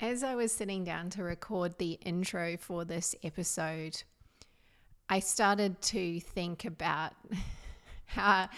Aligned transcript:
As 0.00 0.24
I 0.24 0.34
was 0.34 0.50
sitting 0.50 0.82
down 0.82 1.10
to 1.10 1.22
record 1.22 1.78
the 1.78 1.92
intro 2.04 2.56
for 2.56 2.84
this 2.84 3.14
episode, 3.22 4.02
I 5.08 5.20
started 5.20 5.80
to 5.82 6.18
think 6.18 6.64
about 6.64 7.12
how 8.06 8.48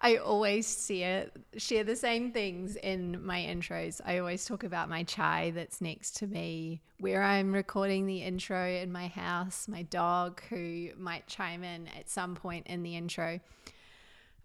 I 0.00 0.16
always 0.16 0.86
share, 0.86 1.26
share 1.58 1.84
the 1.84 1.94
same 1.94 2.32
things 2.32 2.76
in 2.76 3.22
my 3.22 3.38
intros. 3.40 4.00
I 4.06 4.16
always 4.16 4.46
talk 4.46 4.64
about 4.64 4.88
my 4.88 5.02
chai 5.02 5.50
that's 5.50 5.82
next 5.82 6.16
to 6.16 6.26
me, 6.26 6.80
where 7.00 7.22
I'm 7.22 7.52
recording 7.52 8.06
the 8.06 8.22
intro 8.22 8.66
in 8.66 8.90
my 8.90 9.08
house, 9.08 9.68
my 9.68 9.82
dog 9.82 10.40
who 10.48 10.88
might 10.96 11.26
chime 11.26 11.64
in 11.64 11.88
at 11.98 12.08
some 12.08 12.34
point 12.34 12.66
in 12.66 12.82
the 12.82 12.96
intro. 12.96 13.40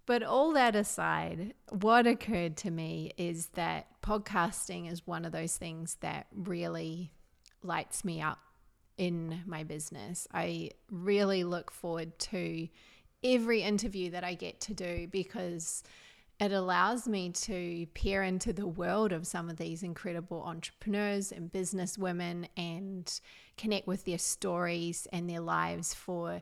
But 0.05 0.21
all 0.23 0.51
that 0.53 0.75
aside, 0.75 1.53
what 1.69 2.05
occurred 2.05 2.57
to 2.57 2.71
me 2.71 3.13
is 3.17 3.47
that 3.53 3.87
podcasting 4.01 4.91
is 4.91 5.07
one 5.07 5.23
of 5.23 5.31
those 5.31 5.55
things 5.55 5.97
that 6.01 6.27
really 6.35 7.13
lights 7.61 8.03
me 8.03 8.21
up 8.21 8.39
in 8.97 9.41
my 9.45 9.63
business. 9.63 10.27
I 10.33 10.71
really 10.91 11.43
look 11.43 11.71
forward 11.71 12.19
to 12.19 12.67
every 13.23 13.61
interview 13.61 14.11
that 14.11 14.25
I 14.25 14.33
get 14.33 14.59
to 14.61 14.73
do 14.73 15.07
because 15.09 15.83
it 16.39 16.51
allows 16.51 17.07
me 17.07 17.29
to 17.29 17.85
peer 17.93 18.23
into 18.23 18.51
the 18.51 18.67
world 18.67 19.13
of 19.13 19.25
some 19.25 19.49
of 19.49 19.55
these 19.55 19.83
incredible 19.83 20.43
entrepreneurs 20.43 21.31
and 21.31 21.51
business 21.51 21.97
women 21.97 22.47
and 22.57 23.19
connect 23.55 23.87
with 23.87 24.03
their 24.03 24.17
stories 24.17 25.07
and 25.13 25.29
their 25.29 25.39
lives 25.39 25.93
for 25.93 26.41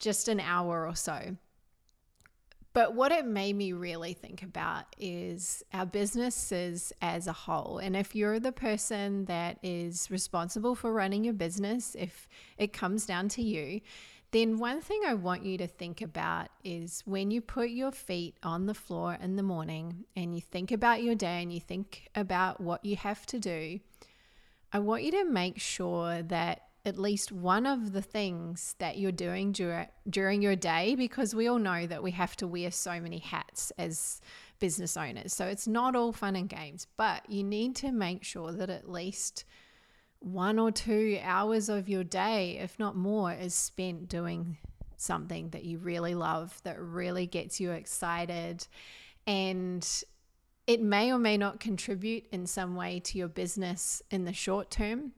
just 0.00 0.26
an 0.26 0.40
hour 0.40 0.86
or 0.88 0.96
so. 0.96 1.36
But 2.72 2.94
what 2.94 3.10
it 3.10 3.26
made 3.26 3.56
me 3.56 3.72
really 3.72 4.12
think 4.12 4.42
about 4.42 4.84
is 4.96 5.64
our 5.72 5.86
businesses 5.86 6.92
as 7.02 7.26
a 7.26 7.32
whole. 7.32 7.78
And 7.78 7.96
if 7.96 8.14
you're 8.14 8.38
the 8.38 8.52
person 8.52 9.24
that 9.24 9.58
is 9.62 10.08
responsible 10.10 10.76
for 10.76 10.92
running 10.92 11.24
your 11.24 11.34
business, 11.34 11.96
if 11.98 12.28
it 12.58 12.72
comes 12.72 13.06
down 13.06 13.28
to 13.30 13.42
you, 13.42 13.80
then 14.32 14.58
one 14.58 14.80
thing 14.80 15.00
I 15.04 15.14
want 15.14 15.44
you 15.44 15.58
to 15.58 15.66
think 15.66 16.00
about 16.00 16.48
is 16.62 17.02
when 17.04 17.32
you 17.32 17.40
put 17.40 17.70
your 17.70 17.90
feet 17.90 18.36
on 18.44 18.66
the 18.66 18.74
floor 18.74 19.18
in 19.20 19.34
the 19.34 19.42
morning 19.42 20.04
and 20.14 20.32
you 20.32 20.40
think 20.40 20.70
about 20.70 21.02
your 21.02 21.16
day 21.16 21.42
and 21.42 21.52
you 21.52 21.58
think 21.58 22.08
about 22.14 22.60
what 22.60 22.84
you 22.84 22.94
have 22.94 23.26
to 23.26 23.40
do, 23.40 23.80
I 24.72 24.78
want 24.78 25.02
you 25.02 25.10
to 25.10 25.24
make 25.24 25.58
sure 25.58 26.22
that 26.22 26.69
at 26.84 26.98
least 26.98 27.30
one 27.30 27.66
of 27.66 27.92
the 27.92 28.02
things 28.02 28.74
that 28.78 28.96
you're 28.96 29.12
doing 29.12 29.52
dur- 29.52 29.88
during 30.08 30.40
your 30.40 30.56
day, 30.56 30.94
because 30.94 31.34
we 31.34 31.46
all 31.46 31.58
know 31.58 31.86
that 31.86 32.02
we 32.02 32.12
have 32.12 32.36
to 32.36 32.46
wear 32.46 32.70
so 32.70 33.00
many 33.00 33.18
hats 33.18 33.70
as 33.78 34.20
business 34.58 34.96
owners. 34.96 35.34
So 35.34 35.46
it's 35.46 35.66
not 35.66 35.94
all 35.94 36.12
fun 36.12 36.36
and 36.36 36.48
games, 36.48 36.86
but 36.96 37.28
you 37.28 37.44
need 37.44 37.76
to 37.76 37.92
make 37.92 38.24
sure 38.24 38.52
that 38.52 38.70
at 38.70 38.90
least 38.90 39.44
one 40.20 40.58
or 40.58 40.70
two 40.70 41.18
hours 41.22 41.68
of 41.68 41.88
your 41.88 42.04
day, 42.04 42.58
if 42.58 42.78
not 42.78 42.96
more, 42.96 43.32
is 43.32 43.54
spent 43.54 44.08
doing 44.08 44.58
something 44.96 45.48
that 45.50 45.64
you 45.64 45.78
really 45.78 46.14
love, 46.14 46.60
that 46.64 46.78
really 46.78 47.26
gets 47.26 47.58
you 47.58 47.72
excited. 47.72 48.66
And 49.26 49.86
it 50.66 50.82
may 50.82 51.12
or 51.12 51.18
may 51.18 51.36
not 51.36 51.58
contribute 51.58 52.26
in 52.32 52.46
some 52.46 52.76
way 52.76 53.00
to 53.00 53.18
your 53.18 53.28
business 53.28 54.02
in 54.10 54.24
the 54.24 54.32
short 54.32 54.70
term. 54.70 55.12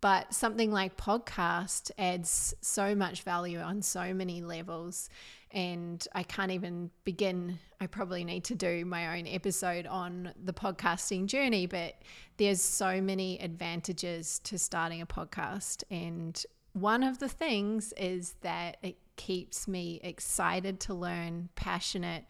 But 0.00 0.32
something 0.32 0.70
like 0.70 0.96
podcast 0.96 1.90
adds 1.98 2.54
so 2.60 2.94
much 2.94 3.22
value 3.22 3.58
on 3.58 3.82
so 3.82 4.14
many 4.14 4.42
levels. 4.42 5.10
And 5.50 6.06
I 6.14 6.22
can't 6.22 6.52
even 6.52 6.90
begin. 7.04 7.58
I 7.80 7.86
probably 7.86 8.22
need 8.22 8.44
to 8.44 8.54
do 8.54 8.84
my 8.84 9.18
own 9.18 9.26
episode 9.26 9.86
on 9.86 10.32
the 10.42 10.52
podcasting 10.52 11.26
journey, 11.26 11.66
but 11.66 11.94
there's 12.36 12.60
so 12.60 13.00
many 13.00 13.38
advantages 13.40 14.40
to 14.44 14.58
starting 14.58 15.00
a 15.00 15.06
podcast. 15.06 15.82
And 15.90 16.40
one 16.74 17.02
of 17.02 17.18
the 17.18 17.28
things 17.28 17.92
is 17.96 18.34
that 18.42 18.76
it 18.82 18.98
keeps 19.16 19.66
me 19.66 20.00
excited 20.04 20.80
to 20.80 20.94
learn, 20.94 21.48
passionate, 21.56 22.24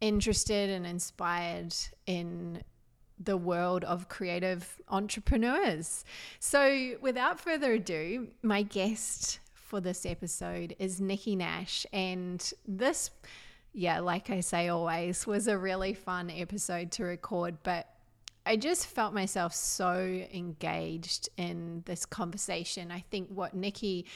interested, 0.00 0.70
and 0.70 0.86
inspired 0.86 1.74
in 2.06 2.62
the 3.18 3.36
world 3.36 3.84
of 3.84 4.08
creative 4.08 4.80
entrepreneurs. 4.88 6.04
So, 6.38 6.96
without 7.00 7.40
further 7.40 7.72
ado, 7.72 8.28
my 8.42 8.62
guest 8.62 9.40
for 9.54 9.80
this 9.80 10.06
episode 10.06 10.76
is 10.78 11.00
Nikki 11.00 11.36
Nash. 11.36 11.86
And 11.92 12.52
this, 12.66 13.10
yeah, 13.72 14.00
like 14.00 14.30
I 14.30 14.40
say 14.40 14.68
always, 14.68 15.26
was 15.26 15.48
a 15.48 15.58
really 15.58 15.94
fun 15.94 16.30
episode 16.30 16.90
to 16.92 17.04
record. 17.04 17.56
But 17.62 17.88
I 18.44 18.56
just 18.56 18.86
felt 18.86 19.12
myself 19.12 19.54
so 19.54 19.94
engaged 20.32 21.28
in 21.36 21.82
this 21.86 22.06
conversation. 22.06 22.92
I 22.92 23.00
think 23.10 23.28
what 23.28 23.54
Nikki 23.54 24.06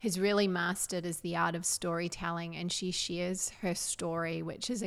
has 0.00 0.18
really 0.18 0.48
mastered 0.48 1.04
is 1.04 1.20
the 1.20 1.36
art 1.36 1.54
of 1.54 1.66
storytelling, 1.66 2.56
and 2.56 2.70
she 2.70 2.90
shares 2.90 3.50
her 3.62 3.74
story, 3.74 4.42
which 4.42 4.70
is 4.70 4.84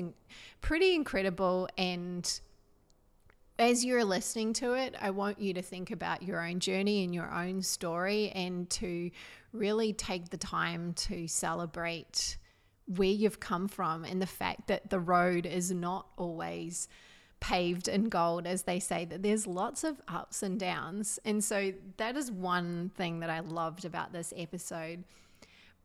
pretty 0.62 0.95
incredible 0.95 1.67
and 1.78 2.39
as 3.59 3.86
you're 3.86 4.03
listening 4.03 4.53
to 4.53 4.74
it, 4.74 4.96
I 5.00 5.12
want 5.12 5.40
you 5.40 5.53
to 5.53 5.62
think 5.62 5.91
about 5.91 6.24
your 6.24 6.44
own 6.46 6.59
journey 6.59 7.03
and 7.03 7.14
your 7.14 7.31
own 7.31 7.62
story 7.62 8.30
and 8.30 8.69
to 8.72 9.12
really 9.52 9.94
take 9.94 10.30
the 10.30 10.38
time 10.38 10.94
to 10.94 11.28
celebrate 11.28 12.38
where 12.88 13.09
you've 13.09 13.40
come 13.40 13.68
from 13.68 14.03
and 14.03 14.22
the 14.22 14.28
fact 14.28 14.68
that 14.68 14.90
the 14.90 15.00
road 15.00 15.46
is 15.46 15.72
not 15.72 16.08
always 16.18 16.88
paved 17.40 17.88
in 17.88 18.06
gold, 18.06 18.47
as 18.47 18.63
they 18.63 18.80
say, 18.80 19.06
that 19.06 19.22
there's 19.22 19.46
lots 19.46 19.84
of 19.84 20.02
ups 20.08 20.44
and 20.44 20.59
downs. 20.59 21.19
And 21.25 21.44
so 21.44 21.74
that 21.97 22.16
is 22.16 22.31
one 22.31 22.92
thing 22.96 23.19
that 23.19 23.30
I 23.30 23.42
loved 23.42 23.86
about 23.86 24.13
this 24.13 24.34
episode 24.36 25.03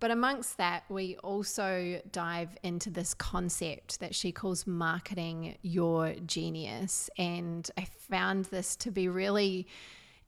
but 0.00 0.10
amongst 0.10 0.58
that, 0.58 0.84
we 0.88 1.16
also 1.16 2.00
dive 2.12 2.56
into 2.62 2.90
this 2.90 3.14
concept 3.14 4.00
that 4.00 4.14
she 4.14 4.30
calls 4.30 4.66
marketing 4.66 5.56
your 5.62 6.14
genius. 6.26 7.10
And 7.18 7.68
I 7.76 7.84
found 7.84 8.46
this 8.46 8.76
to 8.76 8.90
be 8.90 9.08
really 9.08 9.66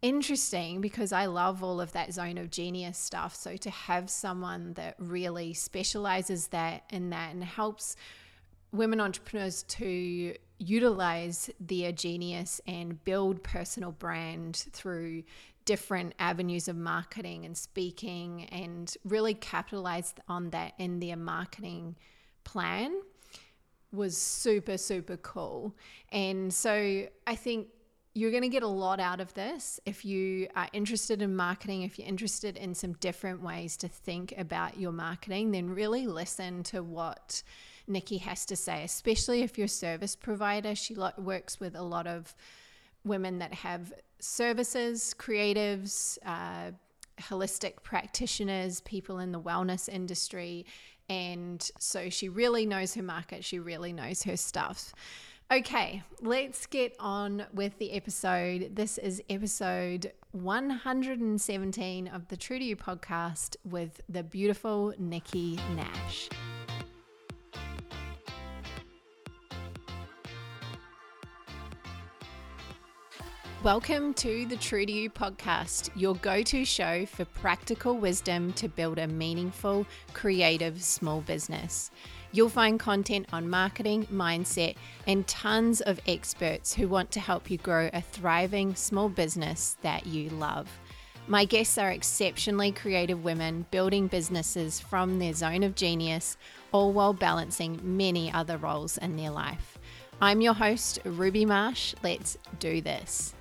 interesting 0.02 0.80
because 0.80 1.12
I 1.12 1.26
love 1.26 1.62
all 1.62 1.80
of 1.80 1.92
that 1.92 2.12
zone 2.12 2.38
of 2.38 2.50
genius 2.50 2.98
stuff. 2.98 3.34
So 3.36 3.56
to 3.58 3.70
have 3.70 4.10
someone 4.10 4.72
that 4.74 4.96
really 4.98 5.54
specializes 5.54 6.48
that 6.48 6.84
in 6.90 7.10
that 7.10 7.32
and 7.34 7.44
helps 7.44 7.96
women 8.72 9.00
entrepreneurs 9.00 9.62
to 9.64 10.34
utilize 10.58 11.50
their 11.58 11.90
genius 11.92 12.60
and 12.66 13.02
build 13.04 13.42
personal 13.42 13.92
brand 13.92 14.66
through 14.72 15.22
different 15.70 16.12
avenues 16.18 16.66
of 16.66 16.74
marketing 16.74 17.44
and 17.44 17.56
speaking 17.56 18.44
and 18.46 18.96
really 19.04 19.34
capitalized 19.34 20.18
on 20.26 20.50
that 20.50 20.72
in 20.78 20.98
their 20.98 21.14
marketing 21.14 21.94
plan 22.42 22.92
was 23.92 24.16
super, 24.16 24.76
super 24.76 25.16
cool. 25.18 25.72
And 26.10 26.52
so 26.52 27.06
I 27.24 27.36
think 27.36 27.68
you're 28.14 28.32
going 28.32 28.42
to 28.42 28.48
get 28.48 28.64
a 28.64 28.74
lot 28.84 28.98
out 28.98 29.20
of 29.20 29.32
this 29.34 29.78
if 29.86 30.04
you 30.04 30.48
are 30.56 30.66
interested 30.72 31.22
in 31.22 31.36
marketing, 31.36 31.82
if 31.82 32.00
you're 32.00 32.08
interested 32.08 32.56
in 32.56 32.74
some 32.74 32.94
different 32.94 33.40
ways 33.40 33.76
to 33.76 33.86
think 33.86 34.34
about 34.36 34.76
your 34.76 34.90
marketing, 34.90 35.52
then 35.52 35.70
really 35.70 36.08
listen 36.08 36.64
to 36.64 36.82
what 36.82 37.44
Nikki 37.86 38.18
has 38.18 38.44
to 38.46 38.56
say, 38.56 38.82
especially 38.82 39.42
if 39.42 39.56
you're 39.56 39.66
a 39.66 39.68
service 39.68 40.16
provider. 40.16 40.74
She 40.74 40.96
works 41.16 41.60
with 41.60 41.76
a 41.76 41.82
lot 41.82 42.08
of 42.08 42.34
women 43.04 43.38
that 43.38 43.54
have 43.54 43.92
services, 44.20 45.14
creatives, 45.18 46.18
uh, 46.24 46.72
holistic 47.20 47.82
practitioners, 47.82 48.80
people 48.82 49.18
in 49.18 49.32
the 49.32 49.40
wellness 49.40 49.88
industry. 49.88 50.66
And 51.08 51.68
so 51.78 52.08
she 52.08 52.28
really 52.28 52.66
knows 52.66 52.94
her 52.94 53.02
market, 53.02 53.44
she 53.44 53.58
really 53.58 53.92
knows 53.92 54.22
her 54.22 54.36
stuff. 54.36 54.92
Okay, 55.52 56.04
let's 56.22 56.66
get 56.66 56.94
on 57.00 57.44
with 57.52 57.76
the 57.78 57.92
episode. 57.92 58.76
This 58.76 58.98
is 58.98 59.20
episode 59.28 60.12
117 60.30 62.06
of 62.06 62.28
the 62.28 62.36
True 62.36 62.60
to 62.60 62.64
You 62.64 62.76
podcast 62.76 63.56
with 63.64 64.00
the 64.08 64.22
beautiful 64.22 64.94
Nikki 64.96 65.58
Nash. 65.74 66.28
Welcome 73.62 74.14
to 74.14 74.46
the 74.46 74.56
True 74.56 74.86
to 74.86 74.90
You 74.90 75.10
podcast, 75.10 75.90
your 75.94 76.14
go 76.14 76.42
to 76.44 76.64
show 76.64 77.04
for 77.04 77.26
practical 77.26 77.98
wisdom 77.98 78.54
to 78.54 78.68
build 78.68 78.98
a 78.98 79.06
meaningful, 79.06 79.84
creative 80.14 80.82
small 80.82 81.20
business. 81.20 81.90
You'll 82.32 82.48
find 82.48 82.80
content 82.80 83.26
on 83.34 83.50
marketing, 83.50 84.06
mindset, 84.06 84.76
and 85.06 85.28
tons 85.28 85.82
of 85.82 86.00
experts 86.08 86.72
who 86.72 86.88
want 86.88 87.10
to 87.10 87.20
help 87.20 87.50
you 87.50 87.58
grow 87.58 87.90
a 87.92 88.00
thriving 88.00 88.74
small 88.74 89.10
business 89.10 89.76
that 89.82 90.06
you 90.06 90.30
love. 90.30 90.70
My 91.28 91.44
guests 91.44 91.76
are 91.76 91.90
exceptionally 91.90 92.72
creative 92.72 93.24
women 93.24 93.66
building 93.70 94.06
businesses 94.06 94.80
from 94.80 95.18
their 95.18 95.34
zone 95.34 95.64
of 95.64 95.74
genius, 95.74 96.38
all 96.72 96.94
while 96.94 97.12
balancing 97.12 97.78
many 97.82 98.32
other 98.32 98.56
roles 98.56 98.96
in 98.96 99.18
their 99.18 99.30
life. 99.30 99.78
I'm 100.18 100.40
your 100.40 100.54
host, 100.54 101.00
Ruby 101.04 101.44
Marsh. 101.44 101.94
Let's 102.02 102.38
do 102.58 102.80
this. 102.80 103.34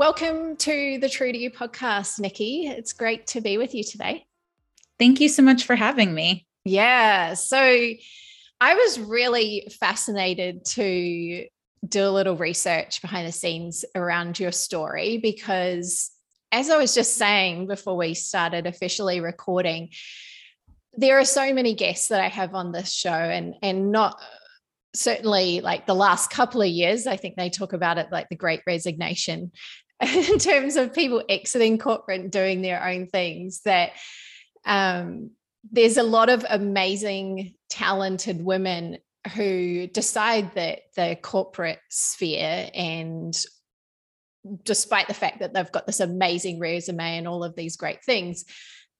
Welcome 0.00 0.56
to 0.56 0.96
the 0.98 1.10
True 1.10 1.30
to 1.30 1.36
You 1.36 1.50
podcast, 1.50 2.20
Nikki. 2.20 2.66
It's 2.66 2.94
great 2.94 3.26
to 3.26 3.42
be 3.42 3.58
with 3.58 3.74
you 3.74 3.84
today. 3.84 4.24
Thank 4.98 5.20
you 5.20 5.28
so 5.28 5.42
much 5.42 5.64
for 5.64 5.76
having 5.76 6.14
me. 6.14 6.46
Yeah. 6.64 7.34
So 7.34 7.58
I 7.58 8.74
was 8.74 8.98
really 8.98 9.68
fascinated 9.78 10.64
to 10.68 11.44
do 11.86 12.02
a 12.02 12.08
little 12.08 12.34
research 12.34 13.02
behind 13.02 13.28
the 13.28 13.32
scenes 13.32 13.84
around 13.94 14.40
your 14.40 14.52
story 14.52 15.18
because, 15.18 16.10
as 16.50 16.70
I 16.70 16.78
was 16.78 16.94
just 16.94 17.18
saying 17.18 17.66
before 17.66 17.98
we 17.98 18.14
started 18.14 18.66
officially 18.66 19.20
recording, 19.20 19.90
there 20.94 21.18
are 21.18 21.26
so 21.26 21.52
many 21.52 21.74
guests 21.74 22.08
that 22.08 22.22
I 22.22 22.28
have 22.28 22.54
on 22.54 22.72
this 22.72 22.90
show, 22.90 23.10
and 23.10 23.54
and 23.60 23.92
not 23.92 24.18
certainly 24.94 25.60
like 25.60 25.86
the 25.86 25.94
last 25.94 26.30
couple 26.30 26.62
of 26.62 26.68
years. 26.68 27.06
I 27.06 27.18
think 27.18 27.36
they 27.36 27.50
talk 27.50 27.74
about 27.74 27.98
it 27.98 28.08
like 28.10 28.30
the 28.30 28.36
Great 28.36 28.62
Resignation, 28.66 29.52
in 30.14 30.38
terms 30.38 30.76
of 30.76 30.94
people 30.94 31.22
exiting 31.28 31.78
corporate 31.78 32.20
and 32.20 32.32
doing 32.32 32.62
their 32.62 32.82
own 32.86 33.06
things. 33.06 33.60
That 33.62 33.90
um, 34.64 35.30
there's 35.70 35.96
a 35.96 36.02
lot 36.02 36.30
of 36.30 36.44
amazing, 36.48 37.54
talented 37.68 38.42
women 38.42 38.98
who 39.34 39.86
decide 39.86 40.54
that 40.54 40.80
the 40.96 41.16
corporate 41.20 41.80
sphere 41.90 42.70
and 42.74 43.36
despite 44.64 45.06
the 45.06 45.14
fact 45.14 45.40
that 45.40 45.52
they've 45.52 45.70
got 45.70 45.86
this 45.86 46.00
amazing 46.00 46.58
resume 46.58 47.18
and 47.18 47.28
all 47.28 47.44
of 47.44 47.54
these 47.54 47.76
great 47.76 48.02
things 48.02 48.46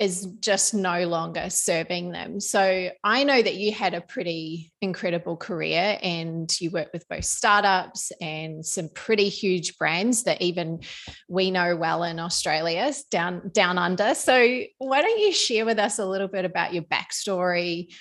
is 0.00 0.26
just 0.40 0.72
no 0.72 1.06
longer 1.06 1.50
serving 1.50 2.10
them. 2.10 2.40
So 2.40 2.88
I 3.04 3.22
know 3.22 3.40
that 3.42 3.56
you 3.56 3.70
had 3.70 3.92
a 3.92 4.00
pretty 4.00 4.72
incredible 4.80 5.36
career 5.36 5.98
and 6.02 6.50
you 6.58 6.70
worked 6.70 6.94
with 6.94 7.06
both 7.06 7.26
startups 7.26 8.10
and 8.18 8.64
some 8.64 8.88
pretty 8.94 9.28
huge 9.28 9.76
brands 9.76 10.22
that 10.22 10.40
even 10.40 10.80
we 11.28 11.50
know 11.50 11.76
well 11.76 12.02
in 12.04 12.18
Australia, 12.18 12.92
down 13.10 13.50
down 13.52 13.76
under. 13.76 14.14
So 14.14 14.62
why 14.78 15.02
don't 15.02 15.20
you 15.20 15.32
share 15.32 15.66
with 15.66 15.78
us 15.78 15.98
a 15.98 16.06
little 16.06 16.28
bit 16.28 16.46
about 16.46 16.72
your 16.72 16.84
backstory 16.84 17.94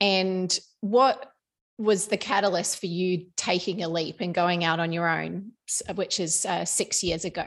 and 0.00 0.58
what 0.80 1.30
was 1.76 2.06
the 2.06 2.16
catalyst 2.16 2.78
for 2.78 2.86
you 2.86 3.26
taking 3.36 3.82
a 3.82 3.88
leap 3.88 4.16
and 4.20 4.34
going 4.34 4.64
out 4.64 4.78
on 4.78 4.92
your 4.92 5.08
own, 5.08 5.52
which 5.94 6.20
is 6.20 6.46
uh, 6.46 6.64
six 6.64 7.02
years 7.02 7.24
ago? 7.24 7.46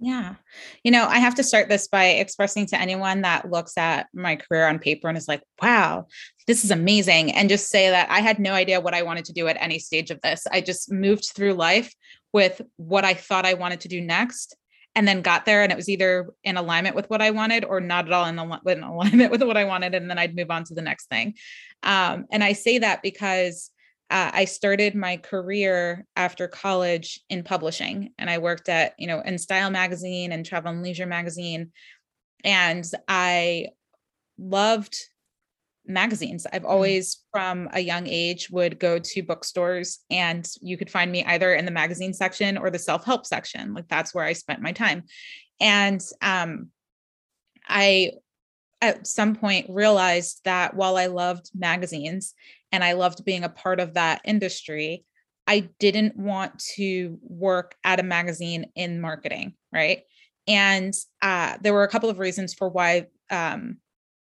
Yeah. 0.00 0.34
You 0.82 0.90
know, 0.90 1.06
I 1.06 1.18
have 1.18 1.34
to 1.36 1.44
start 1.44 1.68
this 1.68 1.88
by 1.88 2.06
expressing 2.06 2.66
to 2.66 2.80
anyone 2.80 3.22
that 3.22 3.50
looks 3.50 3.76
at 3.76 4.06
my 4.14 4.36
career 4.36 4.66
on 4.66 4.78
paper 4.78 5.08
and 5.08 5.16
is 5.16 5.28
like, 5.28 5.42
wow, 5.60 6.06
this 6.46 6.64
is 6.64 6.70
amazing. 6.70 7.32
And 7.32 7.48
just 7.48 7.68
say 7.68 7.90
that 7.90 8.10
I 8.10 8.20
had 8.20 8.38
no 8.38 8.52
idea 8.52 8.80
what 8.80 8.94
I 8.94 9.02
wanted 9.02 9.26
to 9.26 9.32
do 9.32 9.46
at 9.48 9.60
any 9.60 9.78
stage 9.78 10.10
of 10.10 10.20
this. 10.22 10.46
I 10.50 10.60
just 10.60 10.90
moved 10.90 11.32
through 11.34 11.54
life 11.54 11.92
with 12.32 12.60
what 12.76 13.04
I 13.04 13.14
thought 13.14 13.46
I 13.46 13.54
wanted 13.54 13.80
to 13.80 13.88
do 13.88 14.00
next 14.00 14.56
and 14.94 15.08
then 15.08 15.22
got 15.22 15.44
there 15.44 15.62
and 15.62 15.72
it 15.72 15.76
was 15.76 15.88
either 15.88 16.30
in 16.44 16.56
alignment 16.56 16.94
with 16.94 17.10
what 17.10 17.20
I 17.20 17.30
wanted 17.30 17.64
or 17.64 17.80
not 17.80 18.06
at 18.06 18.12
all 18.12 18.26
in, 18.26 18.38
al- 18.38 18.60
in 18.66 18.82
alignment 18.82 19.30
with 19.32 19.42
what 19.42 19.56
I 19.56 19.64
wanted. 19.64 19.94
And 19.94 20.08
then 20.08 20.18
I'd 20.18 20.36
move 20.36 20.50
on 20.50 20.64
to 20.64 20.74
the 20.74 20.82
next 20.82 21.08
thing. 21.08 21.34
Um, 21.82 22.26
and 22.30 22.44
I 22.44 22.52
say 22.52 22.78
that 22.78 23.02
because 23.02 23.70
uh, 24.10 24.30
I 24.32 24.44
started 24.44 24.94
my 24.94 25.16
career 25.16 26.06
after 26.14 26.46
college 26.46 27.20
in 27.28 27.42
publishing 27.42 28.12
and 28.18 28.30
I 28.30 28.38
worked 28.38 28.68
at, 28.68 28.94
you 28.98 29.06
know, 29.06 29.22
InStyle 29.26 29.72
magazine 29.72 30.30
and 30.30 30.44
Travel 30.44 30.70
and 30.70 30.82
Leisure 30.82 31.06
magazine. 31.06 31.72
And 32.44 32.84
I 33.08 33.68
loved 34.38 34.96
magazines. 35.86 36.46
I've 36.52 36.62
mm. 36.62 36.70
always, 36.70 37.24
from 37.30 37.68
a 37.72 37.80
young 37.80 38.06
age, 38.06 38.50
would 38.50 38.78
go 38.78 38.98
to 38.98 39.22
bookstores 39.22 40.00
and 40.10 40.48
you 40.60 40.76
could 40.76 40.90
find 40.90 41.10
me 41.10 41.24
either 41.24 41.54
in 41.54 41.64
the 41.64 41.70
magazine 41.70 42.14
section 42.14 42.56
or 42.56 42.70
the 42.70 42.78
self 42.78 43.04
help 43.04 43.26
section. 43.26 43.74
Like 43.74 43.88
that's 43.88 44.14
where 44.14 44.24
I 44.24 44.32
spent 44.32 44.62
my 44.62 44.72
time. 44.72 45.04
And 45.60 46.02
um, 46.22 46.68
I, 47.68 48.12
at 48.80 49.06
some 49.06 49.34
point, 49.36 49.66
realized 49.70 50.40
that 50.44 50.74
while 50.74 50.96
I 50.96 51.06
loved 51.06 51.50
magazines 51.54 52.34
and 52.72 52.82
I 52.82 52.92
loved 52.92 53.24
being 53.24 53.44
a 53.44 53.48
part 53.48 53.80
of 53.80 53.94
that 53.94 54.20
industry, 54.24 55.04
I 55.46 55.70
didn't 55.78 56.16
want 56.16 56.58
to 56.76 57.18
work 57.22 57.74
at 57.84 58.00
a 58.00 58.04
magazine 58.04 58.66
in 58.74 59.00
marketing. 59.00 59.54
Right. 59.72 60.02
And 60.46 60.92
uh, 61.22 61.56
there 61.62 61.72
were 61.72 61.84
a 61.84 61.88
couple 61.88 62.10
of 62.10 62.18
reasons 62.18 62.52
for 62.54 62.68
why 62.68 63.06
um, 63.30 63.78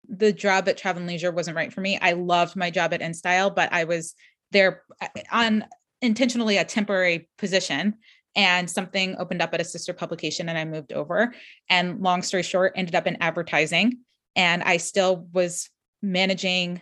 the 0.08 0.32
job 0.32 0.68
at 0.68 0.76
Travel 0.76 1.00
and 1.00 1.08
Leisure 1.08 1.32
wasn't 1.32 1.56
right 1.56 1.72
for 1.72 1.80
me. 1.80 1.98
I 2.00 2.12
loved 2.12 2.56
my 2.56 2.70
job 2.70 2.94
at 2.94 3.00
InStyle, 3.00 3.54
but 3.54 3.72
I 3.72 3.84
was 3.84 4.14
there 4.52 4.82
uh, 5.00 5.08
on 5.30 5.66
intentionally 6.00 6.56
a 6.56 6.64
temporary 6.64 7.28
position 7.38 7.94
and 8.36 8.70
something 8.70 9.16
opened 9.18 9.42
up 9.42 9.52
at 9.52 9.60
a 9.60 9.64
sister 9.64 9.92
publication 9.92 10.48
and 10.48 10.56
I 10.56 10.64
moved 10.64 10.92
over. 10.92 11.34
And 11.68 12.00
long 12.00 12.22
story 12.22 12.42
short, 12.42 12.72
ended 12.76 12.94
up 12.94 13.06
in 13.06 13.16
advertising. 13.20 13.98
And 14.36 14.62
I 14.62 14.76
still 14.76 15.26
was 15.32 15.68
managing 16.02 16.80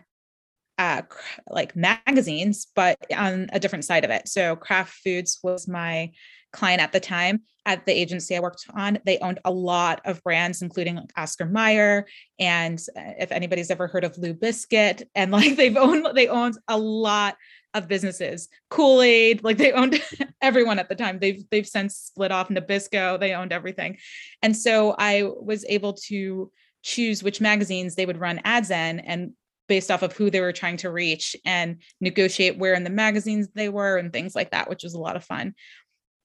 uh, 0.78 1.02
like 1.49 1.75
magazines, 1.75 2.67
but 2.75 2.99
on 3.17 3.49
a 3.52 3.58
different 3.58 3.87
side 3.87 4.05
of 4.05 4.11
it. 4.11 4.28
So 4.28 4.56
Kraft 4.56 4.99
Foods 5.02 5.38
was 5.43 5.67
my 5.67 6.12
client 6.52 6.82
at 6.82 6.93
the 6.93 7.00
time 7.00 7.43
at 7.67 7.85
the 7.85 7.93
agency 7.93 8.37
I 8.37 8.41
worked 8.41 8.65
on. 8.75 8.99
They 9.05 9.19
owned 9.19 9.41
a 9.45 9.51
lot 9.51 10.01
of 10.05 10.23
brands, 10.23 10.63
including 10.63 10.95
like 10.95 11.13
Oscar 11.17 11.45
Mayer, 11.45 12.07
and 12.39 12.79
uh, 12.97 13.13
if 13.19 13.33
anybody's 13.33 13.71
ever 13.71 13.89
heard 13.89 14.05
of 14.05 14.17
LU 14.17 14.33
Biscuit, 14.33 15.03
and 15.15 15.33
like 15.33 15.57
they've 15.57 15.77
owned 15.77 16.07
they 16.15 16.29
owned 16.29 16.57
a 16.69 16.79
lot 16.79 17.37
of 17.75 17.89
businesses. 17.89 18.49
Kool 18.71 19.03
Aid, 19.03 19.45
like 19.45 19.59
they 19.59 19.73
owned 19.73 20.01
everyone 20.41 20.79
at 20.79 20.89
the 20.89 20.95
time. 20.95 21.19
They've 21.19 21.45
they've 21.51 21.67
since 21.67 21.97
split 21.97 22.33
off 22.33 22.49
Nabisco. 22.49 23.21
They 23.21 23.35
owned 23.35 23.53
everything, 23.53 23.99
and 24.41 24.57
so 24.57 24.95
I 24.99 25.25
was 25.25 25.65
able 25.69 25.93
to 26.07 26.51
choose 26.83 27.23
which 27.23 27.41
magazines 27.41 27.97
they 27.97 28.07
would 28.07 28.21
run 28.21 28.41
ads 28.45 28.71
in, 28.71 29.01
and 29.01 29.33
based 29.69 29.91
off 29.91 30.03
of 30.03 30.12
who 30.12 30.31
they 30.31 30.41
were 30.41 30.53
trying 30.53 30.77
to 30.77 30.91
reach 30.91 31.35
and 31.45 31.83
negotiate 32.01 32.57
where 32.57 32.75
in 32.75 32.85
the 32.85 32.91
magazines 32.91 33.49
they 33.55 33.69
were 33.69 33.97
and 33.97 34.12
things 34.12 34.37
like 34.37 34.53
that, 34.53 34.71
which 34.71 34.85
was 34.85 34.95
a 34.95 35.01
lot 35.01 35.17
of 35.17 35.25
fun. 35.25 35.55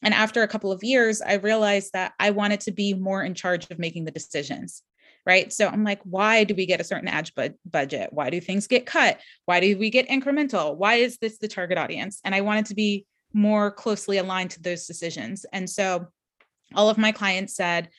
And 0.04 0.14
after 0.14 0.42
a 0.42 0.48
couple 0.48 0.72
of 0.72 0.84
years, 0.84 1.22
I 1.22 1.34
realized 1.36 1.94
that 1.94 2.14
I 2.20 2.32
wanted 2.32 2.62
to 2.62 2.72
be 2.72 2.94
more 2.94 3.24
in 3.24 3.34
charge 3.34 3.70
of 3.70 3.80
making 3.80 4.06
the 4.06 4.12
decisions. 4.12 4.84
Right. 5.24 5.54
So 5.54 5.68
I'm 5.68 5.84
like, 5.84 6.02
why 6.04 6.46
do 6.46 6.56
we 6.56 6.66
get 6.66 6.82
a 6.82 6.84
certain 6.84 7.08
ad 7.08 7.30
bu- 7.36 7.54
budget? 7.70 8.10
Why 8.12 8.32
do 8.32 8.42
things 8.42 8.66
get 8.66 8.88
cut? 8.88 9.20
Why 9.46 9.60
do 9.60 9.78
we 9.78 9.92
get 9.92 10.10
incremental? 10.10 10.76
Why 10.76 10.96
is 10.96 11.20
this 11.20 11.38
the 11.38 11.48
target 11.48 11.78
audience? 11.78 12.20
And 12.26 12.34
I 12.34 12.42
wanted 12.42 12.66
to 12.68 12.76
be 12.76 13.06
more 13.32 13.70
closely 13.70 14.18
aligned 14.18 14.50
to 14.52 14.62
those 14.64 14.88
decisions. 14.88 15.46
And 15.54 15.70
so 15.70 16.08
all 16.74 16.90
of 16.90 16.98
my 16.98 17.12
clients 17.12 17.56
said, 17.56 17.90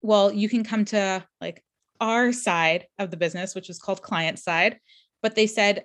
well, 0.00 0.32
you 0.32 0.48
can 0.48 0.64
come 0.64 0.86
to 0.86 1.22
like 1.42 1.62
our 2.00 2.32
side 2.32 2.86
of 2.98 3.10
the 3.10 3.18
business, 3.18 3.54
which 3.54 3.68
is 3.68 3.78
called 3.78 4.00
client 4.00 4.38
side. 4.38 4.78
But 5.22 5.34
they 5.34 5.46
said, 5.46 5.84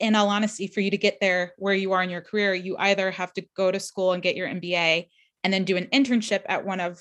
in 0.00 0.14
all 0.14 0.28
honesty, 0.28 0.66
for 0.66 0.80
you 0.80 0.90
to 0.90 0.98
get 0.98 1.18
there 1.20 1.52
where 1.56 1.74
you 1.74 1.92
are 1.92 2.02
in 2.02 2.10
your 2.10 2.20
career, 2.20 2.54
you 2.54 2.76
either 2.78 3.10
have 3.10 3.32
to 3.34 3.46
go 3.56 3.70
to 3.70 3.80
school 3.80 4.12
and 4.12 4.22
get 4.22 4.36
your 4.36 4.48
MBA 4.48 5.08
and 5.42 5.52
then 5.52 5.64
do 5.64 5.76
an 5.76 5.86
internship 5.92 6.42
at 6.46 6.64
one 6.64 6.80
of 6.80 7.00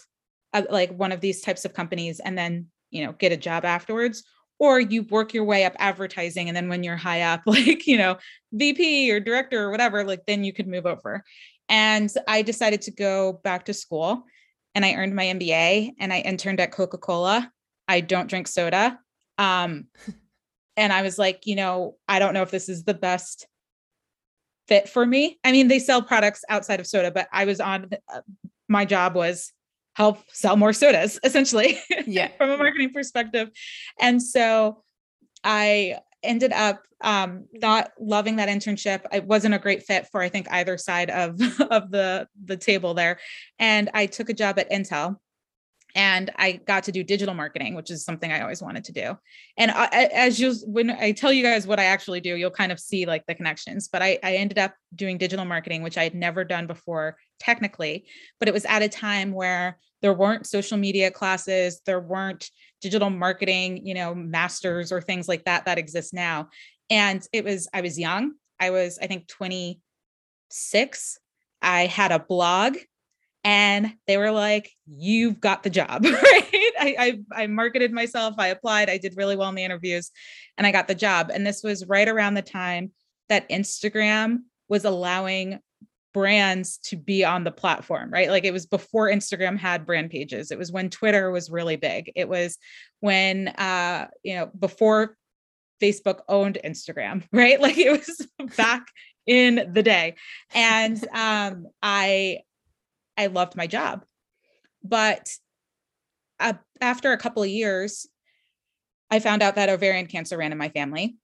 uh, 0.53 0.63
like 0.69 0.91
one 0.95 1.11
of 1.11 1.21
these 1.21 1.41
types 1.41 1.65
of 1.65 1.73
companies 1.73 2.19
and 2.19 2.37
then, 2.37 2.67
you 2.91 3.05
know, 3.05 3.13
get 3.13 3.31
a 3.31 3.37
job 3.37 3.65
afterwards 3.65 4.23
or 4.59 4.79
you 4.79 5.03
work 5.03 5.33
your 5.33 5.43
way 5.43 5.65
up 5.65 5.73
advertising 5.79 6.47
and 6.47 6.55
then 6.55 6.69
when 6.69 6.83
you're 6.83 6.95
high 6.95 7.21
up 7.21 7.41
like, 7.45 7.87
you 7.87 7.97
know, 7.97 8.17
VP 8.51 9.11
or 9.11 9.19
director 9.19 9.63
or 9.63 9.71
whatever, 9.71 10.03
like 10.03 10.25
then 10.27 10.43
you 10.43 10.53
could 10.53 10.67
move 10.67 10.85
over. 10.85 11.23
And 11.69 12.11
I 12.27 12.41
decided 12.41 12.81
to 12.83 12.91
go 12.91 13.41
back 13.43 13.65
to 13.65 13.73
school 13.73 14.23
and 14.75 14.85
I 14.85 14.93
earned 14.93 15.15
my 15.15 15.25
MBA 15.25 15.93
and 15.99 16.13
I 16.13 16.19
interned 16.19 16.59
at 16.59 16.71
Coca-Cola. 16.71 17.51
I 17.87 18.01
don't 18.01 18.29
drink 18.29 18.47
soda. 18.47 18.99
Um, 19.37 19.85
and 20.77 20.91
I 20.91 21.01
was 21.01 21.17
like, 21.17 21.45
you 21.45 21.55
know, 21.55 21.95
I 22.07 22.19
don't 22.19 22.33
know 22.33 22.41
if 22.41 22.51
this 22.51 22.69
is 22.69 22.83
the 22.83 22.93
best 22.93 23.47
fit 24.67 24.89
for 24.89 25.05
me. 25.05 25.39
I 25.43 25.51
mean, 25.51 25.67
they 25.67 25.79
sell 25.79 26.01
products 26.01 26.43
outside 26.49 26.79
of 26.79 26.87
soda, 26.87 27.11
but 27.11 27.27
I 27.31 27.45
was 27.45 27.59
on 27.59 27.89
uh, 28.13 28.21
my 28.67 28.85
job 28.85 29.15
was 29.15 29.51
help 29.95 30.19
sell 30.31 30.55
more 30.57 30.73
sodas 30.73 31.19
essentially. 31.23 31.79
Yeah. 32.05 32.29
from 32.37 32.49
a 32.49 32.57
marketing 32.57 32.91
perspective. 32.91 33.49
And 33.99 34.21
so 34.21 34.83
I 35.43 35.99
ended 36.23 36.51
up 36.53 36.83
um, 37.01 37.45
not 37.51 37.91
loving 37.99 38.37
that 38.37 38.49
internship. 38.49 39.01
It 39.11 39.25
wasn't 39.25 39.53
a 39.53 39.59
great 39.59 39.83
fit 39.83 40.07
for 40.11 40.21
I 40.21 40.29
think 40.29 40.47
either 40.49 40.77
side 40.77 41.09
of 41.09 41.39
of 41.69 41.91
the 41.91 42.27
the 42.45 42.57
table 42.57 42.93
there. 42.93 43.19
And 43.59 43.89
I 43.93 44.05
took 44.05 44.29
a 44.29 44.33
job 44.33 44.57
at 44.57 44.71
Intel 44.71 45.17
and 45.95 46.31
I 46.37 46.53
got 46.53 46.85
to 46.85 46.91
do 46.91 47.03
digital 47.03 47.35
marketing, 47.35 47.75
which 47.75 47.91
is 47.91 48.03
something 48.03 48.31
I 48.31 48.41
always 48.41 48.61
wanted 48.61 48.83
to 48.85 48.91
do. 48.91 49.17
And 49.57 49.69
I, 49.69 50.09
as 50.13 50.39
you, 50.39 50.53
when 50.65 50.89
I 50.89 51.11
tell 51.11 51.31
you 51.31 51.43
guys 51.43 51.67
what 51.67 51.79
I 51.79 51.85
actually 51.85 52.19
do, 52.19 52.35
you'll 52.35 52.49
kind 52.49 52.71
of 52.71 52.79
see 52.79 53.05
like 53.05 53.25
the 53.27 53.35
connections. 53.35 53.87
But 53.87 54.01
I, 54.01 54.17
I 54.23 54.35
ended 54.35 54.57
up 54.57 54.73
doing 54.95 55.19
digital 55.19 55.45
marketing, 55.45 55.83
which 55.83 55.97
I 55.97 56.03
had 56.03 56.15
never 56.15 56.43
done 56.43 56.65
before 56.65 57.17
technically, 57.39 58.05
but 58.39 58.47
it 58.47 58.53
was 58.53 58.65
at 58.65 58.81
a 58.81 58.89
time 58.89 59.33
where 59.33 59.77
there 60.01 60.13
weren't 60.13 60.47
social 60.47 60.77
media 60.77 61.11
classes, 61.11 61.81
there 61.85 61.99
weren't 61.99 62.49
digital 62.81 63.09
marketing, 63.09 63.85
you 63.85 63.93
know, 63.93 64.15
masters 64.15 64.91
or 64.91 64.99
things 64.99 65.27
like 65.27 65.45
that 65.45 65.65
that 65.65 65.77
exist 65.77 66.13
now. 66.13 66.49
And 66.89 67.25
it 67.31 67.45
was, 67.45 67.69
I 67.73 67.81
was 67.81 67.99
young. 67.99 68.33
I 68.59 68.71
was, 68.71 68.97
I 69.01 69.07
think, 69.07 69.27
26. 69.27 71.19
I 71.61 71.85
had 71.85 72.11
a 72.11 72.19
blog 72.19 72.77
and 73.43 73.93
they 74.07 74.17
were 74.17 74.31
like, 74.31 74.71
"You've 74.87 75.39
got 75.39 75.63
the 75.63 75.69
job." 75.69 76.05
right? 76.05 76.71
I, 76.79 76.95
I 77.33 77.43
I 77.43 77.47
marketed 77.47 77.91
myself. 77.91 78.35
I 78.37 78.47
applied. 78.47 78.89
I 78.89 78.97
did 78.97 79.17
really 79.17 79.35
well 79.35 79.49
in 79.49 79.55
the 79.55 79.63
interviews, 79.63 80.11
and 80.57 80.65
I 80.65 80.71
got 80.71 80.87
the 80.87 80.95
job. 80.95 81.31
And 81.33 81.45
this 81.45 81.63
was 81.63 81.85
right 81.85 82.07
around 82.07 82.35
the 82.35 82.41
time 82.41 82.91
that 83.29 83.49
Instagram 83.49 84.39
was 84.67 84.85
allowing 84.85 85.59
brands 86.13 86.77
to 86.77 86.95
be 86.95 87.25
on 87.25 87.43
the 87.43 87.51
platform, 87.51 88.11
right? 88.11 88.29
Like 88.29 88.45
it 88.45 88.53
was 88.53 88.65
before 88.65 89.09
Instagram 89.09 89.57
had 89.57 89.85
brand 89.85 90.11
pages. 90.11 90.51
It 90.51 90.57
was 90.57 90.71
when 90.71 90.89
Twitter 90.89 91.31
was 91.31 91.49
really 91.49 91.75
big. 91.75 92.11
It 92.15 92.29
was 92.29 92.57
when 92.99 93.49
uh, 93.49 94.07
you 94.23 94.35
know, 94.35 94.51
before 94.57 95.17
Facebook 95.81 96.19
owned 96.29 96.59
Instagram, 96.63 97.23
right? 97.33 97.59
Like 97.59 97.77
it 97.77 97.91
was 97.91 98.27
back 98.57 98.87
in 99.25 99.71
the 99.73 99.83
day. 99.83 100.15
And 100.53 101.05
um 101.13 101.67
I 101.81 102.39
I 103.17 103.27
loved 103.27 103.55
my 103.55 103.67
job. 103.67 104.05
But 104.83 105.29
uh, 106.39 106.53
after 106.81 107.11
a 107.11 107.17
couple 107.17 107.43
of 107.43 107.49
years, 107.49 108.07
I 109.09 109.19
found 109.19 109.41
out 109.41 109.55
that 109.55 109.69
ovarian 109.69 110.07
cancer 110.07 110.37
ran 110.37 110.51
in 110.51 110.57
my 110.57 110.69
family. 110.69 111.17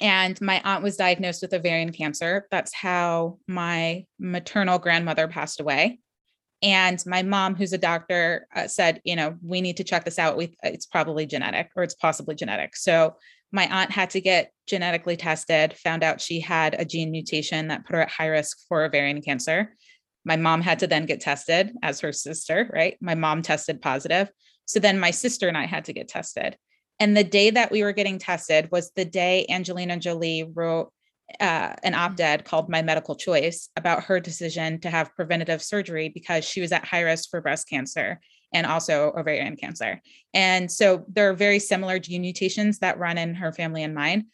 And 0.00 0.40
my 0.40 0.60
aunt 0.64 0.82
was 0.82 0.96
diagnosed 0.96 1.42
with 1.42 1.54
ovarian 1.54 1.92
cancer. 1.92 2.48
That's 2.50 2.74
how 2.74 3.38
my 3.46 4.06
maternal 4.18 4.78
grandmother 4.78 5.28
passed 5.28 5.60
away. 5.60 6.00
And 6.62 7.04
my 7.06 7.22
mom, 7.22 7.54
who's 7.54 7.74
a 7.74 7.78
doctor, 7.78 8.48
uh, 8.54 8.66
said, 8.66 9.00
you 9.04 9.14
know, 9.14 9.36
we 9.42 9.60
need 9.60 9.76
to 9.76 9.84
check 9.84 10.04
this 10.04 10.18
out. 10.18 10.36
We, 10.36 10.56
it's 10.62 10.86
probably 10.86 11.26
genetic 11.26 11.70
or 11.76 11.82
it's 11.82 11.94
possibly 11.94 12.34
genetic. 12.34 12.74
So 12.76 13.16
my 13.52 13.68
aunt 13.68 13.92
had 13.92 14.10
to 14.10 14.20
get 14.20 14.50
genetically 14.66 15.16
tested, 15.16 15.74
found 15.74 16.02
out 16.02 16.20
she 16.20 16.40
had 16.40 16.74
a 16.74 16.84
gene 16.84 17.12
mutation 17.12 17.68
that 17.68 17.84
put 17.84 17.94
her 17.94 18.02
at 18.02 18.10
high 18.10 18.26
risk 18.26 18.58
for 18.66 18.82
ovarian 18.84 19.22
cancer. 19.22 19.76
My 20.24 20.36
mom 20.36 20.60
had 20.60 20.78
to 20.80 20.86
then 20.86 21.06
get 21.06 21.20
tested 21.20 21.72
as 21.82 22.00
her 22.00 22.12
sister, 22.12 22.70
right? 22.72 22.96
My 23.00 23.14
mom 23.14 23.42
tested 23.42 23.82
positive. 23.82 24.30
So 24.66 24.80
then 24.80 24.98
my 24.98 25.10
sister 25.10 25.48
and 25.48 25.56
I 25.56 25.66
had 25.66 25.84
to 25.86 25.92
get 25.92 26.08
tested. 26.08 26.56
And 27.00 27.16
the 27.16 27.24
day 27.24 27.50
that 27.50 27.72
we 27.72 27.82
were 27.82 27.92
getting 27.92 28.18
tested 28.18 28.70
was 28.70 28.90
the 28.92 29.04
day 29.04 29.46
Angelina 29.48 29.98
Jolie 29.98 30.50
wrote 30.54 30.92
uh, 31.40 31.74
an 31.82 31.94
op 31.94 32.18
ed 32.20 32.44
called 32.44 32.68
My 32.68 32.82
Medical 32.82 33.16
Choice 33.16 33.68
about 33.76 34.04
her 34.04 34.20
decision 34.20 34.80
to 34.80 34.90
have 34.90 35.14
preventative 35.16 35.62
surgery 35.62 36.08
because 36.08 36.44
she 36.44 36.60
was 36.60 36.72
at 36.72 36.84
high 36.84 37.00
risk 37.00 37.30
for 37.30 37.40
breast 37.40 37.68
cancer 37.68 38.20
and 38.52 38.66
also 38.66 39.12
ovarian 39.16 39.56
cancer. 39.56 40.00
And 40.32 40.70
so 40.70 41.04
there 41.08 41.28
are 41.30 41.34
very 41.34 41.58
similar 41.58 41.98
gene 41.98 42.20
mutations 42.20 42.78
that 42.78 42.98
run 42.98 43.18
in 43.18 43.34
her 43.34 43.52
family 43.52 43.82
and 43.82 43.94
mine. 43.94 44.26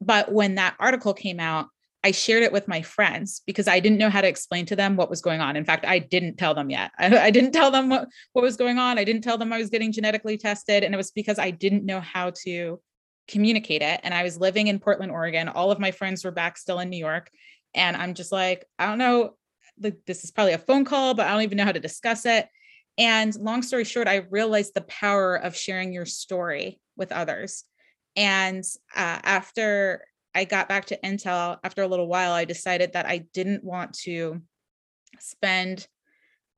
But 0.00 0.30
when 0.30 0.56
that 0.56 0.76
article 0.78 1.14
came 1.14 1.40
out, 1.40 1.66
I 2.04 2.10
shared 2.10 2.42
it 2.42 2.52
with 2.52 2.68
my 2.68 2.82
friends 2.82 3.40
because 3.46 3.66
I 3.66 3.80
didn't 3.80 3.96
know 3.96 4.10
how 4.10 4.20
to 4.20 4.28
explain 4.28 4.66
to 4.66 4.76
them 4.76 4.94
what 4.94 5.08
was 5.08 5.22
going 5.22 5.40
on. 5.40 5.56
In 5.56 5.64
fact, 5.64 5.86
I 5.86 5.98
didn't 5.98 6.36
tell 6.36 6.54
them 6.54 6.68
yet. 6.68 6.92
I, 6.98 7.16
I, 7.16 7.30
didn't 7.30 7.52
tell 7.52 7.70
them 7.70 7.88
what, 7.88 8.08
what 8.34 8.42
was 8.42 8.58
going 8.58 8.78
on. 8.78 8.98
I 8.98 9.04
didn't 9.04 9.22
tell 9.22 9.38
them 9.38 9.54
I 9.54 9.58
was 9.58 9.70
getting 9.70 9.90
genetically 9.90 10.36
tested. 10.36 10.84
And 10.84 10.92
it 10.92 10.98
was 10.98 11.10
because 11.10 11.38
I 11.38 11.50
didn't 11.50 11.86
know 11.86 12.00
how 12.00 12.32
to 12.44 12.78
communicate 13.26 13.80
it. 13.80 14.00
And 14.02 14.12
I 14.12 14.22
was 14.22 14.38
living 14.38 14.66
in 14.66 14.80
Portland, 14.80 15.12
Oregon. 15.12 15.48
All 15.48 15.70
of 15.70 15.78
my 15.78 15.92
friends 15.92 16.24
were 16.24 16.30
back 16.30 16.58
still 16.58 16.78
in 16.78 16.90
New 16.90 16.98
York. 16.98 17.30
And 17.74 17.96
I'm 17.96 18.12
just 18.12 18.30
like, 18.30 18.66
I 18.78 18.86
don't 18.86 18.98
know. 18.98 19.36
This 19.78 20.24
is 20.24 20.30
probably 20.30 20.52
a 20.52 20.58
phone 20.58 20.84
call, 20.84 21.14
but 21.14 21.26
I 21.26 21.32
don't 21.32 21.42
even 21.42 21.56
know 21.56 21.64
how 21.64 21.72
to 21.72 21.80
discuss 21.80 22.26
it. 22.26 22.46
And 22.98 23.34
long 23.36 23.62
story 23.62 23.84
short, 23.84 24.08
I 24.08 24.26
realized 24.30 24.74
the 24.74 24.82
power 24.82 25.34
of 25.34 25.56
sharing 25.56 25.92
your 25.92 26.06
story 26.06 26.80
with 26.96 27.12
others. 27.12 27.64
And 28.14 28.62
uh, 28.94 29.18
after 29.24 30.04
I 30.34 30.44
got 30.44 30.68
back 30.68 30.86
to 30.86 30.98
Intel 30.98 31.58
after 31.62 31.82
a 31.82 31.88
little 31.88 32.08
while, 32.08 32.32
I 32.32 32.44
decided 32.44 32.92
that 32.92 33.06
I 33.06 33.18
didn't 33.32 33.64
want 33.64 33.94
to 34.00 34.42
spend 35.20 35.86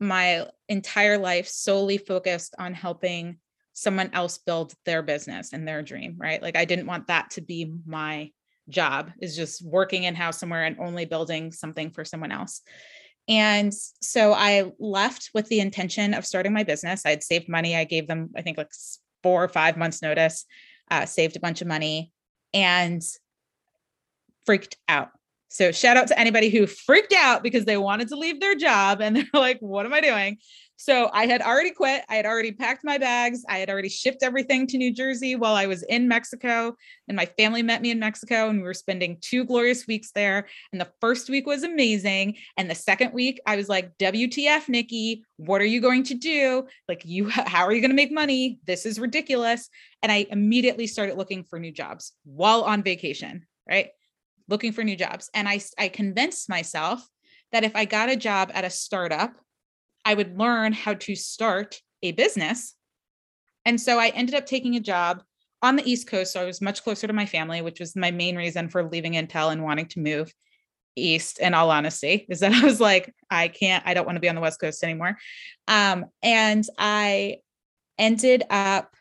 my 0.01 0.47
entire 0.69 1.19
life 1.19 1.49
solely 1.49 1.99
focused 1.99 2.55
on 2.59 2.75
helping 2.75 3.39
someone 3.73 4.11
else 4.13 4.39
build 4.39 4.73
their 4.85 5.03
business 5.03 5.53
and 5.53 5.69
their 5.69 5.83
dream, 5.83 6.17
right? 6.19 6.43
Like 6.43 6.57
I 6.57 6.65
didn't 6.65 6.87
want 6.87 7.09
that 7.09 7.31
to 7.33 7.43
be 7.43 7.75
my 7.87 8.31
job 8.69 9.13
is 9.21 9.37
just 9.37 9.65
working 9.65 10.05
in 10.05 10.15
house 10.15 10.39
somewhere 10.39 10.65
and 10.65 10.79
only 10.81 11.05
building 11.05 11.53
something 11.53 11.91
for 11.91 12.05
someone 12.05 12.33
else. 12.33 12.63
And 13.29 13.73
so 14.01 14.33
I 14.33 14.73
left 14.79 15.31
with 15.35 15.49
the 15.49 15.61
intention 15.61 16.15
of 16.15 16.25
starting 16.25 16.53
my 16.53 16.63
business. 16.63 17.05
I'd 17.05 17.25
saved 17.25 17.49
money. 17.49 17.77
I 17.77 17.85
gave 17.85 18.07
them, 18.07 18.31
I 18.37 18.43
think, 18.43 18.57
like 18.57 18.71
four 19.23 19.43
or 19.43 19.49
five 19.49 19.77
months' 19.77 20.03
notice, 20.03 20.45
uh, 20.91 21.07
saved 21.07 21.37
a 21.37 21.41
bunch 21.41 21.61
of 21.61 21.67
money. 21.67 22.13
And 22.55 23.03
freaked 24.47 24.77
out. 24.89 25.11
So 25.49 25.73
shout 25.73 25.97
out 25.97 26.09
to 26.09 26.19
anybody 26.19 26.51
who 26.51 26.67
freaked 26.67 27.15
out 27.15 27.43
because 27.43 27.65
they 27.65 27.77
wanted 27.77 28.09
to 28.09 28.17
leave 28.17 28.41
their 28.41 28.55
job 28.55 29.01
and 29.01 29.17
they're 29.17 29.27
like, 29.35 29.59
what 29.61 29.87
am 29.87 29.95
I 29.95 30.01
doing? 30.01 30.39
So 30.77 31.09
I 31.13 31.27
had 31.27 31.41
already 31.41 31.71
quit. 31.71 32.05
I 32.11 32.17
had 32.17 32.27
already 32.27 32.53
packed 32.53 32.85
my 32.85 32.99
bags. 32.99 33.43
I 33.49 33.59
had 33.59 33.71
already 33.71 33.89
shipped 33.89 34.23
everything 34.23 34.67
to 34.67 34.77
New 34.77 34.93
Jersey 34.93 35.35
while 35.35 35.55
I 35.55 35.67
was 35.67 35.83
in 35.85 36.07
Mexico. 36.07 36.77
And 37.09 37.17
my 37.17 37.25
family 37.25 37.63
met 37.63 37.81
me 37.81 37.91
in 37.91 37.99
Mexico 37.99 38.51
and 38.51 38.59
we 38.59 38.65
were 38.65 38.75
spending 38.75 39.17
two 39.23 39.45
glorious 39.45 39.87
weeks 39.87 40.13
there. 40.13 40.47
And 40.73 40.81
the 40.81 40.93
first 41.01 41.31
week 41.31 41.47
was 41.47 41.63
amazing. 41.63 42.37
And 42.59 42.71
the 42.71 42.75
second 42.75 43.15
week, 43.15 43.41
I 43.47 43.57
was 43.57 43.71
like, 43.71 43.97
WTF, 43.97 44.69
Nikki, 44.69 45.25
what 45.39 45.63
are 45.63 45.67
you 45.67 45.81
going 45.81 46.03
to 46.05 46.15
do? 46.15 46.67
Like, 46.89 47.03
you, 47.07 47.29
how 47.31 47.65
are 47.65 47.73
you 47.73 47.81
going 47.81 47.91
to 47.91 47.97
make 47.97 48.13
money? 48.13 48.61
This 48.67 48.85
is 48.85 49.01
ridiculous. 49.01 49.71
And 50.03 50.13
I 50.13 50.27
immediately 50.31 50.87
started 50.87 51.17
looking 51.17 51.45
for 51.45 51.59
new 51.59 51.73
jobs 51.73 52.13
while 52.25 52.63
on 52.63 52.83
vacation, 52.83 53.47
right? 53.67 53.89
Looking 54.49 54.73
for 54.73 54.85
new 54.85 54.97
jobs. 54.97 55.31
And 55.35 55.49
I, 55.49 55.61
I 55.79 55.89
convinced 55.89 56.49
myself 56.49 57.07
that 57.53 57.65
if 57.65 57.75
I 57.75 57.85
got 57.85 58.09
a 58.09 58.17
job 58.17 58.51
at 58.55 58.65
a 58.65 58.71
startup, 58.71 59.37
I 60.05 60.15
would 60.15 60.39
learn 60.39 60.73
how 60.73 60.95
to 60.95 61.15
start 61.15 61.81
a 62.03 62.13
business. 62.13 62.75
And 63.65 63.81
so 63.81 63.99
I 63.99 64.09
ended 64.09 64.35
up 64.35 64.47
taking 64.47 64.77
a 64.77 64.81
job 64.81 65.23
on 65.63 65.77
the 65.77 65.91
East 65.91 66.07
Coast. 66.07 66.33
So 66.33 66.41
I 66.41 66.45
was 66.45 66.61
much 66.61 66.85
closer 66.85 67.07
to 67.07 67.13
my 67.13 67.27
family, 67.27 67.63
which 67.63 67.81
was 67.81 67.97
my 67.97 68.11
main 68.11 68.37
reason 68.37 68.69
for 68.69 68.85
leaving 68.85 69.15
Intel 69.15 69.51
and 69.51 69.65
wanting 69.65 69.87
to 69.87 70.01
move 70.01 70.33
east 70.97 71.39
in 71.39 71.53
all 71.53 71.71
honesty 71.71 72.27
is 72.29 72.41
that 72.41 72.53
i 72.63 72.65
was 72.65 72.81
like 72.81 73.15
i 73.31 73.49
can't 73.49 73.87
i 73.87 73.95
don't 73.95 74.07
want 74.07 74.17
to 74.17 74.21
be 74.21 74.29
on 74.29 74.35
the 74.35 74.41
west 74.41 74.59
coast 74.59 74.83
anymore 74.83 75.17
um, 75.69 76.07
and 76.23 76.65
i 76.79 77.37
ended 77.99 78.43
up 78.51 78.95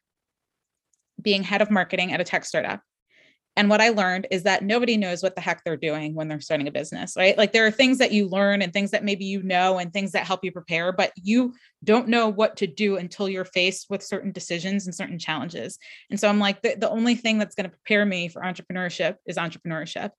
being 1.22 1.42
head 1.42 1.62
of 1.62 1.72
marketing 1.72 2.12
at 2.12 2.22
a 2.22 2.24
tech 2.24 2.46
startup 2.46 2.82
and 3.58 3.70
what 3.70 3.80
I 3.80 3.90
learned 3.90 4.28
is 4.32 4.44
that 4.44 4.64
nobody 4.64 4.98
knows 4.98 5.24
what 5.24 5.36
the 5.36 5.42
heck 5.42 5.64
they're 5.64 5.78
doing 5.78 6.14
when 6.14 6.28
they're 6.28 6.42
starting 6.42 6.68
a 6.68 6.72
business, 6.72 7.16
right? 7.16 7.38
Like 7.38 7.54
there 7.54 7.66
are 7.66 7.72
things 7.72 8.00
that 8.00 8.12
you 8.12 8.28
learn 8.28 8.62
and 8.62 8.74
things 8.74 8.92
that 8.92 9.06
maybe 9.06 9.24
you 9.24 9.42
know 9.44 9.78
and 9.78 9.94
things 9.94 10.12
that 10.12 10.28
help 10.28 10.44
you 10.44 10.52
prepare, 10.52 10.92
but 10.92 11.14
you 11.16 11.54
don't 11.84 12.10
know 12.10 12.28
what 12.28 12.58
to 12.58 12.68
do 12.68 12.98
until 12.98 13.30
you're 13.30 13.46
faced 13.46 13.90
with 13.90 14.04
certain 14.04 14.34
decisions 14.34 14.88
and 14.88 14.96
certain 14.96 15.18
challenges. 15.18 15.80
And 16.10 16.20
so 16.20 16.28
I'm 16.28 16.40
like, 16.40 16.62
the, 16.64 16.76
the 16.78 16.90
only 16.90 17.16
thing 17.16 17.38
that's 17.38 17.56
going 17.56 17.70
to 17.70 17.76
prepare 17.76 18.06
me 18.06 18.28
for 18.28 18.42
entrepreneurship 18.42 19.16
is 19.26 19.38
entrepreneurship. 19.38 20.10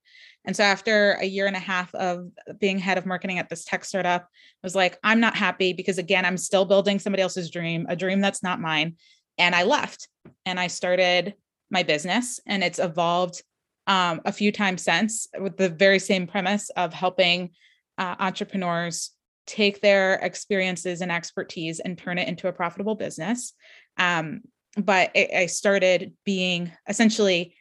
And 0.45 0.55
so 0.55 0.63
after 0.63 1.13
a 1.13 1.25
year 1.25 1.45
and 1.45 1.55
a 1.55 1.59
half 1.59 1.93
of 1.93 2.29
being 2.59 2.79
head 2.79 2.97
of 2.97 3.05
marketing 3.05 3.37
at 3.37 3.49
this 3.49 3.65
tech 3.65 3.85
startup, 3.85 4.23
I 4.23 4.27
was 4.63 4.75
like, 4.75 4.97
I'm 5.03 5.19
not 5.19 5.35
happy 5.35 5.73
because 5.73 5.99
again, 5.99 6.25
I'm 6.25 6.37
still 6.37 6.65
building 6.65 6.97
somebody 6.97 7.21
else's 7.21 7.51
dream, 7.51 7.85
a 7.87 7.95
dream 7.95 8.19
that's 8.19 8.41
not 8.41 8.59
mine. 8.59 8.95
And 9.37 9.53
I 9.53 9.63
left 9.63 10.07
and 10.45 10.59
I 10.59 10.67
started 10.67 11.35
my 11.69 11.83
business 11.83 12.39
and 12.45 12.63
it's 12.63 12.79
evolved 12.79 13.41
um, 13.87 14.21
a 14.25 14.31
few 14.31 14.51
times 14.51 14.83
since 14.83 15.27
with 15.39 15.57
the 15.57 15.69
very 15.69 15.99
same 15.99 16.27
premise 16.27 16.69
of 16.71 16.93
helping 16.93 17.51
uh, 17.97 18.15
entrepreneurs 18.19 19.11
take 19.45 19.81
their 19.81 20.15
experiences 20.15 21.01
and 21.01 21.11
expertise 21.11 21.79
and 21.79 21.97
turn 21.97 22.17
it 22.17 22.27
into 22.27 22.47
a 22.47 22.53
profitable 22.53 22.95
business. 22.95 23.53
Um, 23.97 24.41
but 24.75 25.11
it, 25.15 25.33
i 25.33 25.45
started 25.47 26.13
being 26.23 26.71
essentially 26.87 27.55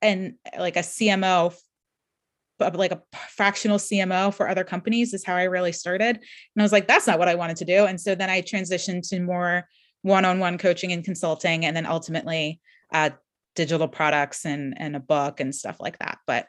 an 0.00 0.38
like 0.58 0.76
a 0.76 0.80
cmo 0.80 1.54
like 2.58 2.92
a 2.92 3.02
fractional 3.28 3.76
cmo 3.76 4.32
for 4.32 4.48
other 4.48 4.64
companies 4.64 5.12
is 5.12 5.24
how 5.24 5.34
i 5.34 5.42
really 5.42 5.72
started. 5.72 6.16
And 6.16 6.58
i 6.58 6.62
was 6.62 6.72
like 6.72 6.88
that's 6.88 7.06
not 7.06 7.18
what 7.18 7.28
i 7.28 7.34
wanted 7.34 7.58
to 7.58 7.66
do. 7.66 7.84
And 7.84 8.00
so 8.00 8.14
then 8.14 8.30
i 8.30 8.40
transitioned 8.40 9.06
to 9.10 9.20
more 9.20 9.68
one-on-one 10.02 10.56
coaching 10.56 10.92
and 10.92 11.04
consulting 11.04 11.66
and 11.66 11.76
then 11.76 11.84
ultimately 11.84 12.60
uh, 12.92 13.10
digital 13.56 13.88
products 13.88 14.44
and 14.44 14.74
and 14.76 14.94
a 14.94 15.00
book 15.00 15.40
and 15.40 15.54
stuff 15.54 15.76
like 15.80 15.98
that 15.98 16.18
but 16.26 16.46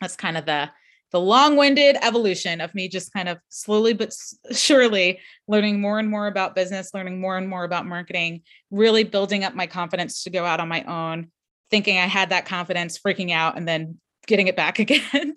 that's 0.00 0.16
kind 0.16 0.36
of 0.36 0.46
the 0.46 0.68
the 1.12 1.20
long-winded 1.20 1.96
evolution 2.02 2.60
of 2.60 2.74
me 2.74 2.88
just 2.88 3.12
kind 3.12 3.28
of 3.28 3.38
slowly 3.48 3.92
but 3.92 4.12
surely 4.52 5.20
learning 5.48 5.80
more 5.80 5.98
and 5.98 6.08
more 6.08 6.26
about 6.26 6.54
business 6.54 6.90
learning 6.94 7.20
more 7.20 7.36
and 7.36 7.48
more 7.48 7.64
about 7.64 7.86
marketing 7.86 8.42
really 8.70 9.04
building 9.04 9.44
up 9.44 9.54
my 9.54 9.66
confidence 9.66 10.24
to 10.24 10.30
go 10.30 10.44
out 10.44 10.60
on 10.60 10.68
my 10.68 10.82
own 10.84 11.30
thinking 11.70 11.98
i 11.98 12.06
had 12.06 12.30
that 12.30 12.46
confidence 12.46 12.98
freaking 12.98 13.30
out 13.30 13.56
and 13.56 13.68
then 13.68 13.98
getting 14.26 14.48
it 14.48 14.56
back 14.56 14.78
again. 14.78 15.34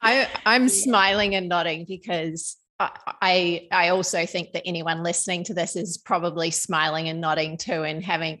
I 0.00 0.28
i'm 0.46 0.68
smiling 0.68 1.34
and 1.34 1.48
nodding 1.48 1.84
because 1.88 2.56
I 2.80 3.66
I 3.72 3.88
also 3.88 4.24
think 4.24 4.52
that 4.52 4.62
anyone 4.64 5.02
listening 5.02 5.44
to 5.44 5.54
this 5.54 5.74
is 5.74 5.98
probably 5.98 6.52
smiling 6.52 7.08
and 7.08 7.20
nodding 7.20 7.56
too 7.56 7.82
and 7.82 8.04
having 8.04 8.40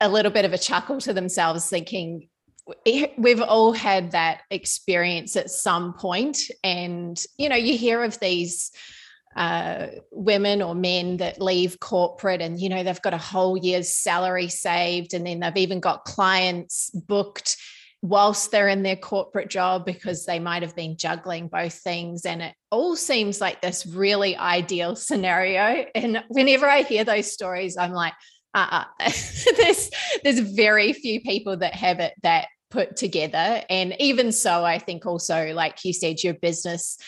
a 0.00 0.08
little 0.08 0.32
bit 0.32 0.44
of 0.44 0.52
a 0.52 0.58
chuckle 0.58 1.00
to 1.00 1.12
themselves, 1.12 1.68
thinking, 1.68 2.28
we've 3.16 3.42
all 3.42 3.72
had 3.72 4.12
that 4.12 4.42
experience 4.50 5.36
at 5.36 5.50
some 5.50 5.92
point 5.94 6.38
and 6.64 7.22
you 7.38 7.48
know 7.48 7.54
you 7.54 7.78
hear 7.78 8.02
of 8.02 8.18
these 8.18 8.72
uh, 9.36 9.88
women 10.10 10.62
or 10.62 10.74
men 10.74 11.18
that 11.18 11.40
leave 11.40 11.78
corporate 11.78 12.40
and 12.40 12.58
you 12.58 12.68
know 12.68 12.82
they've 12.82 13.02
got 13.02 13.14
a 13.14 13.18
whole 13.18 13.56
year's 13.56 13.92
salary 13.92 14.48
saved 14.48 15.14
and 15.14 15.26
then 15.26 15.40
they've 15.40 15.58
even 15.58 15.78
got 15.78 16.04
clients 16.04 16.90
booked 16.90 17.56
whilst 18.02 18.50
they're 18.50 18.68
in 18.68 18.82
their 18.82 18.96
corporate 18.96 19.50
job 19.50 19.84
because 19.84 20.26
they 20.26 20.38
might 20.38 20.62
have 20.62 20.76
been 20.76 20.96
juggling 20.96 21.48
both 21.48 21.74
things. 21.74 22.24
And 22.24 22.40
it 22.40 22.54
all 22.70 22.94
seems 22.94 23.40
like 23.40 23.60
this 23.60 23.86
really 23.86 24.36
ideal 24.36 24.94
scenario. 24.94 25.86
And 25.94 26.22
whenever 26.28 26.66
i 26.66 26.82
hear 26.82 27.04
those 27.04 27.32
stories 27.32 27.76
i'm 27.76 27.92
like 27.92 28.12
uh-uh. 28.56 28.84
there's 29.56 29.90
there's 30.24 30.40
very 30.40 30.92
few 30.92 31.20
people 31.20 31.56
that 31.56 31.74
have 31.74 32.00
it 32.00 32.14
that 32.22 32.48
put 32.70 32.96
together 32.96 33.62
and 33.70 33.94
even 34.00 34.32
so 34.32 34.64
i 34.64 34.78
think 34.78 35.06
also 35.06 35.52
like 35.54 35.84
you 35.84 35.92
said 35.92 36.22
your 36.24 36.34
business 36.34 36.98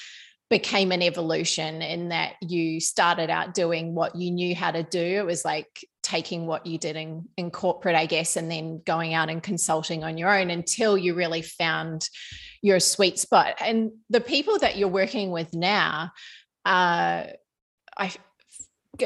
became 0.50 0.92
an 0.92 1.02
evolution 1.02 1.82
in 1.82 2.08
that 2.08 2.34
you 2.40 2.80
started 2.80 3.28
out 3.28 3.52
doing 3.52 3.94
what 3.94 4.16
you 4.16 4.30
knew 4.30 4.54
how 4.54 4.70
to 4.70 4.82
do. 4.82 4.98
It 4.98 5.26
was 5.26 5.44
like 5.44 5.84
taking 6.02 6.46
what 6.46 6.64
you 6.64 6.78
did 6.78 6.96
in, 6.96 7.28
in 7.36 7.50
corporate, 7.50 7.94
I 7.94 8.06
guess, 8.06 8.36
and 8.36 8.50
then 8.50 8.80
going 8.86 9.12
out 9.12 9.28
and 9.28 9.42
consulting 9.42 10.04
on 10.04 10.16
your 10.16 10.34
own 10.34 10.48
until 10.48 10.96
you 10.96 11.14
really 11.14 11.42
found 11.42 12.08
your 12.62 12.80
sweet 12.80 13.18
spot. 13.18 13.56
And 13.60 13.92
the 14.08 14.22
people 14.22 14.58
that 14.60 14.78
you're 14.78 14.88
working 14.88 15.32
with 15.32 15.52
now, 15.52 16.12
uh, 16.64 17.24
I 17.98 18.12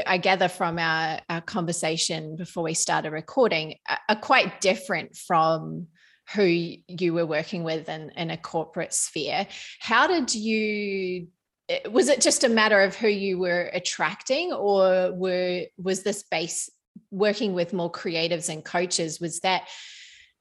I 0.06 0.18
gather 0.18 0.48
from 0.48 0.78
our, 0.78 1.20
our 1.28 1.40
conversation 1.40 2.36
before 2.36 2.64
we 2.64 2.74
started 2.74 3.12
recording, 3.12 3.76
are 4.08 4.16
quite 4.16 4.60
different 4.60 5.16
from 5.16 5.88
who 6.34 6.44
you 6.44 7.14
were 7.14 7.26
working 7.26 7.64
with 7.64 7.88
in, 7.88 8.10
in 8.16 8.30
a 8.30 8.36
corporate 8.36 8.92
sphere. 8.92 9.46
How 9.80 10.06
did 10.06 10.34
you 10.34 11.28
eh, 11.68 11.88
was 11.88 12.08
it 12.08 12.20
just 12.20 12.44
a 12.44 12.48
matter 12.48 12.80
of 12.80 12.96
who 12.96 13.08
you 13.08 13.38
were 13.38 13.70
attracting 13.72 14.52
or 14.52 15.12
were 15.12 15.66
was 15.76 16.02
this 16.02 16.22
base 16.22 16.70
working 17.10 17.54
with 17.54 17.72
more 17.72 17.90
creatives 17.90 18.48
and 18.48 18.64
coaches 18.64 19.20
was 19.20 19.40
that 19.40 19.68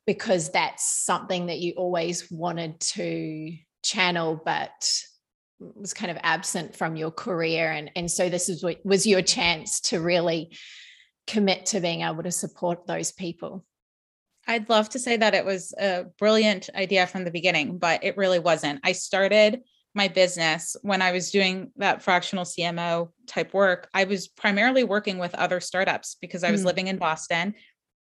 because 0.05 0.49
that's 0.49 0.85
something 1.05 1.47
that 1.47 1.59
you 1.59 1.73
always 1.77 2.29
wanted 2.31 2.79
to 2.79 3.53
channel 3.83 4.39
but 4.43 5.03
was 5.75 5.93
kind 5.93 6.11
of 6.11 6.17
absent 6.23 6.75
from 6.75 6.95
your 6.95 7.11
career 7.11 7.71
and 7.71 7.91
and 7.95 8.09
so 8.09 8.29
this 8.29 8.49
is 8.49 8.63
what 8.63 8.83
was 8.83 9.05
your 9.05 9.21
chance 9.21 9.79
to 9.79 9.99
really 9.99 10.55
commit 11.27 11.67
to 11.67 11.79
being 11.79 12.01
able 12.01 12.23
to 12.23 12.31
support 12.31 12.87
those 12.87 13.11
people 13.11 13.63
I'd 14.47 14.69
love 14.69 14.89
to 14.89 14.99
say 14.99 15.17
that 15.17 15.35
it 15.35 15.45
was 15.45 15.73
a 15.79 16.05
brilliant 16.17 16.69
idea 16.75 17.05
from 17.07 17.25
the 17.25 17.31
beginning, 17.31 17.77
but 17.77 18.03
it 18.03 18.17
really 18.17 18.39
wasn't. 18.39 18.79
I 18.83 18.93
started 18.93 19.61
my 19.93 20.07
business 20.07 20.75
when 20.81 21.01
I 21.01 21.11
was 21.11 21.31
doing 21.31 21.71
that 21.77 22.01
fractional 22.01 22.45
CMO 22.45 23.09
type 23.27 23.53
work. 23.53 23.89
I 23.93 24.05
was 24.05 24.27
primarily 24.27 24.83
working 24.83 25.17
with 25.19 25.35
other 25.35 25.59
startups 25.59 26.17
because 26.21 26.43
I 26.43 26.51
was 26.51 26.63
mm. 26.63 26.65
living 26.65 26.87
in 26.87 26.97
Boston. 26.97 27.53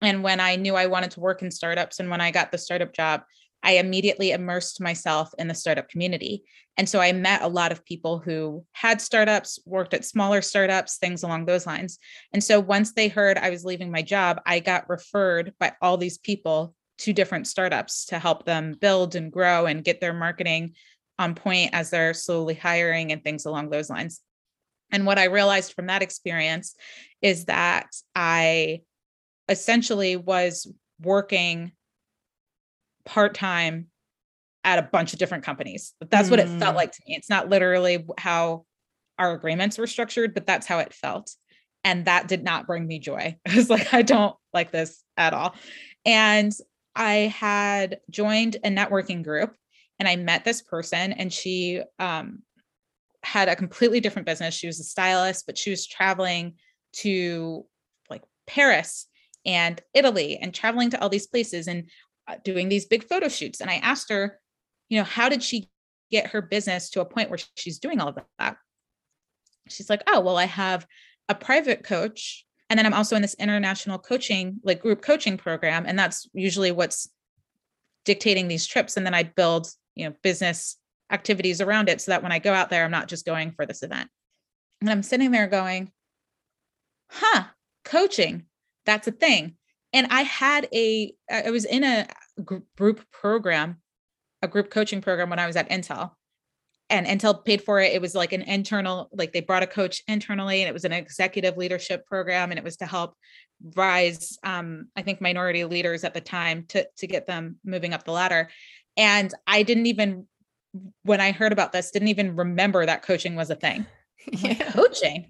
And 0.00 0.22
when 0.22 0.40
I 0.40 0.56
knew 0.56 0.74
I 0.74 0.86
wanted 0.86 1.12
to 1.12 1.20
work 1.20 1.42
in 1.42 1.50
startups 1.50 2.00
and 2.00 2.10
when 2.10 2.20
I 2.20 2.30
got 2.30 2.50
the 2.50 2.58
startup 2.58 2.92
job, 2.92 3.22
I 3.64 3.72
immediately 3.72 4.30
immersed 4.30 4.80
myself 4.80 5.32
in 5.38 5.48
the 5.48 5.54
startup 5.54 5.88
community. 5.88 6.44
And 6.76 6.88
so 6.88 7.00
I 7.00 7.12
met 7.12 7.42
a 7.42 7.48
lot 7.48 7.72
of 7.72 7.84
people 7.84 8.18
who 8.18 8.64
had 8.72 9.00
startups, 9.00 9.58
worked 9.64 9.94
at 9.94 10.04
smaller 10.04 10.42
startups, 10.42 10.98
things 10.98 11.22
along 11.22 11.46
those 11.46 11.66
lines. 11.66 11.98
And 12.32 12.44
so 12.44 12.60
once 12.60 12.92
they 12.92 13.08
heard 13.08 13.38
I 13.38 13.50
was 13.50 13.64
leaving 13.64 13.90
my 13.90 14.02
job, 14.02 14.40
I 14.44 14.60
got 14.60 14.90
referred 14.90 15.54
by 15.58 15.72
all 15.80 15.96
these 15.96 16.18
people 16.18 16.74
to 16.98 17.12
different 17.12 17.46
startups 17.46 18.06
to 18.06 18.18
help 18.18 18.44
them 18.44 18.76
build 18.80 19.16
and 19.16 19.32
grow 19.32 19.66
and 19.66 19.82
get 19.82 20.00
their 20.00 20.12
marketing 20.12 20.74
on 21.18 21.34
point 21.34 21.70
as 21.72 21.90
they're 21.90 22.14
slowly 22.14 22.54
hiring 22.54 23.12
and 23.12 23.24
things 23.24 23.46
along 23.46 23.70
those 23.70 23.88
lines. 23.88 24.20
And 24.92 25.06
what 25.06 25.18
I 25.18 25.24
realized 25.24 25.72
from 25.72 25.86
that 25.86 26.02
experience 26.02 26.76
is 27.22 27.46
that 27.46 27.88
I 28.14 28.82
essentially 29.48 30.16
was 30.16 30.70
working 31.00 31.72
part 33.04 33.34
time 33.34 33.86
at 34.64 34.78
a 34.78 34.82
bunch 34.82 35.12
of 35.12 35.18
different 35.18 35.44
companies. 35.44 35.92
But 36.00 36.10
that's 36.10 36.28
mm. 36.28 36.32
what 36.32 36.40
it 36.40 36.48
felt 36.48 36.74
mm. 36.74 36.76
like 36.76 36.92
to 36.92 37.02
me. 37.06 37.14
It's 37.16 37.30
not 37.30 37.48
literally 37.48 38.04
how 38.18 38.64
our 39.18 39.32
agreements 39.32 39.78
were 39.78 39.86
structured, 39.86 40.34
but 40.34 40.46
that's 40.46 40.66
how 40.66 40.78
it 40.78 40.92
felt. 40.92 41.30
And 41.84 42.06
that 42.06 42.28
did 42.28 42.42
not 42.42 42.66
bring 42.66 42.86
me 42.86 42.98
joy. 42.98 43.36
I 43.48 43.54
was 43.54 43.70
like, 43.70 43.92
I 43.92 44.02
don't 44.02 44.34
like 44.52 44.72
this 44.72 45.02
at 45.16 45.34
all. 45.34 45.54
And 46.04 46.52
I 46.96 47.32
had 47.36 47.98
joined 48.10 48.56
a 48.56 48.68
networking 48.68 49.22
group 49.22 49.54
and 49.98 50.08
I 50.08 50.16
met 50.16 50.44
this 50.44 50.60
person, 50.60 51.12
and 51.12 51.32
she 51.32 51.80
um, 52.00 52.42
had 53.22 53.48
a 53.48 53.56
completely 53.56 54.00
different 54.00 54.26
business. 54.26 54.54
She 54.54 54.66
was 54.66 54.80
a 54.80 54.84
stylist, 54.84 55.46
but 55.46 55.56
she 55.56 55.70
was 55.70 55.86
traveling 55.86 56.54
to 56.94 57.64
like 58.10 58.22
Paris 58.46 59.06
and 59.46 59.80
Italy 59.92 60.38
and 60.38 60.52
traveling 60.52 60.90
to 60.90 61.00
all 61.00 61.08
these 61.08 61.26
places. 61.26 61.68
And 61.68 61.88
Uh, 62.26 62.36
doing 62.42 62.70
these 62.70 62.86
big 62.86 63.04
photo 63.04 63.28
shoots. 63.28 63.60
And 63.60 63.68
I 63.68 63.74
asked 63.76 64.08
her, 64.08 64.40
you 64.88 64.96
know, 64.96 65.04
how 65.04 65.28
did 65.28 65.42
she 65.42 65.68
get 66.10 66.28
her 66.28 66.40
business 66.40 66.88
to 66.90 67.02
a 67.02 67.04
point 67.04 67.28
where 67.28 67.38
she's 67.54 67.78
doing 67.78 68.00
all 68.00 68.08
of 68.08 68.18
that? 68.38 68.56
She's 69.68 69.90
like, 69.90 70.02
oh, 70.06 70.20
well, 70.20 70.38
I 70.38 70.46
have 70.46 70.86
a 71.28 71.34
private 71.34 71.84
coach. 71.84 72.46
And 72.70 72.78
then 72.78 72.86
I'm 72.86 72.94
also 72.94 73.14
in 73.14 73.20
this 73.20 73.34
international 73.34 73.98
coaching, 73.98 74.58
like 74.64 74.80
group 74.80 75.02
coaching 75.02 75.36
program. 75.36 75.84
And 75.86 75.98
that's 75.98 76.26
usually 76.32 76.72
what's 76.72 77.10
dictating 78.06 78.48
these 78.48 78.66
trips. 78.66 78.96
And 78.96 79.04
then 79.04 79.14
I 79.14 79.24
build, 79.24 79.68
you 79.94 80.08
know, 80.08 80.14
business 80.22 80.78
activities 81.10 81.60
around 81.60 81.90
it 81.90 82.00
so 82.00 82.12
that 82.12 82.22
when 82.22 82.32
I 82.32 82.38
go 82.38 82.54
out 82.54 82.70
there, 82.70 82.86
I'm 82.86 82.90
not 82.90 83.08
just 83.08 83.26
going 83.26 83.52
for 83.52 83.66
this 83.66 83.82
event. 83.82 84.08
And 84.80 84.88
I'm 84.88 85.02
sitting 85.02 85.30
there 85.30 85.46
going, 85.46 85.92
huh, 87.10 87.44
coaching, 87.84 88.46
that's 88.86 89.08
a 89.08 89.12
thing 89.12 89.56
and 89.94 90.06
i 90.10 90.22
had 90.22 90.68
a 90.74 91.14
i 91.30 91.50
was 91.50 91.64
in 91.64 91.82
a 91.82 92.06
group 92.76 93.00
program 93.10 93.78
a 94.42 94.48
group 94.48 94.70
coaching 94.70 95.00
program 95.00 95.30
when 95.30 95.38
i 95.38 95.46
was 95.46 95.56
at 95.56 95.70
intel. 95.70 96.10
And 96.90 97.06
intel 97.06 97.42
paid 97.42 97.62
for 97.62 97.80
it. 97.80 97.94
It 97.94 98.02
was 98.02 98.14
like 98.14 98.34
an 98.34 98.42
internal 98.42 99.08
like 99.12 99.32
they 99.32 99.40
brought 99.40 99.62
a 99.62 99.66
coach 99.66 100.02
internally 100.06 100.60
and 100.60 100.68
it 100.68 100.74
was 100.74 100.84
an 100.84 100.92
executive 100.92 101.56
leadership 101.56 102.04
program 102.06 102.50
and 102.50 102.58
it 102.58 102.64
was 102.64 102.76
to 102.76 102.86
help 102.86 103.14
rise 103.74 104.36
um, 104.44 104.88
i 104.94 105.00
think 105.00 105.20
minority 105.20 105.64
leaders 105.64 106.04
at 106.04 106.12
the 106.12 106.20
time 106.20 106.66
to 106.68 106.86
to 106.98 107.06
get 107.06 107.26
them 107.26 107.56
moving 107.64 107.94
up 107.94 108.04
the 108.04 108.12
ladder. 108.12 108.50
And 108.98 109.32
i 109.46 109.62
didn't 109.62 109.86
even 109.86 110.26
when 111.04 111.22
i 111.22 111.32
heard 111.32 111.52
about 111.52 111.72
this 111.72 111.90
didn't 111.90 112.08
even 112.08 112.36
remember 112.36 112.84
that 112.84 113.02
coaching 113.02 113.34
was 113.34 113.50
a 113.50 113.56
thing. 113.56 113.86
Yeah. 114.26 114.54
like, 114.58 114.72
coaching 114.72 115.26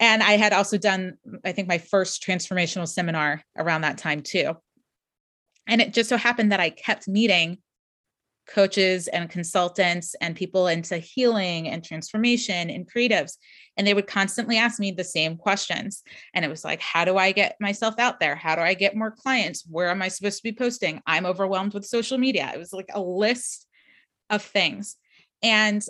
and 0.00 0.22
I 0.22 0.32
had 0.32 0.52
also 0.52 0.78
done, 0.78 1.14
I 1.44 1.52
think, 1.52 1.68
my 1.68 1.78
first 1.78 2.22
transformational 2.22 2.88
seminar 2.88 3.42
around 3.56 3.82
that 3.82 3.98
time 3.98 4.22
too. 4.22 4.56
And 5.66 5.80
it 5.80 5.92
just 5.92 6.08
so 6.08 6.16
happened 6.16 6.52
that 6.52 6.60
I 6.60 6.70
kept 6.70 7.08
meeting 7.08 7.58
coaches 8.48 9.08
and 9.08 9.28
consultants 9.28 10.14
and 10.20 10.34
people 10.34 10.68
into 10.68 10.96
healing 10.96 11.68
and 11.68 11.84
transformation 11.84 12.70
and 12.70 12.90
creatives. 12.90 13.32
And 13.76 13.86
they 13.86 13.92
would 13.92 14.06
constantly 14.06 14.56
ask 14.56 14.80
me 14.80 14.90
the 14.90 15.04
same 15.04 15.36
questions. 15.36 16.02
And 16.34 16.44
it 16.44 16.48
was 16.48 16.64
like, 16.64 16.80
how 16.80 17.04
do 17.04 17.18
I 17.18 17.32
get 17.32 17.56
myself 17.60 17.98
out 17.98 18.18
there? 18.20 18.34
How 18.34 18.56
do 18.56 18.62
I 18.62 18.74
get 18.74 18.96
more 18.96 19.10
clients? 19.10 19.64
Where 19.68 19.90
am 19.90 20.00
I 20.00 20.08
supposed 20.08 20.38
to 20.38 20.42
be 20.42 20.52
posting? 20.52 21.02
I'm 21.06 21.26
overwhelmed 21.26 21.74
with 21.74 21.84
social 21.84 22.18
media. 22.18 22.50
It 22.54 22.58
was 22.58 22.72
like 22.72 22.88
a 22.94 23.02
list 23.02 23.66
of 24.30 24.42
things. 24.42 24.96
And 25.42 25.84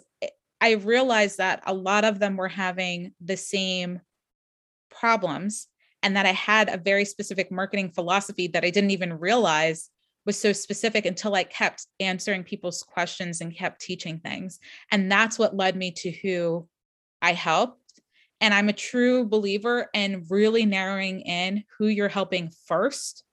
I 0.61 0.73
realized 0.73 1.39
that 1.39 1.63
a 1.67 1.75
lot 1.75 2.05
of 2.05 2.19
them 2.19 2.37
were 2.37 2.49
having 2.49 3.13
the 3.21 3.37
same 3.37 4.01
problems 4.91 5.69
and 6.03 6.17
that 6.17 6.27
I 6.27 6.33
had 6.33 6.69
a 6.69 6.79
very 6.79 7.05
specific 7.05 7.51
marketing 7.51 7.91
philosophy 7.91 8.49
that 8.49 8.65
I 8.65 8.71
didn't 8.71 8.91
even 8.91 9.19
realize 9.19 9.91
was 10.27 10.39
so 10.39 10.53
specific 10.53 11.07
until 11.07 11.35
I 11.35 11.45
kept 11.45 11.87
answering 12.01 12.45
people's 12.45 12.83
questions 12.83 13.41
and 13.41 13.57
kept 13.57 13.81
teaching 13.81 14.19
things. 14.19 14.59
And 14.93 15.11
that's 15.11 15.39
what 15.39 15.57
led 15.57 15.75
me 15.75 15.91
to 15.93 16.11
who 16.11 16.69
I 17.23 17.33
helped. 17.33 17.81
And 18.41 18.55
I'm 18.55 18.69
a 18.69 18.75
true 18.75 19.25
believer 19.25 19.89
in 19.95 20.27
really 20.29 20.67
narrowing 20.67 21.21
in 21.23 21.65
who 21.79 21.87
you're 21.87 22.09
helping 22.09 22.53
first. 22.67 23.25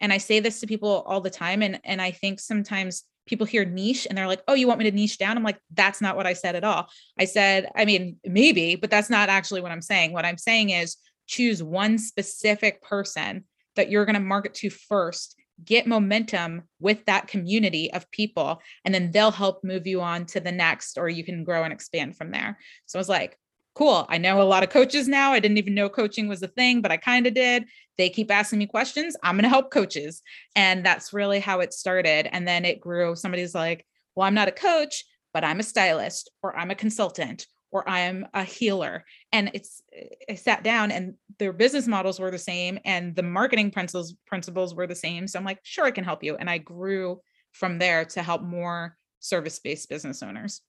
And 0.00 0.12
I 0.12 0.18
say 0.18 0.40
this 0.40 0.60
to 0.60 0.66
people 0.66 1.02
all 1.06 1.20
the 1.20 1.30
time. 1.30 1.62
And, 1.62 1.80
and 1.84 2.00
I 2.00 2.10
think 2.10 2.38
sometimes 2.38 3.04
people 3.30 3.46
hear 3.46 3.64
niche 3.64 4.06
and 4.08 4.18
they're 4.18 4.26
like, 4.26 4.42
oh, 4.48 4.54
you 4.54 4.66
want 4.66 4.80
me 4.80 4.90
to 4.90 4.94
niche 4.94 5.16
down? 5.16 5.36
I'm 5.36 5.44
like, 5.44 5.60
that's 5.72 6.00
not 6.00 6.16
what 6.16 6.26
I 6.26 6.34
said 6.34 6.56
at 6.56 6.64
all. 6.64 6.90
I 7.18 7.24
said, 7.24 7.70
I 7.76 7.84
mean, 7.84 8.16
maybe, 8.24 8.74
but 8.74 8.90
that's 8.90 9.08
not 9.08 9.28
actually 9.28 9.62
what 9.62 9.70
I'm 9.70 9.80
saying. 9.80 10.12
What 10.12 10.26
I'm 10.26 10.36
saying 10.36 10.70
is 10.70 10.96
choose 11.28 11.62
one 11.62 11.96
specific 11.96 12.82
person 12.82 13.44
that 13.76 13.88
you're 13.88 14.04
going 14.04 14.14
to 14.14 14.20
market 14.20 14.54
to 14.54 14.68
first, 14.68 15.36
get 15.64 15.86
momentum 15.86 16.62
with 16.80 17.04
that 17.06 17.28
community 17.28 17.92
of 17.92 18.10
people, 18.10 18.60
and 18.84 18.92
then 18.92 19.12
they'll 19.12 19.30
help 19.30 19.62
move 19.62 19.86
you 19.86 20.00
on 20.00 20.26
to 20.26 20.40
the 20.40 20.50
next, 20.50 20.98
or 20.98 21.08
you 21.08 21.22
can 21.22 21.44
grow 21.44 21.62
and 21.62 21.72
expand 21.72 22.16
from 22.16 22.32
there. 22.32 22.58
So 22.86 22.98
I 22.98 23.00
was 23.00 23.08
like, 23.08 23.38
cool. 23.74 24.06
I 24.08 24.18
know 24.18 24.40
a 24.40 24.44
lot 24.44 24.62
of 24.62 24.70
coaches 24.70 25.08
now. 25.08 25.32
I 25.32 25.40
didn't 25.40 25.58
even 25.58 25.74
know 25.74 25.88
coaching 25.88 26.28
was 26.28 26.42
a 26.42 26.48
thing, 26.48 26.80
but 26.80 26.92
I 26.92 26.96
kind 26.96 27.26
of 27.26 27.34
did 27.34 27.64
they 28.00 28.08
keep 28.08 28.30
asking 28.30 28.58
me 28.58 28.66
questions 28.66 29.14
i'm 29.22 29.34
going 29.34 29.42
to 29.42 29.48
help 29.50 29.70
coaches 29.70 30.22
and 30.56 30.86
that's 30.86 31.12
really 31.12 31.38
how 31.38 31.60
it 31.60 31.74
started 31.74 32.26
and 32.34 32.48
then 32.48 32.64
it 32.64 32.80
grew 32.80 33.14
somebody's 33.14 33.54
like 33.54 33.84
well 34.14 34.26
i'm 34.26 34.32
not 34.32 34.48
a 34.48 34.52
coach 34.52 35.04
but 35.34 35.44
i'm 35.44 35.60
a 35.60 35.62
stylist 35.62 36.30
or 36.42 36.56
i'm 36.56 36.70
a 36.70 36.74
consultant 36.74 37.46
or 37.72 37.88
I 37.88 38.00
am 38.00 38.26
a 38.34 38.42
healer. 38.42 39.04
And 39.30 39.52
it's 39.54 39.80
I 40.28 40.34
sat 40.34 40.64
down 40.64 40.90
and 40.90 41.14
their 41.38 41.52
business 41.52 41.86
models 41.86 42.18
were 42.18 42.32
the 42.32 42.36
same 42.36 42.80
and 42.84 43.14
the 43.14 43.22
marketing 43.22 43.70
principles 43.70 44.14
principles 44.26 44.74
were 44.74 44.88
the 44.88 44.94
same. 44.96 45.28
So 45.28 45.38
I'm 45.38 45.44
like, 45.44 45.60
sure, 45.62 45.84
I 45.84 45.92
can 45.92 46.02
help 46.02 46.24
you. 46.24 46.34
And 46.34 46.50
I 46.50 46.58
grew 46.58 47.20
from 47.52 47.78
there 47.78 48.04
to 48.06 48.24
help 48.24 48.42
more 48.42 48.96
service-based 49.20 49.88
business 49.88 50.20
owners. 50.20 50.62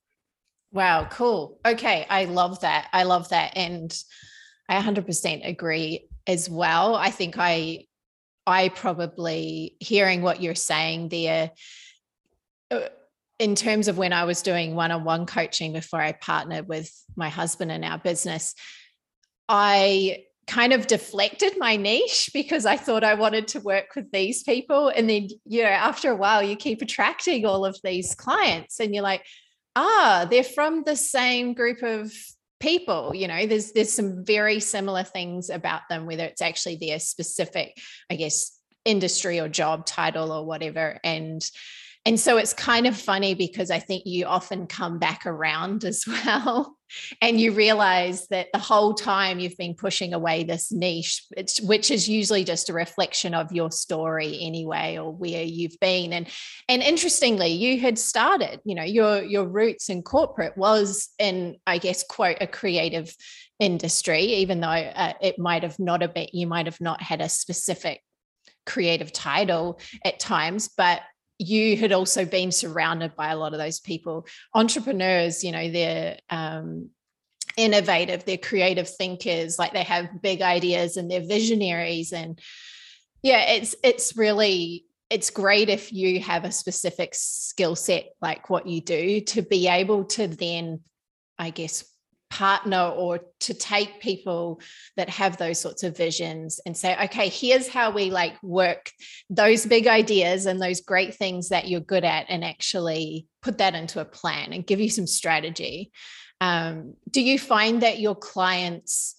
Wow, 0.71 1.07
cool. 1.11 1.59
Okay, 1.65 2.05
I 2.09 2.25
love 2.25 2.61
that. 2.61 2.87
I 2.93 3.03
love 3.03 3.29
that. 3.29 3.57
And 3.57 3.95
I 4.69 4.81
100% 4.81 5.47
agree 5.47 6.07
as 6.27 6.49
well. 6.49 6.95
I 6.95 7.09
think 7.11 7.35
I 7.37 7.85
I 8.47 8.69
probably 8.69 9.75
hearing 9.79 10.23
what 10.23 10.41
you're 10.41 10.55
saying 10.55 11.09
there 11.09 11.51
uh, 12.71 12.87
in 13.37 13.55
terms 13.55 13.87
of 13.87 13.97
when 13.97 14.13
I 14.13 14.23
was 14.23 14.41
doing 14.41 14.75
one-on-one 14.75 15.25
coaching 15.25 15.73
before 15.73 16.01
I 16.01 16.11
partnered 16.11 16.67
with 16.67 16.91
my 17.15 17.29
husband 17.29 17.71
in 17.71 17.83
our 17.83 17.97
business, 17.97 18.55
I 19.49 20.23
kind 20.47 20.73
of 20.73 20.87
deflected 20.87 21.53
my 21.57 21.75
niche 21.75 22.29
because 22.33 22.65
I 22.65 22.77
thought 22.77 23.03
I 23.03 23.13
wanted 23.13 23.47
to 23.49 23.59
work 23.59 23.95
with 23.95 24.11
these 24.11 24.43
people. 24.43 24.89
And 24.89 25.09
then, 25.09 25.29
you 25.45 25.63
know, 25.63 25.69
after 25.69 26.11
a 26.11 26.15
while, 26.15 26.43
you 26.43 26.55
keep 26.55 26.81
attracting 26.81 27.45
all 27.45 27.65
of 27.65 27.79
these 27.83 28.15
clients 28.15 28.79
and 28.79 28.93
you're 28.93 29.03
like, 29.03 29.25
ah, 29.75 30.27
they're 30.29 30.43
from 30.43 30.83
the 30.83 30.95
same 30.95 31.53
group 31.53 31.81
of 31.83 32.11
people 32.59 33.11
you 33.15 33.27
know 33.27 33.47
there's 33.47 33.71
there's 33.71 33.91
some 33.91 34.23
very 34.23 34.59
similar 34.59 35.03
things 35.03 35.49
about 35.49 35.81
them 35.89 36.05
whether 36.05 36.23
it's 36.23 36.43
actually 36.43 36.75
their 36.75 36.99
specific 36.99 37.75
i 38.11 38.15
guess 38.15 38.55
industry 38.85 39.39
or 39.39 39.49
job 39.49 39.83
title 39.83 40.31
or 40.31 40.45
whatever 40.45 40.99
and 41.03 41.41
and 42.05 42.19
so 42.19 42.37
it's 42.37 42.53
kind 42.53 42.87
of 42.87 42.97
funny 42.97 43.35
because 43.35 43.69
I 43.69 43.79
think 43.79 44.03
you 44.05 44.25
often 44.25 44.65
come 44.65 44.97
back 44.97 45.25
around 45.25 45.83
as 45.83 46.03
well. 46.25 46.77
And 47.21 47.39
you 47.39 47.51
realize 47.51 48.27
that 48.27 48.47
the 48.53 48.59
whole 48.59 48.93
time 48.93 49.39
you've 49.39 49.57
been 49.57 49.75
pushing 49.75 50.13
away 50.13 50.43
this 50.43 50.71
niche, 50.71 51.23
which 51.61 51.91
is 51.91 52.07
usually 52.07 52.43
just 52.43 52.69
a 52.69 52.73
reflection 52.73 53.33
of 53.33 53.51
your 53.51 53.71
story 53.71 54.39
anyway, 54.41 54.97
or 54.97 55.11
where 55.11 55.43
you've 55.43 55.79
been. 55.79 56.13
And 56.13 56.27
and 56.67 56.81
interestingly, 56.81 57.49
you 57.49 57.79
had 57.79 57.97
started, 57.97 58.59
you 58.65 58.75
know, 58.75 58.83
your 58.83 59.21
your 59.23 59.45
roots 59.45 59.89
in 59.89 60.03
corporate 60.03 60.57
was 60.57 61.09
in, 61.19 61.57
I 61.65 61.77
guess, 61.77 62.03
quote, 62.03 62.37
a 62.41 62.47
creative 62.47 63.15
industry, 63.59 64.21
even 64.21 64.59
though 64.59 64.67
uh, 64.67 65.13
it 65.21 65.37
might 65.37 65.63
have 65.63 65.79
not 65.79 66.03
a 66.03 66.07
bit, 66.07 66.33
you 66.33 66.47
might 66.47 66.65
have 66.65 66.81
not 66.81 67.01
had 67.01 67.21
a 67.21 67.29
specific 67.29 68.01
creative 68.65 69.11
title 69.11 69.79
at 70.03 70.19
times, 70.19 70.69
but 70.77 71.01
you 71.41 71.75
had 71.75 71.91
also 71.91 72.23
been 72.25 72.51
surrounded 72.51 73.15
by 73.15 73.31
a 73.31 73.37
lot 73.37 73.53
of 73.53 73.59
those 73.59 73.79
people. 73.79 74.27
Entrepreneurs 74.53 75.43
you 75.43 75.51
know 75.51 75.69
they're 75.71 76.17
um, 76.29 76.89
innovative 77.57 78.23
they're 78.25 78.37
creative 78.37 78.89
thinkers 78.89 79.59
like 79.59 79.73
they 79.73 79.83
have 79.83 80.21
big 80.21 80.41
ideas 80.41 80.97
and 80.97 81.09
they're 81.09 81.25
visionaries 81.25 82.13
and 82.13 82.39
yeah 83.23 83.51
it's 83.51 83.75
it's 83.83 84.15
really 84.15 84.85
it's 85.09 85.29
great 85.29 85.69
if 85.69 85.91
you 85.91 86.19
have 86.21 86.45
a 86.45 86.51
specific 86.51 87.13
skill 87.13 87.75
set 87.75 88.05
like 88.21 88.49
what 88.49 88.67
you 88.67 88.81
do 88.81 89.21
to 89.21 89.41
be 89.41 89.67
able 89.67 90.05
to 90.05 90.27
then 90.27 90.79
i 91.37 91.49
guess 91.49 91.83
partner 92.31 92.91
or 92.95 93.19
to 93.41 93.53
take 93.53 93.99
people 93.99 94.59
that 94.97 95.09
have 95.09 95.37
those 95.37 95.59
sorts 95.59 95.83
of 95.83 95.95
visions 95.95 96.59
and 96.65 96.75
say 96.75 96.95
okay 97.03 97.27
here's 97.27 97.67
how 97.67 97.91
we 97.91 98.09
like 98.09 98.41
work 98.41 98.89
those 99.29 99.65
big 99.65 99.85
ideas 99.85 100.45
and 100.45 100.61
those 100.61 100.81
great 100.81 101.13
things 101.13 101.49
that 101.49 101.67
you're 101.67 101.81
good 101.81 102.05
at 102.05 102.25
and 102.29 102.43
actually 102.43 103.27
put 103.41 103.57
that 103.57 103.75
into 103.75 103.99
a 103.99 104.05
plan 104.05 104.53
and 104.53 104.65
give 104.65 104.79
you 104.79 104.89
some 104.89 105.07
strategy. 105.07 105.91
Um, 106.39 106.95
do 107.09 107.21
you 107.21 107.37
find 107.37 107.81
that 107.81 107.99
your 107.99 108.15
clients 108.15 109.15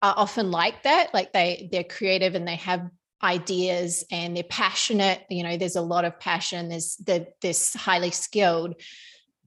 are 0.00 0.14
often 0.16 0.50
like 0.50 0.82
that? 0.84 1.12
Like 1.12 1.32
they 1.32 1.68
they're 1.70 1.84
creative 1.84 2.34
and 2.34 2.46
they 2.46 2.56
have 2.56 2.88
ideas 3.22 4.04
and 4.10 4.36
they're 4.36 4.42
passionate 4.42 5.22
you 5.30 5.44
know 5.44 5.56
there's 5.56 5.76
a 5.76 5.80
lot 5.80 6.04
of 6.04 6.18
passion 6.18 6.68
there's 6.68 6.96
the, 6.96 7.24
this 7.40 7.72
highly 7.72 8.10
skilled 8.10 8.74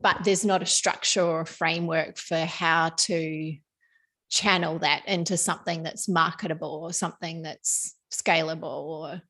but 0.01 0.23
there's 0.23 0.45
not 0.45 0.61
a 0.61 0.67
structure 0.67 1.21
or 1.21 1.41
a 1.41 1.45
framework 1.45 2.17
for 2.17 2.37
how 2.37 2.89
to 2.89 3.55
channel 4.29 4.79
that 4.79 5.07
into 5.07 5.37
something 5.37 5.83
that's 5.83 6.09
marketable 6.09 6.81
or 6.83 6.91
something 6.91 7.41
that's 7.41 7.95
scalable 8.11 8.63
or 8.63 9.21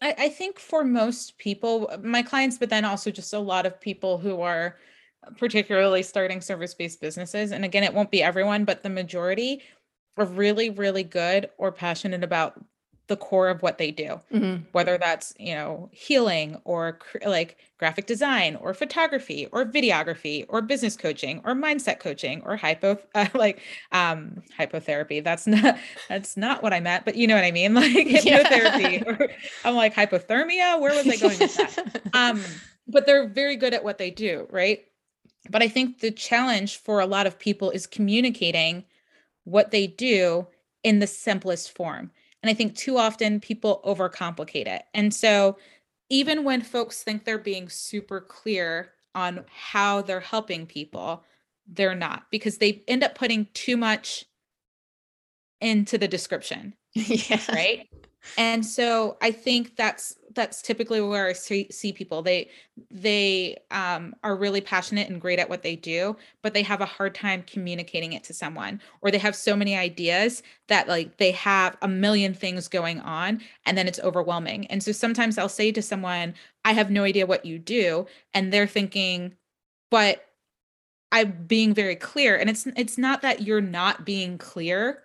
I, 0.00 0.14
I 0.18 0.28
think 0.28 0.58
for 0.58 0.82
most 0.82 1.38
people 1.38 1.92
my 2.02 2.22
clients 2.22 2.58
but 2.58 2.70
then 2.70 2.84
also 2.84 3.10
just 3.10 3.32
a 3.32 3.38
lot 3.38 3.66
of 3.66 3.80
people 3.80 4.18
who 4.18 4.40
are 4.40 4.78
particularly 5.38 6.02
starting 6.02 6.40
service-based 6.40 7.00
businesses 7.00 7.52
and 7.52 7.64
again 7.64 7.84
it 7.84 7.94
won't 7.94 8.10
be 8.10 8.22
everyone 8.22 8.64
but 8.64 8.82
the 8.82 8.90
majority 8.90 9.62
are 10.16 10.26
really 10.26 10.70
really 10.70 11.04
good 11.04 11.50
or 11.58 11.70
passionate 11.70 12.24
about 12.24 12.54
the 13.08 13.16
core 13.16 13.48
of 13.48 13.62
what 13.62 13.78
they 13.78 13.90
do. 13.90 14.20
Mm-hmm. 14.32 14.64
whether 14.72 14.96
that's 14.96 15.34
you 15.38 15.54
know 15.54 15.90
healing 15.92 16.60
or 16.64 16.94
cr- 16.94 17.18
like 17.26 17.58
graphic 17.78 18.06
design 18.06 18.56
or 18.56 18.72
photography 18.74 19.48
or 19.52 19.64
videography 19.64 20.46
or 20.48 20.62
business 20.62 20.96
coaching 20.96 21.40
or 21.44 21.54
mindset 21.54 21.98
coaching 21.98 22.42
or 22.44 22.56
hypo 22.56 22.98
uh, 23.14 23.26
like 23.34 23.60
um 23.90 24.42
hypotherapy. 24.58 25.22
That's 25.22 25.46
not 25.46 25.78
that's 26.08 26.36
not 26.36 26.62
what 26.62 26.72
i 26.72 26.80
meant 26.80 27.04
but 27.04 27.16
you 27.16 27.26
know 27.26 27.34
what 27.34 27.44
i 27.44 27.50
mean? 27.50 27.74
Like 27.82 28.06
hypnotherapy 28.06 28.92
yeah. 28.92 29.04
or 29.06 29.28
i'm 29.64 29.74
like 29.74 29.94
hypothermia? 29.94 30.80
Where 30.80 30.94
was 30.94 31.08
i 31.08 31.16
going 31.16 31.38
with 31.38 31.56
that? 31.56 32.02
Um 32.14 32.42
but 32.86 33.06
they're 33.06 33.28
very 33.28 33.56
good 33.56 33.74
at 33.74 33.84
what 33.84 33.98
they 33.98 34.10
do 34.10 34.46
right? 34.50 34.84
But 35.50 35.62
i 35.62 35.68
think 35.68 35.98
the 36.00 36.12
challenge 36.12 36.78
for 36.78 37.00
a 37.00 37.06
lot 37.06 37.26
of 37.26 37.38
people 37.38 37.70
is 37.70 37.86
communicating 37.86 38.84
what 39.44 39.72
they 39.72 39.88
do 39.88 40.46
in 40.84 41.00
the 41.00 41.06
simplest 41.06 41.72
form 41.72 42.10
and 42.42 42.50
I 42.50 42.54
think 42.54 42.76
too 42.76 42.98
often 42.98 43.40
people 43.40 43.80
overcomplicate 43.84 44.66
it. 44.66 44.84
And 44.94 45.14
so 45.14 45.56
even 46.10 46.44
when 46.44 46.62
folks 46.62 47.02
think 47.02 47.24
they're 47.24 47.38
being 47.38 47.68
super 47.68 48.20
clear 48.20 48.92
on 49.14 49.44
how 49.48 50.02
they're 50.02 50.20
helping 50.20 50.66
people, 50.66 51.24
they're 51.66 51.94
not 51.94 52.24
because 52.30 52.58
they 52.58 52.82
end 52.88 53.04
up 53.04 53.14
putting 53.14 53.46
too 53.54 53.76
much 53.76 54.24
into 55.60 55.98
the 55.98 56.08
description. 56.08 56.74
Yeah. 56.94 57.40
Right. 57.48 57.88
And 58.36 58.64
so 58.64 59.18
I 59.20 59.30
think 59.30 59.76
that's 59.76 60.16
that's 60.34 60.62
typically 60.62 61.02
where 61.02 61.28
I 61.28 61.34
see, 61.34 61.68
see 61.70 61.92
people. 61.92 62.22
They 62.22 62.48
they 62.90 63.58
um, 63.70 64.14
are 64.24 64.34
really 64.36 64.62
passionate 64.62 65.10
and 65.10 65.20
great 65.20 65.38
at 65.38 65.50
what 65.50 65.62
they 65.62 65.76
do, 65.76 66.16
but 66.42 66.54
they 66.54 66.62
have 66.62 66.80
a 66.80 66.86
hard 66.86 67.14
time 67.14 67.42
communicating 67.46 68.14
it 68.14 68.24
to 68.24 68.34
someone, 68.34 68.80
or 69.02 69.10
they 69.10 69.18
have 69.18 69.36
so 69.36 69.54
many 69.54 69.76
ideas 69.76 70.42
that 70.68 70.88
like 70.88 71.18
they 71.18 71.32
have 71.32 71.76
a 71.82 71.88
million 71.88 72.32
things 72.32 72.68
going 72.68 73.00
on, 73.00 73.40
and 73.66 73.76
then 73.76 73.86
it's 73.86 74.00
overwhelming. 74.00 74.66
And 74.68 74.82
so 74.82 74.92
sometimes 74.92 75.36
I'll 75.36 75.48
say 75.50 75.70
to 75.72 75.82
someone, 75.82 76.34
"I 76.64 76.72
have 76.72 76.90
no 76.90 77.04
idea 77.04 77.26
what 77.26 77.44
you 77.44 77.58
do," 77.58 78.06
and 78.34 78.52
they're 78.52 78.66
thinking, 78.66 79.34
"But." 79.90 80.24
I'm 81.12 81.44
being 81.46 81.74
very 81.74 81.96
clear 81.96 82.36
and 82.36 82.48
it's 82.48 82.66
it's 82.76 82.96
not 82.98 83.22
that 83.22 83.42
you're 83.42 83.60
not 83.60 84.04
being 84.06 84.38
clear 84.38 85.02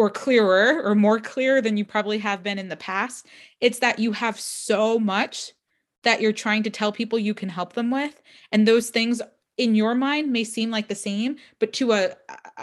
or 0.00 0.08
clearer 0.08 0.82
or 0.82 0.94
more 0.94 1.20
clear 1.20 1.60
than 1.60 1.76
you 1.76 1.84
probably 1.84 2.16
have 2.16 2.42
been 2.42 2.58
in 2.58 2.70
the 2.70 2.76
past. 2.76 3.26
It's 3.60 3.80
that 3.80 3.98
you 3.98 4.12
have 4.12 4.40
so 4.40 4.98
much 4.98 5.52
that 6.04 6.22
you're 6.22 6.32
trying 6.32 6.62
to 6.62 6.70
tell 6.70 6.90
people 6.90 7.18
you 7.18 7.34
can 7.34 7.50
help 7.50 7.74
them 7.74 7.90
with. 7.90 8.22
And 8.50 8.66
those 8.66 8.88
things 8.88 9.20
in 9.58 9.74
your 9.74 9.94
mind 9.94 10.32
may 10.32 10.42
seem 10.42 10.70
like 10.70 10.88
the 10.88 10.94
same, 10.94 11.36
but 11.58 11.74
to 11.74 11.92
a, 11.92 12.16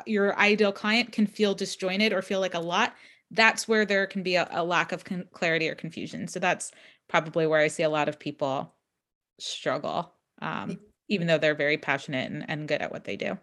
your 0.07 0.35
ideal 0.39 0.71
client 0.71 1.11
can 1.11 1.27
feel 1.27 1.53
disjointed 1.53 2.11
or 2.11 2.23
feel 2.23 2.39
like 2.39 2.55
a 2.55 2.59
lot. 2.59 2.95
That's 3.29 3.67
where 3.67 3.85
there 3.85 4.07
can 4.07 4.23
be 4.23 4.33
a, 4.33 4.47
a 4.49 4.63
lack 4.63 4.91
of 4.91 5.03
con- 5.03 5.27
clarity 5.31 5.69
or 5.69 5.75
confusion. 5.75 6.27
So 6.27 6.39
that's 6.39 6.71
probably 7.07 7.45
where 7.45 7.61
I 7.61 7.67
see 7.67 7.83
a 7.83 7.89
lot 7.89 8.09
of 8.09 8.17
people 8.17 8.73
struggle, 9.39 10.11
um, 10.41 10.79
even 11.07 11.27
though 11.27 11.37
they're 11.37 11.53
very 11.53 11.77
passionate 11.77 12.31
and, 12.31 12.49
and 12.49 12.67
good 12.67 12.81
at 12.81 12.91
what 12.91 13.03
they 13.03 13.15
do. 13.15 13.37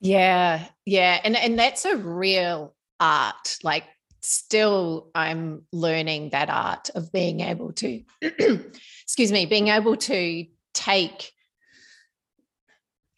Yeah, 0.00 0.66
yeah, 0.84 1.18
and 1.24 1.34
and 1.34 1.58
that's 1.58 1.84
a 1.84 1.96
real 1.96 2.74
art 3.00 3.58
like 3.62 3.84
still 4.20 5.10
i'm 5.14 5.62
learning 5.72 6.30
that 6.30 6.50
art 6.50 6.90
of 6.94 7.12
being 7.12 7.40
able 7.40 7.72
to 7.72 8.02
excuse 9.02 9.32
me 9.32 9.46
being 9.46 9.68
able 9.68 9.96
to 9.96 10.44
take 10.74 11.32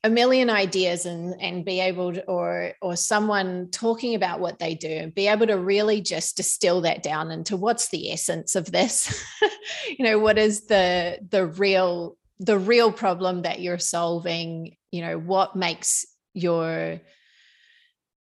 a 0.03 0.09
million 0.09 0.49
ideas 0.49 1.05
and 1.05 1.35
and 1.41 1.65
be 1.65 1.81
able 1.81 2.15
to 2.15 2.25
or 2.25 2.73
or 2.81 2.97
someone 2.97 3.69
talking 3.71 4.15
about 4.15 4.41
what 4.41 4.59
they 4.59 4.75
do 4.75 4.89
and 4.89 5.15
be 5.15 5.29
able 5.29 5.47
to 5.47 5.59
really 5.59 6.01
just 6.01 6.37
distill 6.37 6.81
that 6.81 7.03
down 7.03 7.31
into 7.31 7.57
what's 7.57 7.89
the 7.89 8.11
essence 8.13 8.57
of 8.57 8.71
this? 8.71 9.25
You 9.89 10.05
know 10.05 10.19
what 10.19 10.39
is 10.39 10.67
the 10.67 11.19
the 11.31 11.47
real 11.47 12.17
the 12.39 12.59
real 12.59 12.93
problem 12.93 13.43
that 13.43 13.61
you're 13.61 13.79
solving? 13.79 14.77
You 14.91 15.03
know 15.03 15.19
what 15.19 15.57
makes 15.57 16.07
your 16.33 17.01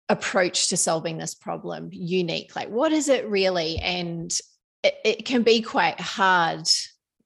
approach 0.08 0.68
to 0.68 0.76
solving 0.76 1.18
this 1.18 1.34
problem 1.34 1.88
unique? 1.92 2.54
Like 2.54 2.68
what 2.68 2.92
is 2.92 3.08
it 3.08 3.28
really? 3.28 3.78
And 3.78 4.32
it, 4.82 4.94
it, 5.04 5.24
can 5.24 5.42
be 5.42 5.62
quite 5.62 5.98
hard 6.00 6.68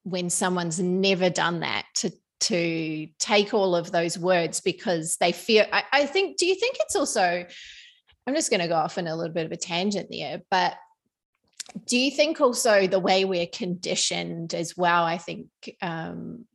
when 0.04 0.30
someone's 0.30 0.78
never 0.78 1.28
done 1.28 1.60
that 1.60 1.84
to 1.96 2.12
to 2.40 3.08
take 3.18 3.52
all 3.52 3.74
of 3.74 3.90
those 3.90 4.16
words 4.16 4.60
because 4.60 5.16
they 5.16 5.32
feel 5.32 5.64
I, 5.72 5.82
I 5.92 6.06
think 6.06 6.38
do 6.38 6.46
you 6.46 6.54
think 6.54 6.76
it's 6.78 6.94
also 6.94 7.44
i'm 8.26 8.34
just 8.34 8.50
going 8.50 8.60
to 8.60 8.68
go 8.68 8.76
off 8.76 8.96
in 8.96 9.08
a 9.08 9.16
little 9.16 9.34
bit 9.34 9.46
of 9.46 9.52
a 9.52 9.56
tangent 9.56 10.08
there 10.10 10.40
but 10.50 10.74
do 11.84 11.98
you 11.98 12.12
think 12.12 12.40
also 12.40 12.86
the 12.86 13.00
way 13.00 13.24
we're 13.24 13.48
conditioned 13.48 14.54
as 14.54 14.76
well 14.76 15.02
i 15.02 15.18
think 15.18 15.48
um, 15.82 16.46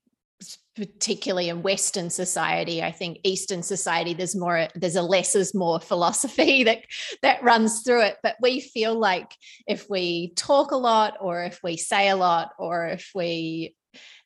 particularly 0.76 1.50
in 1.50 1.62
western 1.62 2.10
society 2.10 2.82
i 2.82 2.92
think 2.92 3.20
eastern 3.24 3.62
society 3.62 4.14
there's 4.14 4.36
more 4.36 4.68
there's 4.76 4.96
a 4.96 5.02
less 5.02 5.36
is 5.36 5.54
more 5.54 5.80
philosophy 5.80 6.64
that 6.66 6.80
that 7.22 7.44
runs 7.44 7.82
through 7.82 8.02
it 8.02 8.18
but 8.24 8.36
we 8.42 8.60
feel 8.60 8.98
like 8.98 9.36
if 9.68 9.90
we 9.90 10.34
talk 10.36 10.72
a 10.72 10.78
lot 10.78 11.16
or 11.22 11.44
if 11.44 11.60
we 11.64 11.78
say 11.78 12.10
a 12.10 12.16
lot 12.16 12.52
or 12.58 12.88
if 12.88 13.12
we 13.14 13.76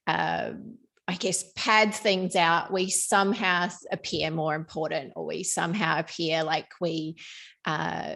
um, 0.08 0.78
I 1.10 1.16
guess, 1.16 1.46
pad 1.56 1.94
things 1.94 2.36
out, 2.36 2.72
we 2.72 2.90
somehow 2.90 3.70
appear 3.92 4.30
more 4.30 4.56
important 4.56 5.14
or 5.16 5.26
we 5.26 5.44
somehow 5.44 6.00
appear 6.00 6.44
like 6.44 6.68
we 6.82 7.16
uh, 7.64 8.16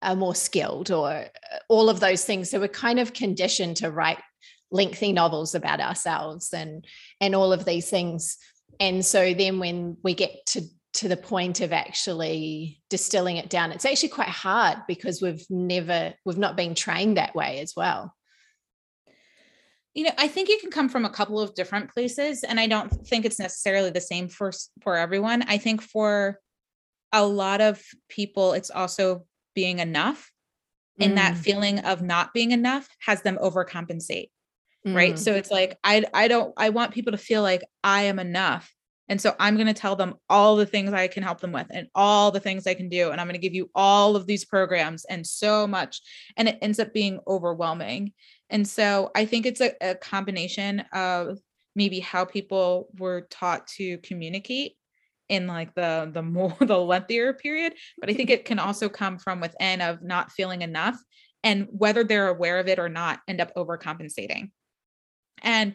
are 0.00 0.16
more 0.16 0.34
skilled 0.34 0.90
or 0.90 1.10
uh, 1.10 1.28
all 1.68 1.90
of 1.90 2.00
those 2.00 2.24
things. 2.24 2.50
So 2.50 2.60
we're 2.60 2.68
kind 2.68 2.98
of 2.98 3.12
conditioned 3.12 3.78
to 3.78 3.90
write 3.90 4.18
lengthy 4.74 5.12
novels 5.12 5.54
about 5.54 5.80
ourselves 5.80 6.52
and 6.52 6.84
and 7.20 7.34
all 7.34 7.52
of 7.52 7.64
these 7.64 7.88
things. 7.88 8.36
And 8.80 9.06
so 9.06 9.32
then 9.32 9.58
when 9.60 9.96
we 10.02 10.14
get 10.14 10.44
to 10.48 10.62
to 10.94 11.08
the 11.08 11.16
point 11.16 11.60
of 11.60 11.72
actually 11.72 12.80
distilling 12.90 13.36
it 13.36 13.48
down, 13.48 13.72
it's 13.72 13.84
actually 13.84 14.10
quite 14.10 14.28
hard 14.28 14.78
because 14.86 15.22
we've 15.22 15.44
never 15.48 16.12
we've 16.26 16.38
not 16.38 16.56
been 16.56 16.74
trained 16.74 17.16
that 17.16 17.34
way 17.34 17.60
as 17.60 17.74
well 17.76 18.14
you 19.94 20.04
know 20.04 20.10
i 20.18 20.28
think 20.28 20.50
it 20.50 20.60
can 20.60 20.70
come 20.70 20.88
from 20.88 21.04
a 21.04 21.10
couple 21.10 21.40
of 21.40 21.54
different 21.54 21.88
places 21.92 22.42
and 22.42 22.60
i 22.60 22.66
don't 22.66 22.90
think 23.06 23.24
it's 23.24 23.38
necessarily 23.38 23.90
the 23.90 24.00
same 24.00 24.28
for 24.28 24.52
for 24.82 24.96
everyone 24.96 25.42
i 25.42 25.56
think 25.56 25.80
for 25.80 26.38
a 27.12 27.24
lot 27.24 27.60
of 27.60 27.80
people 28.08 28.52
it's 28.52 28.70
also 28.70 29.24
being 29.54 29.78
enough 29.78 30.30
and 31.00 31.12
mm. 31.12 31.16
that 31.16 31.36
feeling 31.36 31.78
of 31.80 32.02
not 32.02 32.34
being 32.34 32.50
enough 32.50 32.88
has 33.00 33.22
them 33.22 33.38
overcompensate 33.40 34.30
mm. 34.86 34.94
right 34.94 35.18
so 35.18 35.32
it's 35.32 35.50
like 35.50 35.78
i 35.84 36.04
i 36.14 36.28
don't 36.28 36.52
i 36.56 36.68
want 36.70 36.92
people 36.92 37.12
to 37.12 37.18
feel 37.18 37.42
like 37.42 37.62
i 37.82 38.02
am 38.02 38.18
enough. 38.18 38.72
And 39.06 39.20
so 39.20 39.36
i'm 39.38 39.56
going 39.56 39.66
to 39.66 39.74
tell 39.74 39.96
them 39.96 40.14
all 40.30 40.56
the 40.56 40.66
things 40.66 40.92
i 40.92 41.08
can 41.08 41.22
help 41.22 41.40
them 41.40 41.52
with 41.52 41.66
and 41.70 41.88
all 41.94 42.30
the 42.30 42.40
things 42.40 42.66
i 42.66 42.74
can 42.74 42.88
do 42.88 43.10
and 43.10 43.20
i'm 43.20 43.26
going 43.26 43.34
to 43.34 43.46
give 43.46 43.54
you 43.54 43.70
all 43.74 44.16
of 44.16 44.26
these 44.26 44.46
programs 44.46 45.04
and 45.04 45.26
so 45.26 45.66
much 45.66 46.00
and 46.36 46.48
it 46.48 46.58
ends 46.62 46.78
up 46.78 46.94
being 46.94 47.20
overwhelming. 47.26 48.12
And 48.50 48.66
so 48.68 49.10
I 49.14 49.24
think 49.24 49.46
it's 49.46 49.60
a, 49.60 49.72
a 49.80 49.94
combination 49.94 50.84
of 50.92 51.38
maybe 51.74 52.00
how 52.00 52.24
people 52.24 52.88
were 52.98 53.26
taught 53.30 53.66
to 53.66 53.98
communicate 53.98 54.76
in 55.28 55.46
like 55.46 55.74
the 55.74 56.10
the 56.12 56.22
more 56.36 56.56
the 56.60 56.78
lengthier 56.78 57.32
period 57.32 57.74
but 57.98 58.10
i 58.10 58.12
think 58.12 58.30
it 58.30 58.44
can 58.44 58.58
also 58.58 58.88
come 58.88 59.18
from 59.18 59.40
within 59.40 59.80
of 59.80 60.02
not 60.02 60.30
feeling 60.30 60.62
enough 60.62 60.98
and 61.42 61.66
whether 61.70 62.04
they're 62.04 62.28
aware 62.28 62.58
of 62.58 62.68
it 62.68 62.78
or 62.78 62.88
not 62.88 63.20
end 63.26 63.40
up 63.40 63.54
overcompensating 63.54 64.50
and 65.44 65.74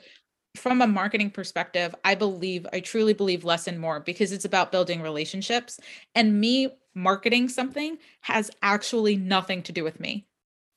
from 0.56 0.82
a 0.82 0.88
marketing 0.88 1.30
perspective 1.30 1.96
i 2.04 2.14
believe 2.14 2.66
i 2.74 2.80
truly 2.80 3.14
believe 3.14 3.46
less 3.46 3.68
and 3.68 3.80
more 3.80 4.00
because 4.00 4.32
it's 4.32 4.46
about 4.46 4.72
building 4.72 5.02
relationships 5.02 5.80
and 6.16 6.40
me 6.40 6.68
marketing 6.96 7.48
something 7.48 7.98
has 8.22 8.52
actually 8.62 9.16
nothing 9.16 9.62
to 9.64 9.72
do 9.72 9.84
with 9.84 10.00
me 10.00 10.26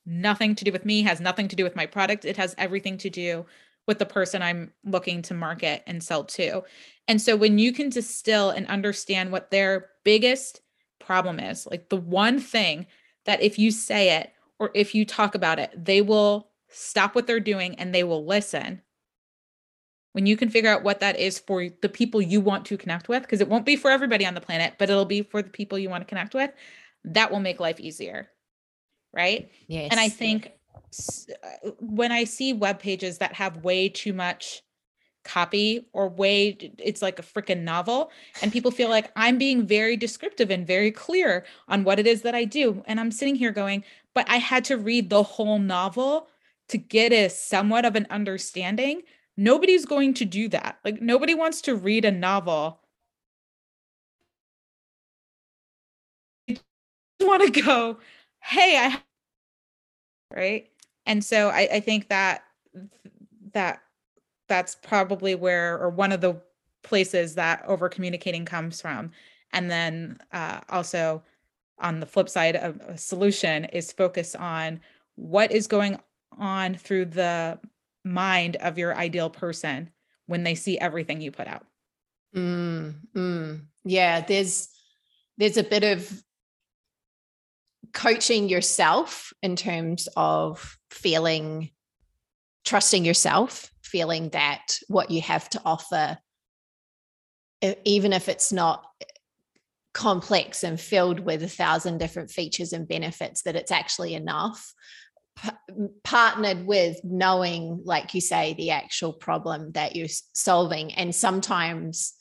nothing 0.05 0.55
to 0.55 0.65
do 0.65 0.71
with 0.71 0.85
me, 0.85 1.01
has 1.03 1.19
nothing 1.19 1.47
to 1.47 1.55
do 1.55 1.63
with 1.63 1.75
my 1.75 1.85
product. 1.85 2.25
It 2.25 2.37
has 2.37 2.55
everything 2.57 2.97
to 2.99 3.09
do 3.09 3.45
with 3.87 3.99
the 3.99 4.05
person 4.05 4.41
I'm 4.41 4.71
looking 4.85 5.21
to 5.23 5.33
market 5.33 5.83
and 5.87 6.01
sell 6.01 6.23
to. 6.25 6.63
And 7.07 7.21
so 7.21 7.35
when 7.35 7.59
you 7.59 7.73
can 7.73 7.89
distill 7.89 8.49
and 8.49 8.65
understand 8.67 9.31
what 9.31 9.51
their 9.51 9.89
biggest 10.03 10.61
problem 10.99 11.39
is, 11.39 11.67
like 11.67 11.89
the 11.89 11.97
one 11.97 12.39
thing 12.39 12.87
that 13.25 13.41
if 13.41 13.59
you 13.59 13.71
say 13.71 14.17
it 14.17 14.31
or 14.59 14.71
if 14.73 14.95
you 14.95 15.05
talk 15.05 15.35
about 15.35 15.59
it, 15.59 15.71
they 15.75 16.01
will 16.01 16.49
stop 16.73 17.15
what 17.15 17.27
they're 17.27 17.39
doing 17.39 17.75
and 17.75 17.93
they 17.93 18.03
will 18.03 18.25
listen. 18.25 18.81
When 20.11 20.25
you 20.27 20.37
can 20.37 20.49
figure 20.49 20.69
out 20.69 20.83
what 20.83 20.99
that 20.99 21.19
is 21.19 21.39
for 21.39 21.69
the 21.81 21.89
people 21.89 22.21
you 22.21 22.39
want 22.39 22.65
to 22.65 22.77
connect 22.77 23.09
with, 23.09 23.23
because 23.23 23.41
it 23.41 23.49
won't 23.49 23.65
be 23.65 23.75
for 23.75 23.89
everybody 23.89 24.25
on 24.25 24.35
the 24.35 24.41
planet, 24.41 24.75
but 24.77 24.89
it'll 24.89 25.05
be 25.05 25.23
for 25.23 25.41
the 25.41 25.49
people 25.49 25.79
you 25.79 25.89
want 25.89 26.01
to 26.01 26.07
connect 26.07 26.35
with, 26.35 26.51
that 27.05 27.31
will 27.31 27.39
make 27.39 27.59
life 27.59 27.79
easier 27.79 28.29
right? 29.13 29.49
Yes. 29.67 29.89
And 29.91 29.99
I 29.99 30.09
think 30.09 30.51
uh, 31.43 31.69
when 31.79 32.11
I 32.11 32.23
see 32.25 32.51
web 32.51 32.79
pages 32.79 33.19
that 33.19 33.33
have 33.33 33.63
way 33.63 33.87
too 33.87 34.13
much 34.13 34.63
copy 35.23 35.87
or 35.93 36.09
way 36.09 36.49
it's 36.79 37.01
like 37.01 37.17
a 37.17 37.21
freaking 37.21 37.61
novel 37.61 38.11
and 38.41 38.51
people 38.51 38.71
feel 38.71 38.89
like 38.89 39.09
I'm 39.15 39.37
being 39.37 39.65
very 39.65 39.95
descriptive 39.95 40.51
and 40.51 40.67
very 40.67 40.91
clear 40.91 41.45
on 41.69 41.85
what 41.85 41.97
it 41.97 42.05
is 42.05 42.23
that 42.23 42.35
I 42.35 42.43
do 42.43 42.83
and 42.87 42.99
I'm 42.99 43.09
sitting 43.09 43.35
here 43.35 43.53
going 43.53 43.85
but 44.13 44.29
I 44.29 44.35
had 44.35 44.65
to 44.65 44.77
read 44.77 45.09
the 45.09 45.23
whole 45.23 45.59
novel 45.59 46.27
to 46.69 46.77
get 46.77 47.11
a 47.13 47.29
somewhat 47.29 47.85
of 47.85 47.95
an 47.95 48.07
understanding 48.09 49.01
nobody's 49.37 49.85
going 49.85 50.13
to 50.15 50.25
do 50.25 50.47
that. 50.49 50.77
Like 50.83 51.01
nobody 51.01 51.33
wants 51.33 51.61
to 51.61 51.75
read 51.75 52.05
a 52.05 52.11
novel. 52.11 52.79
You 56.47 56.55
just 56.55 57.27
want 57.27 57.53
to 57.53 57.61
go 57.61 57.97
hey 58.39 58.77
i 58.77 59.01
right? 60.35 60.67
And 61.05 61.23
so 61.23 61.49
I, 61.49 61.67
I 61.73 61.79
think 61.79 62.09
that 62.09 62.43
that 63.53 63.81
that's 64.49 64.75
probably 64.75 65.35
where 65.35 65.79
or 65.79 65.89
one 65.89 66.11
of 66.11 66.21
the 66.21 66.41
places 66.83 67.35
that 67.35 67.63
over 67.67 67.87
communicating 67.87 68.45
comes 68.45 68.81
from. 68.81 69.11
And 69.51 69.69
then 69.69 70.17
uh, 70.31 70.61
also 70.69 71.21
on 71.79 71.99
the 71.99 72.05
flip 72.05 72.29
side 72.29 72.55
of 72.55 72.81
a 72.81 72.97
solution 72.97 73.65
is 73.65 73.91
focus 73.91 74.35
on 74.35 74.79
what 75.15 75.51
is 75.51 75.67
going 75.67 75.99
on 76.39 76.75
through 76.75 77.05
the 77.05 77.59
mind 78.03 78.55
of 78.57 78.77
your 78.77 78.95
ideal 78.95 79.29
person 79.29 79.89
when 80.27 80.43
they 80.43 80.55
see 80.55 80.77
everything 80.77 81.21
you 81.21 81.31
put 81.31 81.47
out 81.47 81.65
mm, 82.35 82.93
mm. 83.15 83.61
yeah 83.85 84.21
there's 84.21 84.69
there's 85.37 85.57
a 85.57 85.63
bit 85.63 85.83
of 85.83 86.23
coaching 87.93 88.49
yourself 88.49 89.33
in 89.41 89.55
terms 89.55 90.07
of 90.17 90.77
feeling 90.89 91.69
trusting 92.65 93.05
yourself 93.05 93.69
feeling 93.83 94.29
that 94.29 94.77
what 94.87 95.11
you 95.11 95.21
have 95.21 95.49
to 95.49 95.61
offer 95.63 96.17
even 97.85 98.11
if 98.11 98.27
it's 98.27 98.51
not 98.51 98.83
complex 99.93 100.63
and 100.63 100.79
filled 100.79 101.19
with 101.19 101.43
a 101.43 101.47
thousand 101.47 101.99
different 101.99 102.31
features 102.31 102.73
and 102.73 102.87
benefits 102.87 103.43
that 103.43 103.55
it's 103.55 103.71
actually 103.71 104.15
enough 104.15 104.73
P- 105.35 105.49
partnered 106.03 106.65
with 106.65 106.97
knowing 107.03 107.81
like 107.85 108.13
you 108.13 108.21
say 108.21 108.53
the 108.53 108.71
actual 108.71 109.13
problem 109.13 109.71
that 109.71 109.95
you're 109.95 110.07
solving 110.33 110.93
and 110.93 111.13
sometimes 111.13 112.13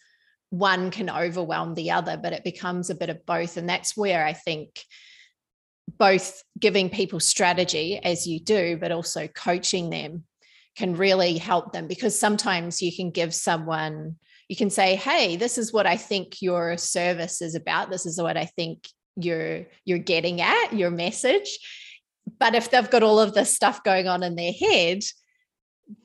one 0.49 0.91
can 0.91 1.11
overwhelm 1.11 1.75
the 1.75 1.91
other 1.91 2.17
but 2.17 2.33
it 2.33 2.43
becomes 2.45 2.89
a 2.89 2.95
bit 2.95 3.11
of 3.11 3.27
both 3.27 3.59
and 3.59 3.69
that's 3.69 3.95
where 3.97 4.25
i 4.25 4.33
think 4.33 4.83
both 5.99 6.43
giving 6.59 6.91
people 6.91 7.21
strategy 7.21 7.99
as 8.03 8.27
you 8.27 8.41
do, 8.41 8.77
but 8.77 8.93
also 8.93 9.27
coaching 9.29 9.91
them 9.91 10.25
can 10.77 10.97
really 10.97 11.39
help 11.39 11.73
them 11.73 11.87
because 11.87 12.19
sometimes 12.19 12.81
you 12.81 12.95
can 12.95 13.11
give 13.11 13.35
someone, 13.35 14.17
you 14.49 14.57
can 14.57 14.71
say, 14.71 14.97
Hey, 14.97 15.37
this 15.37 15.59
is 15.59 15.73
what 15.73 15.87
I 15.87 15.97
think 15.97 16.41
your 16.41 16.77
service 16.77 17.43
is 17.43 17.55
about. 17.55 17.91
This 17.91 18.07
is 18.07 18.21
what 18.21 18.37
I 18.37 18.47
think 18.47 18.89
you're 19.17 19.67
you're 19.85 19.99
getting 19.99 20.41
at, 20.41 20.73
your 20.73 20.91
message. 20.91 21.59
But 22.43 22.57
if 22.57 22.73
they've 22.73 22.91
got 22.91 23.05
all 23.05 23.21
of 23.21 23.35
this 23.35 23.55
stuff 23.55 23.85
going 23.85 24.09
on 24.09 24.25
in 24.25 24.35
their 24.35 24.51
head, 24.51 25.05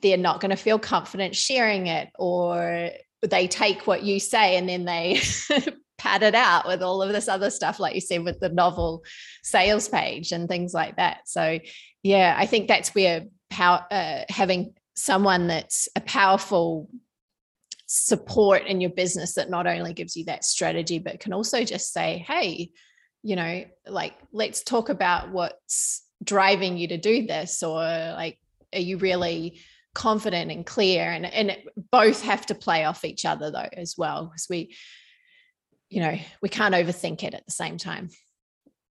they're 0.02 0.16
not 0.16 0.40
going 0.40 0.50
to 0.50 0.56
feel 0.56 0.78
confident 0.78 1.34
sharing 1.34 1.88
it 1.88 2.10
or 2.16 2.90
they 3.22 3.48
take 3.48 3.88
what 3.88 4.04
you 4.04 4.20
say 4.20 4.56
and 4.56 4.68
then 4.68 4.84
they 4.84 5.20
pad 5.98 6.22
it 6.22 6.36
out 6.36 6.64
with 6.64 6.80
all 6.80 7.02
of 7.02 7.12
this 7.12 7.26
other 7.26 7.50
stuff, 7.50 7.80
like 7.80 7.96
you 7.96 8.00
said, 8.00 8.22
with 8.22 8.38
the 8.38 8.50
novel 8.50 9.02
sales 9.42 9.88
page 9.88 10.30
and 10.30 10.48
things 10.48 10.72
like 10.72 10.94
that. 10.94 11.22
So, 11.26 11.58
yeah, 12.04 12.36
I 12.38 12.46
think 12.46 12.68
that's 12.68 12.94
where 12.94 13.24
uh, 13.58 14.20
having 14.28 14.74
someone 14.94 15.48
that's 15.48 15.88
a 15.96 16.00
powerful 16.02 16.88
support 17.86 18.64
in 18.64 18.80
your 18.80 18.90
business 18.90 19.34
that 19.34 19.50
not 19.50 19.66
only 19.66 19.92
gives 19.92 20.16
you 20.16 20.26
that 20.26 20.44
strategy, 20.44 21.00
but 21.00 21.18
can 21.18 21.32
also 21.32 21.64
just 21.64 21.92
say, 21.92 22.24
hey, 22.28 22.70
you 23.24 23.34
know, 23.34 23.64
like, 23.88 24.14
let's 24.30 24.62
talk 24.62 24.88
about 24.88 25.32
what's 25.32 26.04
driving 26.28 26.76
you 26.76 26.88
to 26.88 26.98
do 26.98 27.26
this, 27.26 27.62
or 27.62 27.78
like, 27.80 28.38
are 28.72 28.80
you 28.80 28.98
really 28.98 29.60
confident 29.94 30.52
and 30.52 30.64
clear 30.64 31.10
and 31.10 31.26
and 31.26 31.56
both 31.90 32.22
have 32.22 32.46
to 32.46 32.54
play 32.54 32.84
off 32.84 33.04
each 33.04 33.24
other 33.24 33.50
though 33.50 33.68
as 33.72 33.96
well 33.98 34.26
because 34.26 34.46
we 34.48 34.70
you 35.90 36.00
know, 36.00 36.18
we 36.42 36.48
can't 36.48 36.74
overthink 36.74 37.22
it 37.22 37.34
at 37.34 37.46
the 37.46 37.52
same 37.52 37.78
time. 37.78 38.10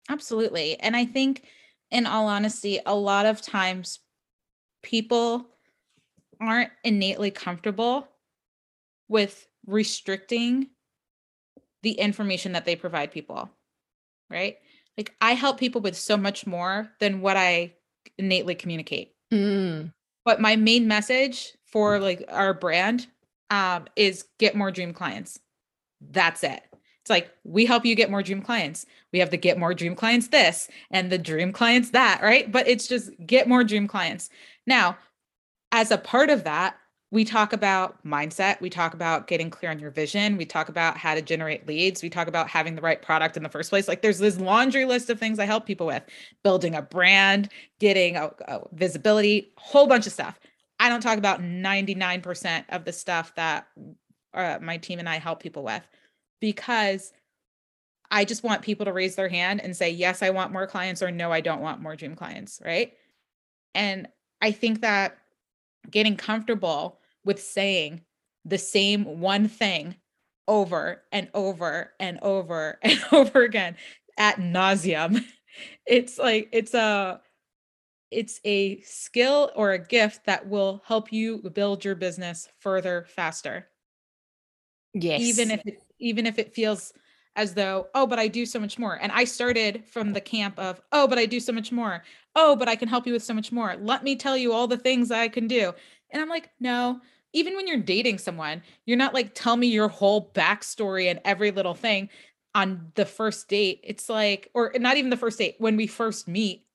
Absolutely. 0.09 0.79
And 0.79 0.95
I 0.95 1.05
think, 1.05 1.43
in 1.89 2.05
all 2.05 2.27
honesty, 2.27 2.79
a 2.85 2.95
lot 2.95 3.25
of 3.25 3.41
times 3.41 3.99
people 4.83 5.47
aren't 6.41 6.71
innately 6.83 7.31
comfortable 7.31 8.07
with 9.07 9.47
restricting 9.65 10.67
the 11.83 11.91
information 11.91 12.53
that 12.53 12.65
they 12.65 12.75
provide 12.75 13.11
people, 13.11 13.49
right? 14.29 14.57
Like 14.97 15.13
I 15.21 15.33
help 15.33 15.59
people 15.59 15.81
with 15.81 15.95
so 15.95 16.17
much 16.17 16.47
more 16.47 16.89
than 16.99 17.21
what 17.21 17.37
I 17.37 17.73
innately 18.17 18.55
communicate. 18.55 19.13
Mm. 19.31 19.93
But 20.25 20.41
my 20.41 20.55
main 20.55 20.87
message 20.87 21.53
for 21.65 21.99
like 21.99 22.25
our 22.29 22.53
brand 22.53 23.07
um, 23.49 23.85
is 23.95 24.25
get 24.39 24.55
more 24.55 24.71
dream 24.71 24.93
clients. 24.93 25.39
That's 26.01 26.43
it. 26.43 26.61
It's 27.01 27.09
like 27.09 27.31
we 27.45 27.65
help 27.65 27.85
you 27.85 27.95
get 27.95 28.11
more 28.11 28.23
dream 28.23 28.41
clients. 28.41 28.85
We 29.13 29.19
have 29.19 29.29
the 29.29 29.37
get 29.37 29.57
more 29.57 29.73
dream 29.73 29.95
clients 29.95 30.27
this 30.27 30.67
and 30.91 31.09
the 31.09 31.17
dream 31.17 31.53
clients 31.53 31.91
that, 31.91 32.21
right? 32.21 32.51
But 32.51 32.67
it's 32.67 32.87
just 32.87 33.11
get 33.25 33.47
more 33.47 33.63
dream 33.63 33.87
clients. 33.87 34.29
Now, 34.65 34.97
as 35.71 35.91
a 35.91 35.97
part 35.97 36.29
of 36.29 36.43
that, 36.43 36.77
we 37.09 37.23
talk 37.23 37.53
about 37.53 38.03
mindset. 38.05 38.59
We 38.59 38.69
talk 38.69 38.93
about 38.93 39.27
getting 39.27 39.49
clear 39.49 39.71
on 39.71 39.79
your 39.79 39.91
vision. 39.91 40.35
We 40.35 40.45
talk 40.45 40.67
about 40.67 40.97
how 40.97 41.15
to 41.15 41.21
generate 41.21 41.65
leads. 41.65 42.03
We 42.03 42.09
talk 42.09 42.27
about 42.27 42.49
having 42.49 42.75
the 42.75 42.81
right 42.81 43.01
product 43.01 43.37
in 43.37 43.43
the 43.43 43.49
first 43.49 43.69
place. 43.69 43.87
Like 43.87 44.01
there's 44.01 44.19
this 44.19 44.39
laundry 44.39 44.83
list 44.83 45.09
of 45.09 45.17
things 45.17 45.39
I 45.39 45.45
help 45.45 45.65
people 45.65 45.87
with 45.87 46.03
building 46.43 46.75
a 46.75 46.81
brand, 46.81 47.49
getting 47.79 48.17
a, 48.17 48.31
a 48.47 48.59
visibility, 48.73 49.53
whole 49.57 49.87
bunch 49.87 50.05
of 50.05 50.11
stuff. 50.11 50.37
I 50.79 50.89
don't 50.89 51.01
talk 51.01 51.17
about 51.17 51.41
99% 51.41 52.65
of 52.69 52.83
the 52.83 52.93
stuff 52.93 53.33
that 53.35 53.67
uh, 54.33 54.59
my 54.61 54.77
team 54.77 54.99
and 54.99 55.07
I 55.07 55.17
help 55.17 55.41
people 55.41 55.63
with 55.63 55.83
because 56.41 57.13
I 58.11 58.25
just 58.25 58.43
want 58.43 58.61
people 58.61 58.85
to 58.85 58.93
raise 58.93 59.15
their 59.15 59.29
hand 59.29 59.61
and 59.61 59.75
say, 59.75 59.89
yes, 59.89 60.21
I 60.21 60.29
want 60.29 60.53
more 60.53 60.67
clients, 60.67 61.01
or 61.01 61.11
no, 61.11 61.31
I 61.31 61.41
don't 61.41 61.61
want 61.61 61.81
more 61.81 61.95
dream 61.95 62.15
clients. 62.15 62.61
Right. 62.63 62.93
And 63.73 64.07
I 64.41 64.51
think 64.51 64.81
that 64.81 65.17
getting 65.89 66.15
comfortable 66.15 66.99
with 67.23 67.41
saying 67.41 68.01
the 68.45 68.57
same 68.57 69.19
one 69.19 69.47
thing 69.47 69.95
over 70.47 71.03
and 71.11 71.29
over 71.33 71.93
and 71.99 72.19
over 72.21 72.79
and 72.83 72.99
over 73.11 73.43
again 73.43 73.75
at 74.17 74.37
nauseum. 74.37 75.23
It's 75.85 76.17
like 76.17 76.49
it's 76.51 76.73
a 76.73 77.21
it's 78.11 78.39
a 78.45 78.79
skill 78.81 79.51
or 79.55 79.71
a 79.71 79.79
gift 79.79 80.25
that 80.25 80.47
will 80.47 80.81
help 80.85 81.11
you 81.11 81.39
build 81.53 81.83
your 81.83 81.95
business 81.95 82.47
further 82.59 83.05
faster. 83.09 83.67
Yes. 84.93 85.21
Even 85.21 85.51
if 85.51 85.61
it 85.65 85.79
even 85.99 86.25
if 86.25 86.39
it 86.39 86.53
feels 86.53 86.93
as 87.37 87.53
though, 87.53 87.87
oh, 87.93 88.07
but 88.07 88.19
I 88.19 88.27
do 88.27 88.45
so 88.45 88.59
much 88.59 88.77
more. 88.77 88.95
And 88.99 89.11
I 89.11 89.23
started 89.23 89.85
from 89.85 90.11
the 90.11 90.19
camp 90.19 90.57
of, 90.57 90.81
oh, 90.91 91.07
but 91.07 91.19
I 91.19 91.27
do 91.27 91.39
so 91.39 91.53
much 91.53 91.71
more. 91.71 92.03
Oh, 92.35 92.55
but 92.55 92.67
I 92.67 92.75
can 92.75 92.89
help 92.89 93.07
you 93.07 93.13
with 93.13 93.23
so 93.23 93.33
much 93.33 93.51
more. 93.51 93.77
Let 93.79 94.03
me 94.03 94.15
tell 94.15 94.35
you 94.35 94.51
all 94.51 94.67
the 94.67 94.77
things 94.77 95.11
I 95.11 95.27
can 95.27 95.47
do. 95.47 95.71
And 96.09 96.21
I'm 96.21 96.29
like, 96.29 96.49
no, 96.59 96.99
even 97.33 97.55
when 97.55 97.67
you're 97.67 97.77
dating 97.77 98.17
someone, 98.17 98.63
you're 98.85 98.97
not 98.97 99.13
like, 99.13 99.35
tell 99.35 99.55
me 99.55 99.67
your 99.67 99.87
whole 99.87 100.31
backstory 100.33 101.09
and 101.09 101.21
every 101.23 101.51
little 101.51 101.75
thing 101.75 102.09
on 102.55 102.91
the 102.95 103.05
first 103.05 103.47
date. 103.47 103.81
It's 103.83 104.09
like, 104.09 104.49
or 104.55 104.73
not 104.79 104.97
even 104.97 105.11
the 105.11 105.17
first 105.17 105.37
date, 105.37 105.55
when 105.59 105.77
we 105.77 105.85
first 105.85 106.27
meet, 106.27 106.65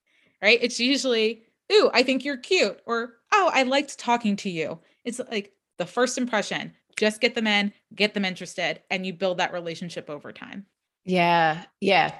right? 0.41 0.61
It's 0.63 0.79
usually, 0.79 1.43
ooh, 1.73 1.91
I 1.93 2.05
think 2.05 2.25
you're 2.25 2.37
cute, 2.37 2.81
or 2.87 3.15
oh, 3.33 3.51
I 3.53 3.65
liked 3.65 3.99
talking 3.99 4.37
to 4.37 4.51
you. 4.51 4.79
It's 5.05 5.21
like 5.31 5.53
the 5.79 5.87
first 5.87 6.19
impression. 6.19 6.75
Just 7.03 7.21
get 7.21 7.35
them 7.35 7.49
in, 7.49 7.73
get 7.93 8.15
them 8.15 8.25
interested, 8.25 8.81
and 8.89 9.05
you 9.05 9.13
build 9.13 9.39
that 9.39 9.53
relationship 9.53 10.09
over 10.09 10.31
time. 10.33 10.67
Yeah, 11.05 11.65
yeah. 11.81 12.15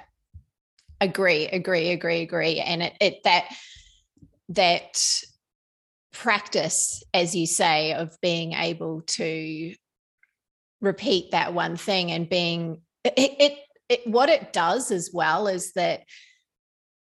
Agree, 0.99 1.45
agree, 1.47 1.91
agree, 1.91 2.19
agree. 2.19 2.59
And 2.59 2.83
it, 2.83 2.93
it 2.99 3.23
that 3.23 3.45
that 4.49 5.01
practice, 6.11 7.01
as 7.13 7.33
you 7.33 7.47
say, 7.47 7.93
of 7.93 8.13
being 8.21 8.51
able 8.51 9.03
to 9.03 9.73
repeat 10.81 11.31
that 11.31 11.53
one 11.53 11.77
thing 11.77 12.11
and 12.11 12.27
being 12.27 12.81
it, 13.05 13.13
it, 13.15 13.59
it 13.87 14.01
what 14.05 14.27
it 14.27 14.51
does 14.51 14.91
as 14.91 15.11
well 15.13 15.47
is 15.47 15.71
that 15.75 16.01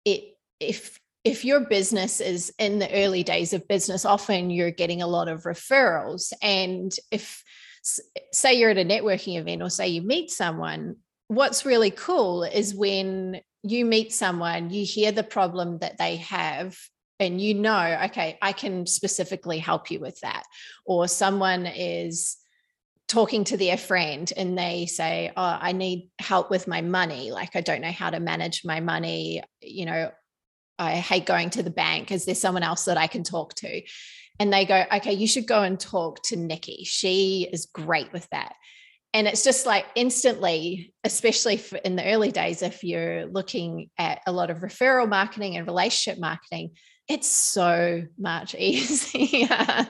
it 0.03 0.35
if 0.59 0.99
if 1.23 1.45
your 1.45 1.61
business 1.61 2.19
is 2.19 2.51
in 2.57 2.79
the 2.79 2.91
early 2.91 3.23
days 3.23 3.53
of 3.53 3.67
business, 3.67 4.05
often 4.05 4.49
you're 4.49 4.71
getting 4.71 5.01
a 5.01 5.07
lot 5.07 5.27
of 5.27 5.43
referrals. 5.43 6.33
And 6.41 6.95
if, 7.11 7.43
say, 8.31 8.55
you're 8.55 8.71
at 8.71 8.77
a 8.77 8.85
networking 8.85 9.37
event 9.37 9.61
or 9.61 9.69
say 9.69 9.89
you 9.89 10.01
meet 10.01 10.31
someone, 10.31 10.95
what's 11.27 11.65
really 11.65 11.91
cool 11.91 12.43
is 12.43 12.73
when 12.73 13.39
you 13.63 13.85
meet 13.85 14.11
someone, 14.11 14.71
you 14.71 14.83
hear 14.83 15.11
the 15.11 15.23
problem 15.23 15.77
that 15.79 15.97
they 15.97 16.17
have, 16.17 16.77
and 17.19 17.39
you 17.39 17.53
know, 17.53 17.99
okay, 18.05 18.39
I 18.41 18.51
can 18.51 18.87
specifically 18.87 19.59
help 19.59 19.91
you 19.91 19.99
with 19.99 20.19
that. 20.21 20.43
Or 20.85 21.07
someone 21.07 21.67
is 21.67 22.37
talking 23.07 23.43
to 23.43 23.57
their 23.57 23.77
friend 23.77 24.31
and 24.35 24.57
they 24.57 24.87
say, 24.87 25.31
Oh, 25.37 25.57
I 25.61 25.73
need 25.73 26.09
help 26.17 26.49
with 26.49 26.67
my 26.67 26.81
money. 26.81 27.31
Like, 27.31 27.55
I 27.55 27.61
don't 27.61 27.81
know 27.81 27.91
how 27.91 28.09
to 28.09 28.19
manage 28.19 28.65
my 28.65 28.79
money. 28.79 29.43
You 29.61 29.85
know, 29.85 30.11
I 30.81 30.95
hate 30.95 31.25
going 31.25 31.51
to 31.51 31.63
the 31.63 31.69
bank. 31.69 32.11
Is 32.11 32.25
there 32.25 32.35
someone 32.35 32.63
else 32.63 32.85
that 32.85 32.97
I 32.97 33.07
can 33.07 33.23
talk 33.23 33.53
to? 33.55 33.81
And 34.39 34.51
they 34.51 34.65
go, 34.65 34.83
okay, 34.95 35.13
you 35.13 35.27
should 35.27 35.45
go 35.45 35.61
and 35.61 35.79
talk 35.79 36.23
to 36.23 36.35
Nikki. 36.35 36.83
She 36.83 37.47
is 37.51 37.67
great 37.67 38.11
with 38.11 38.27
that. 38.31 38.55
And 39.13 39.27
it's 39.27 39.43
just 39.43 39.65
like 39.65 39.85
instantly, 39.93 40.93
especially 41.03 41.61
in 41.85 41.95
the 41.95 42.05
early 42.05 42.31
days, 42.31 42.61
if 42.61 42.83
you're 42.83 43.25
looking 43.25 43.89
at 43.99 44.21
a 44.25 44.31
lot 44.31 44.49
of 44.49 44.59
referral 44.59 45.07
marketing 45.07 45.57
and 45.57 45.67
relationship 45.67 46.19
marketing, 46.19 46.71
it's 47.07 47.27
so 47.27 48.03
much 48.17 48.55
easier. 48.59 49.87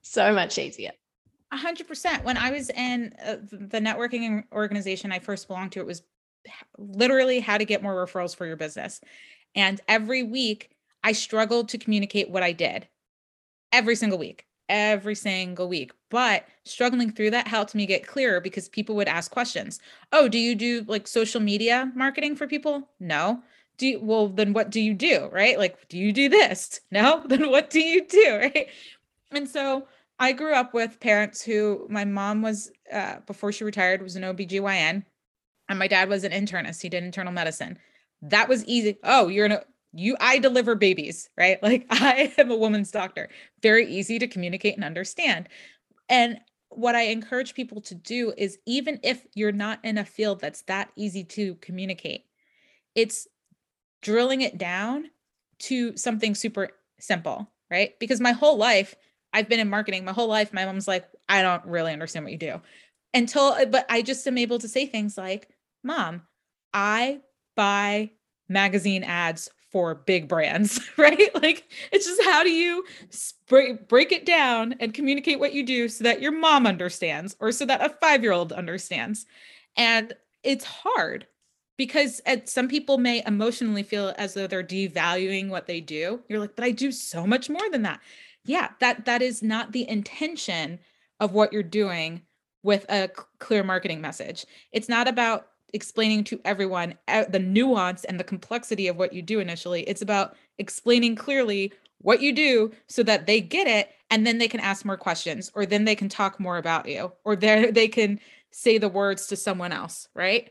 so 0.00 0.32
much 0.32 0.58
easier. 0.58 0.92
A 1.52 1.56
hundred 1.56 1.88
percent. 1.88 2.24
When 2.24 2.36
I 2.36 2.52
was 2.52 2.70
in 2.70 3.12
uh, 3.24 3.36
the 3.50 3.80
networking 3.80 4.44
organization 4.52 5.12
I 5.12 5.18
first 5.18 5.48
belonged 5.48 5.72
to, 5.72 5.80
it 5.80 5.86
was 5.86 6.02
literally 6.78 7.40
how 7.40 7.58
to 7.58 7.64
get 7.64 7.82
more 7.82 7.94
referrals 7.94 8.34
for 8.34 8.46
your 8.46 8.56
business. 8.56 9.00
And 9.56 9.80
every 9.88 10.22
week 10.22 10.70
I 11.02 11.12
struggled 11.12 11.70
to 11.70 11.78
communicate 11.78 12.30
what 12.30 12.42
I 12.42 12.52
did 12.52 12.86
every 13.72 13.96
single 13.96 14.18
week, 14.18 14.46
every 14.68 15.14
single 15.14 15.68
week. 15.68 15.92
But 16.10 16.44
struggling 16.64 17.10
through 17.10 17.30
that 17.30 17.48
helped 17.48 17.74
me 17.74 17.86
get 17.86 18.06
clearer 18.06 18.40
because 18.40 18.68
people 18.68 18.94
would 18.96 19.08
ask 19.08 19.30
questions. 19.30 19.80
Oh, 20.12 20.28
do 20.28 20.38
you 20.38 20.54
do 20.54 20.84
like 20.86 21.08
social 21.08 21.40
media 21.40 21.90
marketing 21.94 22.36
for 22.36 22.46
people? 22.46 22.88
No. 23.00 23.42
Do 23.78 23.86
you, 23.86 24.00
well, 24.00 24.28
then 24.28 24.52
what 24.52 24.70
do 24.70 24.80
you 24.80 24.94
do? 24.94 25.28
Right? 25.32 25.58
Like, 25.58 25.88
do 25.88 25.98
you 25.98 26.12
do 26.12 26.28
this? 26.28 26.80
No. 26.90 27.22
Then 27.28 27.50
what 27.50 27.70
do 27.70 27.80
you 27.80 28.06
do? 28.06 28.40
Right. 28.54 28.68
And 29.32 29.48
so 29.48 29.88
I 30.18 30.32
grew 30.32 30.54
up 30.54 30.72
with 30.72 31.00
parents 31.00 31.42
who 31.42 31.86
my 31.90 32.04
mom 32.04 32.40
was, 32.42 32.70
uh, 32.92 33.16
before 33.26 33.52
she 33.52 33.64
retired, 33.64 34.02
was 34.02 34.16
an 34.16 34.22
OBGYN, 34.22 35.04
and 35.68 35.78
my 35.78 35.88
dad 35.88 36.08
was 36.08 36.24
an 36.24 36.32
internist. 36.32 36.80
He 36.80 36.88
did 36.88 37.02
internal 37.02 37.32
medicine 37.32 37.76
that 38.30 38.48
was 38.48 38.64
easy. 38.66 38.98
Oh, 39.02 39.28
you're 39.28 39.46
in 39.46 39.52
a, 39.52 39.62
you 39.92 40.16
I 40.20 40.38
deliver 40.38 40.74
babies, 40.74 41.30
right? 41.36 41.58
Like 41.62 41.86
I 41.90 42.32
am 42.38 42.50
a 42.50 42.56
woman's 42.56 42.90
doctor. 42.90 43.28
Very 43.62 43.88
easy 43.88 44.18
to 44.18 44.28
communicate 44.28 44.74
and 44.76 44.84
understand. 44.84 45.48
And 46.08 46.38
what 46.68 46.94
I 46.94 47.02
encourage 47.02 47.54
people 47.54 47.80
to 47.82 47.94
do 47.94 48.32
is 48.36 48.58
even 48.66 49.00
if 49.02 49.24
you're 49.34 49.52
not 49.52 49.84
in 49.84 49.98
a 49.98 50.04
field 50.04 50.40
that's 50.40 50.62
that 50.62 50.90
easy 50.96 51.24
to 51.24 51.54
communicate, 51.56 52.24
it's 52.94 53.26
drilling 54.02 54.42
it 54.42 54.58
down 54.58 55.10
to 55.58 55.96
something 55.96 56.34
super 56.34 56.70
simple, 57.00 57.50
right? 57.70 57.98
Because 57.98 58.20
my 58.20 58.32
whole 58.32 58.56
life 58.56 58.94
I've 59.32 59.50
been 59.50 59.60
in 59.60 59.68
marketing 59.68 60.04
my 60.04 60.12
whole 60.12 60.28
life. 60.28 60.54
My 60.54 60.64
mom's 60.64 60.88
like, 60.88 61.06
I 61.28 61.42
don't 61.42 61.64
really 61.66 61.92
understand 61.92 62.24
what 62.24 62.32
you 62.32 62.38
do. 62.38 62.60
Until 63.12 63.66
but 63.66 63.84
I 63.90 64.00
just 64.00 64.26
am 64.26 64.38
able 64.38 64.58
to 64.58 64.68
say 64.68 64.86
things 64.86 65.18
like, 65.18 65.48
"Mom, 65.82 66.22
I 66.72 67.20
buy 67.54 68.12
magazine 68.48 69.04
ads 69.04 69.48
for 69.70 69.94
big 69.94 70.28
brands, 70.28 70.80
right? 70.96 71.34
Like 71.34 71.68
it's 71.92 72.06
just 72.06 72.22
how 72.24 72.42
do 72.42 72.50
you 72.50 72.84
break, 73.48 73.88
break 73.88 74.12
it 74.12 74.24
down 74.24 74.74
and 74.80 74.94
communicate 74.94 75.38
what 75.38 75.52
you 75.52 75.64
do 75.64 75.88
so 75.88 76.04
that 76.04 76.22
your 76.22 76.32
mom 76.32 76.66
understands 76.66 77.36
or 77.40 77.52
so 77.52 77.66
that 77.66 77.82
a 77.84 77.94
5-year-old 78.04 78.52
understands. 78.52 79.26
And 79.76 80.12
it's 80.42 80.64
hard 80.64 81.26
because 81.76 82.22
some 82.44 82.68
people 82.68 82.98
may 82.98 83.22
emotionally 83.26 83.82
feel 83.82 84.14
as 84.16 84.34
though 84.34 84.46
they're 84.46 84.62
devaluing 84.62 85.48
what 85.48 85.66
they 85.66 85.80
do. 85.80 86.22
You're 86.28 86.40
like, 86.40 86.56
"But 86.56 86.64
I 86.64 86.70
do 86.70 86.90
so 86.90 87.26
much 87.26 87.50
more 87.50 87.68
than 87.70 87.82
that." 87.82 88.00
Yeah, 88.44 88.70
that 88.80 89.04
that 89.04 89.20
is 89.20 89.42
not 89.42 89.72
the 89.72 89.86
intention 89.88 90.78
of 91.20 91.32
what 91.32 91.52
you're 91.52 91.62
doing 91.62 92.22
with 92.62 92.86
a 92.88 93.10
clear 93.38 93.62
marketing 93.62 94.00
message. 94.00 94.46
It's 94.72 94.88
not 94.88 95.06
about 95.06 95.48
explaining 95.76 96.24
to 96.24 96.40
everyone 96.44 96.94
uh, 97.06 97.24
the 97.28 97.38
nuance 97.38 98.02
and 98.04 98.18
the 98.18 98.24
complexity 98.24 98.88
of 98.88 98.96
what 98.96 99.12
you 99.12 99.22
do 99.22 99.38
initially. 99.38 99.82
It's 99.82 100.02
about 100.02 100.34
explaining 100.58 101.14
clearly 101.14 101.72
what 101.98 102.20
you 102.20 102.32
do 102.32 102.72
so 102.88 103.02
that 103.04 103.26
they 103.26 103.40
get 103.40 103.68
it 103.68 103.90
and 104.10 104.26
then 104.26 104.38
they 104.38 104.48
can 104.48 104.60
ask 104.60 104.84
more 104.84 104.96
questions 104.96 105.50
or 105.54 105.66
then 105.66 105.84
they 105.84 105.94
can 105.94 106.08
talk 106.08 106.40
more 106.40 106.58
about 106.58 106.88
you 106.88 107.12
or 107.24 107.36
they 107.36 107.70
they 107.80 107.88
can 107.88 108.18
say 108.50 108.78
the 108.78 108.88
words 108.88 109.28
to 109.28 109.36
someone 109.36 109.72
else, 109.72 110.08
right? 110.14 110.50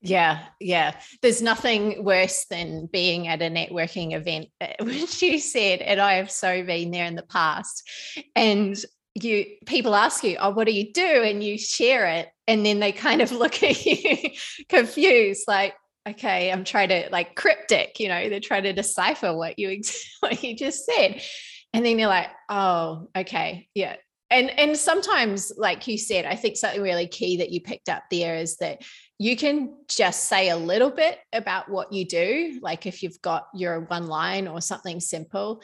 Yeah, 0.00 0.44
yeah. 0.60 0.94
There's 1.22 1.42
nothing 1.42 2.04
worse 2.04 2.46
than 2.48 2.86
being 2.86 3.26
at 3.26 3.42
a 3.42 3.50
networking 3.50 4.14
event, 4.14 4.48
which 4.80 5.20
you 5.22 5.38
said, 5.38 5.80
and 5.80 6.00
I 6.00 6.14
have 6.14 6.30
so 6.30 6.62
been 6.64 6.92
there 6.92 7.06
in 7.06 7.16
the 7.16 7.22
past. 7.24 7.82
And 8.36 8.76
you 9.14 9.46
people 9.66 9.94
ask 9.94 10.22
you, 10.24 10.36
"Oh, 10.38 10.50
what 10.50 10.66
do 10.66 10.72
you 10.72 10.92
do?" 10.92 11.22
and 11.22 11.42
you 11.42 11.58
share 11.58 12.06
it, 12.06 12.28
and 12.46 12.64
then 12.64 12.80
they 12.80 12.92
kind 12.92 13.22
of 13.22 13.32
look 13.42 13.62
at 13.62 13.84
you 13.84 14.30
confused, 14.68 15.44
like, 15.48 15.74
"Okay, 16.08 16.52
I'm 16.52 16.64
trying 16.64 16.88
to 16.90 17.08
like 17.10 17.34
cryptic," 17.34 18.00
you 18.00 18.08
know, 18.08 18.28
they're 18.28 18.40
trying 18.40 18.64
to 18.64 18.72
decipher 18.72 19.34
what 19.34 19.58
you 19.58 19.80
what 20.20 20.42
you 20.42 20.56
just 20.56 20.84
said, 20.84 21.22
and 21.72 21.84
then 21.84 21.98
you're 21.98 22.08
like, 22.08 22.28
"Oh, 22.48 23.08
okay, 23.16 23.68
yeah." 23.74 23.96
And 24.30 24.50
and 24.58 24.76
sometimes, 24.76 25.52
like 25.56 25.86
you 25.86 25.96
said, 25.96 26.26
I 26.26 26.36
think 26.36 26.56
something 26.56 26.82
really 26.82 27.06
key 27.06 27.38
that 27.38 27.50
you 27.50 27.60
picked 27.60 27.88
up 27.88 28.02
there 28.10 28.36
is 28.36 28.58
that 28.58 28.82
you 29.18 29.36
can 29.36 29.74
just 29.88 30.26
say 30.26 30.50
a 30.50 30.56
little 30.56 30.90
bit 30.90 31.18
about 31.32 31.68
what 31.68 31.92
you 31.92 32.04
do, 32.04 32.58
like 32.62 32.86
if 32.86 33.02
you've 33.02 33.20
got 33.22 33.48
your 33.54 33.80
one 33.80 34.06
line 34.06 34.46
or 34.46 34.60
something 34.60 35.00
simple, 35.00 35.62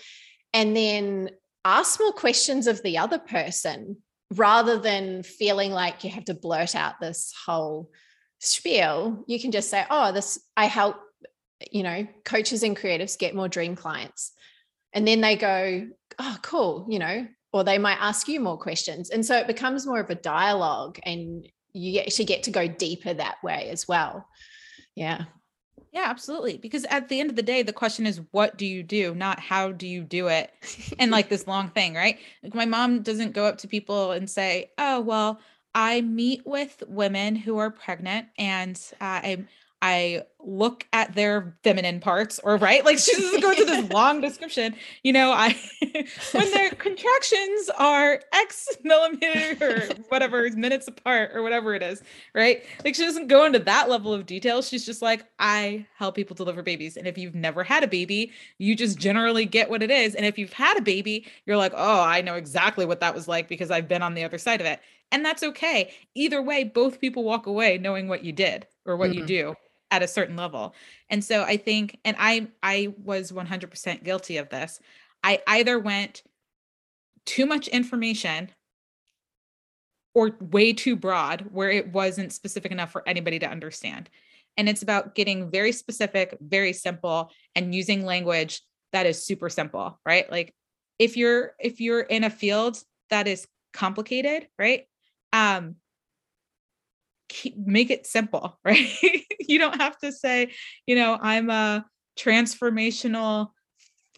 and 0.54 0.74
then 0.74 1.30
ask 1.64 1.98
more 2.00 2.12
questions 2.12 2.66
of 2.66 2.82
the 2.82 2.98
other 2.98 3.18
person 3.18 3.96
rather 4.34 4.78
than 4.78 5.22
feeling 5.22 5.70
like 5.70 6.04
you 6.04 6.10
have 6.10 6.24
to 6.26 6.34
blurt 6.34 6.74
out 6.74 7.00
this 7.00 7.32
whole 7.46 7.90
spiel. 8.40 9.24
You 9.26 9.40
can 9.40 9.52
just 9.52 9.70
say 9.70 9.84
oh 9.90 10.12
this 10.12 10.38
i 10.56 10.66
help 10.66 10.96
you 11.70 11.82
know 11.82 12.06
coaches 12.24 12.62
and 12.62 12.76
creatives 12.76 13.18
get 13.18 13.34
more 13.34 13.48
dream 13.48 13.76
clients. 13.76 14.32
And 14.92 15.06
then 15.06 15.20
they 15.20 15.36
go 15.36 15.88
oh 16.18 16.36
cool 16.42 16.86
you 16.88 16.98
know 16.98 17.26
or 17.52 17.64
they 17.64 17.78
might 17.78 17.98
ask 18.00 18.28
you 18.28 18.40
more 18.40 18.58
questions. 18.58 19.10
And 19.10 19.24
so 19.24 19.36
it 19.36 19.46
becomes 19.46 19.86
more 19.86 20.00
of 20.00 20.10
a 20.10 20.16
dialogue 20.16 20.98
and 21.04 21.46
you 21.72 22.00
actually 22.00 22.24
get 22.24 22.44
to 22.44 22.50
go 22.50 22.66
deeper 22.66 23.14
that 23.14 23.36
way 23.42 23.68
as 23.70 23.86
well. 23.86 24.26
Yeah 24.94 25.24
yeah, 25.94 26.06
absolutely. 26.06 26.58
Because 26.58 26.84
at 26.86 27.08
the 27.08 27.20
end 27.20 27.30
of 27.30 27.36
the 27.36 27.42
day, 27.42 27.62
the 27.62 27.72
question 27.72 28.04
is, 28.04 28.20
what 28.32 28.58
do 28.58 28.66
you 28.66 28.82
do, 28.82 29.14
not 29.14 29.38
how 29.38 29.70
do 29.70 29.86
you 29.86 30.02
do 30.02 30.26
it? 30.26 30.52
and 30.98 31.12
like 31.12 31.28
this 31.28 31.46
long 31.46 31.68
thing, 31.68 31.94
right? 31.94 32.18
Like 32.42 32.54
my 32.54 32.66
mom 32.66 33.02
doesn't 33.02 33.32
go 33.32 33.46
up 33.46 33.58
to 33.58 33.68
people 33.68 34.10
and 34.10 34.28
say, 34.28 34.72
oh, 34.76 35.00
well, 35.00 35.38
I 35.72 36.00
meet 36.00 36.44
with 36.44 36.82
women 36.88 37.36
who 37.36 37.58
are 37.58 37.70
pregnant 37.70 38.26
and 38.36 38.80
uh, 39.00 39.20
I'm 39.22 39.48
I 39.84 40.22
look 40.42 40.86
at 40.94 41.14
their 41.14 41.58
feminine 41.62 42.00
parts 42.00 42.40
or 42.42 42.56
right? 42.56 42.82
Like 42.86 42.98
she 42.98 43.12
doesn't 43.12 43.42
go 43.42 43.50
into 43.50 43.66
this 43.66 43.90
long 43.92 44.22
description. 44.22 44.74
You 45.02 45.12
know 45.12 45.30
I 45.30 45.54
when 46.32 46.50
their 46.52 46.70
contractions 46.70 47.68
are 47.78 48.22
X 48.32 48.66
millimeter 48.82 49.58
or 49.60 49.94
whatever 50.08 50.48
minutes 50.56 50.88
apart 50.88 51.32
or 51.34 51.42
whatever 51.42 51.74
it 51.74 51.82
is 51.82 52.02
right? 52.34 52.64
Like 52.82 52.94
she 52.94 53.02
doesn't 53.02 53.28
go 53.28 53.44
into 53.44 53.58
that 53.58 53.90
level 53.90 54.14
of 54.14 54.24
detail. 54.24 54.62
She's 54.62 54.86
just 54.86 55.02
like 55.02 55.26
I 55.38 55.86
help 55.98 56.16
people 56.16 56.34
deliver 56.34 56.62
babies. 56.62 56.96
And 56.96 57.06
if 57.06 57.18
you've 57.18 57.34
never 57.34 57.62
had 57.62 57.84
a 57.84 57.88
baby 57.88 58.32
you 58.56 58.74
just 58.74 58.98
generally 58.98 59.44
get 59.44 59.68
what 59.68 59.82
it 59.82 59.90
is. 59.90 60.14
And 60.14 60.24
if 60.24 60.38
you've 60.38 60.54
had 60.54 60.78
a 60.78 60.82
baby 60.82 61.26
you're 61.44 61.58
like 61.58 61.74
oh 61.76 62.00
I 62.00 62.22
know 62.22 62.36
exactly 62.36 62.86
what 62.86 63.00
that 63.00 63.14
was 63.14 63.28
like 63.28 63.48
because 63.48 63.70
I've 63.70 63.88
been 63.88 64.02
on 64.02 64.14
the 64.14 64.24
other 64.24 64.38
side 64.38 64.62
of 64.62 64.66
it. 64.66 64.80
And 65.12 65.22
that's 65.22 65.42
okay. 65.42 65.92
Either 66.14 66.40
way 66.40 66.64
both 66.64 67.02
people 67.02 67.22
walk 67.22 67.46
away 67.46 67.76
knowing 67.76 68.08
what 68.08 68.24
you 68.24 68.32
did 68.32 68.66
or 68.86 68.96
what 68.96 69.10
mm-hmm. 69.10 69.20
you 69.20 69.26
do 69.26 69.54
at 69.94 70.02
a 70.02 70.08
certain 70.08 70.34
level. 70.34 70.74
And 71.08 71.22
so 71.22 71.44
I 71.44 71.56
think 71.56 72.00
and 72.04 72.16
I 72.18 72.48
I 72.64 72.94
was 73.02 73.30
100% 73.30 74.02
guilty 74.02 74.38
of 74.38 74.48
this. 74.48 74.80
I 75.22 75.40
either 75.46 75.78
went 75.78 76.24
too 77.24 77.46
much 77.46 77.68
information 77.68 78.50
or 80.12 80.36
way 80.40 80.72
too 80.72 80.96
broad 80.96 81.46
where 81.52 81.70
it 81.70 81.92
wasn't 81.92 82.32
specific 82.32 82.72
enough 82.72 82.90
for 82.90 83.08
anybody 83.08 83.38
to 83.38 83.48
understand. 83.48 84.10
And 84.56 84.68
it's 84.68 84.82
about 84.82 85.14
getting 85.14 85.48
very 85.50 85.70
specific, 85.70 86.36
very 86.40 86.72
simple 86.72 87.30
and 87.54 87.72
using 87.72 88.04
language 88.04 88.62
that 88.92 89.06
is 89.06 89.24
super 89.24 89.48
simple, 89.48 90.00
right? 90.04 90.30
Like 90.30 90.52
if 90.98 91.16
you're 91.16 91.52
if 91.60 91.80
you're 91.80 92.00
in 92.00 92.24
a 92.24 92.30
field 92.30 92.82
that 93.10 93.28
is 93.28 93.46
complicated, 93.72 94.48
right? 94.58 94.86
Um 95.32 95.76
keep, 97.34 97.56
make 97.58 97.90
it 97.90 98.06
simple, 98.06 98.58
right? 98.64 98.88
you 99.40 99.58
don't 99.58 99.80
have 99.80 99.98
to 99.98 100.12
say, 100.12 100.52
you 100.86 100.94
know, 100.94 101.18
I'm 101.20 101.50
a 101.50 101.84
transformational 102.18 103.48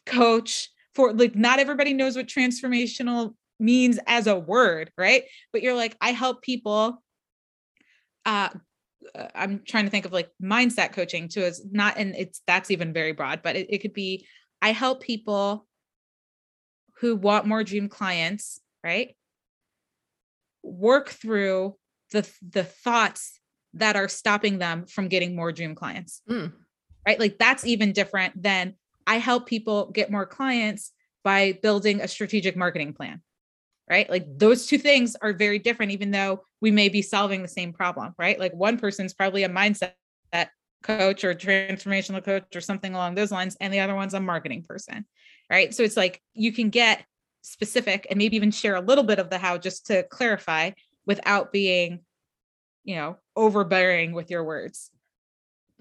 coach 0.05 0.69
for 0.95 1.13
like 1.13 1.35
not 1.35 1.59
everybody 1.59 1.95
knows 1.95 2.17
what 2.17 2.27
transformational 2.27 3.35
means 3.59 3.99
as 4.07 4.27
a 4.27 4.39
word, 4.39 4.91
right? 4.97 5.25
But 5.53 5.63
you're 5.63 5.75
like, 5.75 5.97
I 6.01 6.13
help 6.13 6.43
people 6.43 7.03
uh, 8.25 8.51
uh 9.15 9.29
I'm 9.35 9.63
trying 9.67 9.85
to 9.85 9.91
think 9.91 10.05
of 10.05 10.13
like 10.13 10.31
mindset 10.43 10.93
coaching 10.93 11.29
too. 11.29 11.43
It's 11.43 11.63
not, 11.71 11.97
and 11.97 12.15
it's 12.15 12.43
that's 12.47 12.71
even 12.71 12.93
very 12.93 13.13
broad, 13.13 13.41
but 13.43 13.57
it, 13.57 13.67
it 13.71 13.79
could 13.79 13.95
be 13.95 14.27
I 14.61 14.73
help 14.73 15.03
people 15.03 15.67
who 17.01 17.17
want 17.17 17.47
more 17.47 17.63
dream 17.63 17.89
clients, 17.89 18.61
right? 18.83 19.17
Work 20.63 21.11
through 21.11 21.77
the 22.13 22.29
the 22.43 22.65
thoughts 22.65 23.41
that 23.75 23.97
are 23.97 24.09
stopping 24.09 24.59
them 24.59 24.87
from 24.87 25.09
getting 25.09 25.37
more 25.37 25.53
dream 25.53 25.75
clients. 25.75 26.23
Mm. 26.29 26.53
Right? 27.07 27.21
Like 27.21 27.39
that's 27.39 27.65
even 27.65 27.93
different 27.93 28.43
than 28.43 28.75
I 29.07 29.17
help 29.17 29.47
people 29.47 29.91
get 29.91 30.11
more 30.11 30.27
clients 30.27 30.93
by 31.23 31.59
building 31.63 32.01
a 32.01 32.09
strategic 32.09 32.57
marketing 32.57 32.95
plan. 32.95 33.23
Right? 33.89 34.09
Like 34.11 34.27
those 34.39 34.67
two 34.67 34.79
things 34.79 35.15
are 35.17 35.33
very 35.33 35.59
different 35.59 35.93
even 35.93 36.11
though 36.11 36.43
we 36.61 36.71
may 36.71 36.89
be 36.89 37.03
solving 37.03 37.43
the 37.43 37.49
same 37.49 37.73
problem, 37.73 38.15
right? 38.19 38.39
Like 38.39 38.53
one 38.53 38.79
person's 38.79 39.15
probably 39.15 39.45
a 39.45 39.49
mindset 39.49 39.93
coach 40.83 41.25
or 41.25 41.35
transformational 41.35 42.25
coach 42.25 42.55
or 42.55 42.61
something 42.61 42.95
along 42.95 43.15
those 43.15 43.33
lines 43.33 43.57
and 43.61 43.73
the 43.73 43.81
other 43.81 43.95
one's 43.95 44.15
a 44.15 44.21
marketing 44.21 44.63
person. 44.63 45.05
Right? 45.51 45.75
So 45.75 45.83
it's 45.83 45.97
like 45.97 46.21
you 46.35 46.53
can 46.53 46.71
get 46.71 47.05
specific 47.43 48.07
and 48.11 48.19
maybe 48.19 48.37
even 48.37 48.51
share 48.51 48.75
a 48.75 48.81
little 48.81 49.05
bit 49.05 49.21
of 49.21 49.31
the 49.31 49.39
how 49.39 49.57
just 49.57 49.87
to 49.87 50.03
clarify 50.05 50.73
without 51.07 51.53
being 51.53 52.01
you 52.85 52.95
know 52.95 53.17
overbearing 53.35 54.13
with 54.13 54.31
your 54.31 54.45
words 54.45 54.91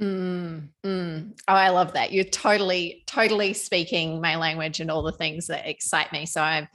mm, 0.01 0.67
mm. 0.83 1.31
oh 1.47 1.53
i 1.53 1.69
love 1.69 1.93
that 1.93 2.11
you're 2.11 2.23
totally 2.25 3.03
totally 3.05 3.53
speaking 3.53 4.21
my 4.21 4.35
language 4.35 4.79
and 4.79 4.91
all 4.91 5.03
the 5.03 5.11
things 5.11 5.47
that 5.47 5.67
excite 5.67 6.11
me 6.11 6.25
so 6.25 6.41
i'm 6.41 6.67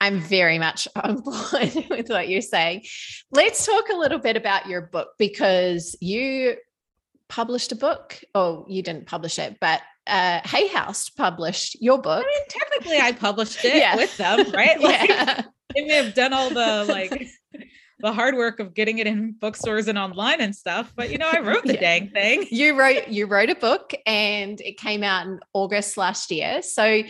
i'm 0.00 0.20
very 0.20 0.58
much 0.58 0.88
on 0.96 1.20
board 1.20 1.86
with 1.90 2.08
what 2.08 2.28
you're 2.28 2.40
saying 2.40 2.82
let's 3.30 3.64
talk 3.64 3.88
a 3.90 3.96
little 3.96 4.18
bit 4.18 4.36
about 4.36 4.66
your 4.66 4.82
book 4.82 5.08
because 5.18 5.96
you 6.00 6.56
published 7.28 7.72
a 7.72 7.76
book 7.76 8.20
oh 8.34 8.64
you 8.68 8.82
didn't 8.82 9.06
publish 9.06 9.38
it 9.38 9.58
but 9.60 9.82
uh, 10.08 10.40
Hay 10.44 10.68
House 10.68 11.10
published 11.10 11.80
your 11.82 12.00
book. 12.00 12.24
I 12.24 12.26
mean, 12.26 12.42
technically, 12.48 12.98
I 12.98 13.12
published 13.12 13.62
it 13.64 13.76
yeah. 13.76 13.96
with 13.96 14.16
them, 14.16 14.50
right? 14.52 14.80
Like, 14.80 15.08
yeah. 15.08 15.42
they 15.74 15.82
may 15.84 15.94
have 16.02 16.14
done 16.14 16.32
all 16.32 16.48
the 16.48 16.86
like 16.88 17.28
the 18.00 18.12
hard 18.12 18.36
work 18.36 18.60
of 18.60 18.74
getting 18.74 18.98
it 18.98 19.06
in 19.06 19.32
bookstores 19.32 19.88
and 19.88 19.98
online 19.98 20.40
and 20.40 20.54
stuff. 20.54 20.92
But 20.94 21.10
you 21.10 21.18
know, 21.18 21.28
I 21.32 21.40
wrote 21.40 21.64
the 21.64 21.74
yeah. 21.74 21.80
dang 21.80 22.10
thing. 22.10 22.46
You 22.50 22.78
wrote 22.78 23.08
you 23.08 23.26
wrote 23.26 23.50
a 23.50 23.54
book 23.54 23.92
and 24.06 24.60
it 24.60 24.78
came 24.78 25.02
out 25.02 25.26
in 25.26 25.40
August 25.52 25.96
last 25.96 26.30
year. 26.30 26.62
So 26.62 27.02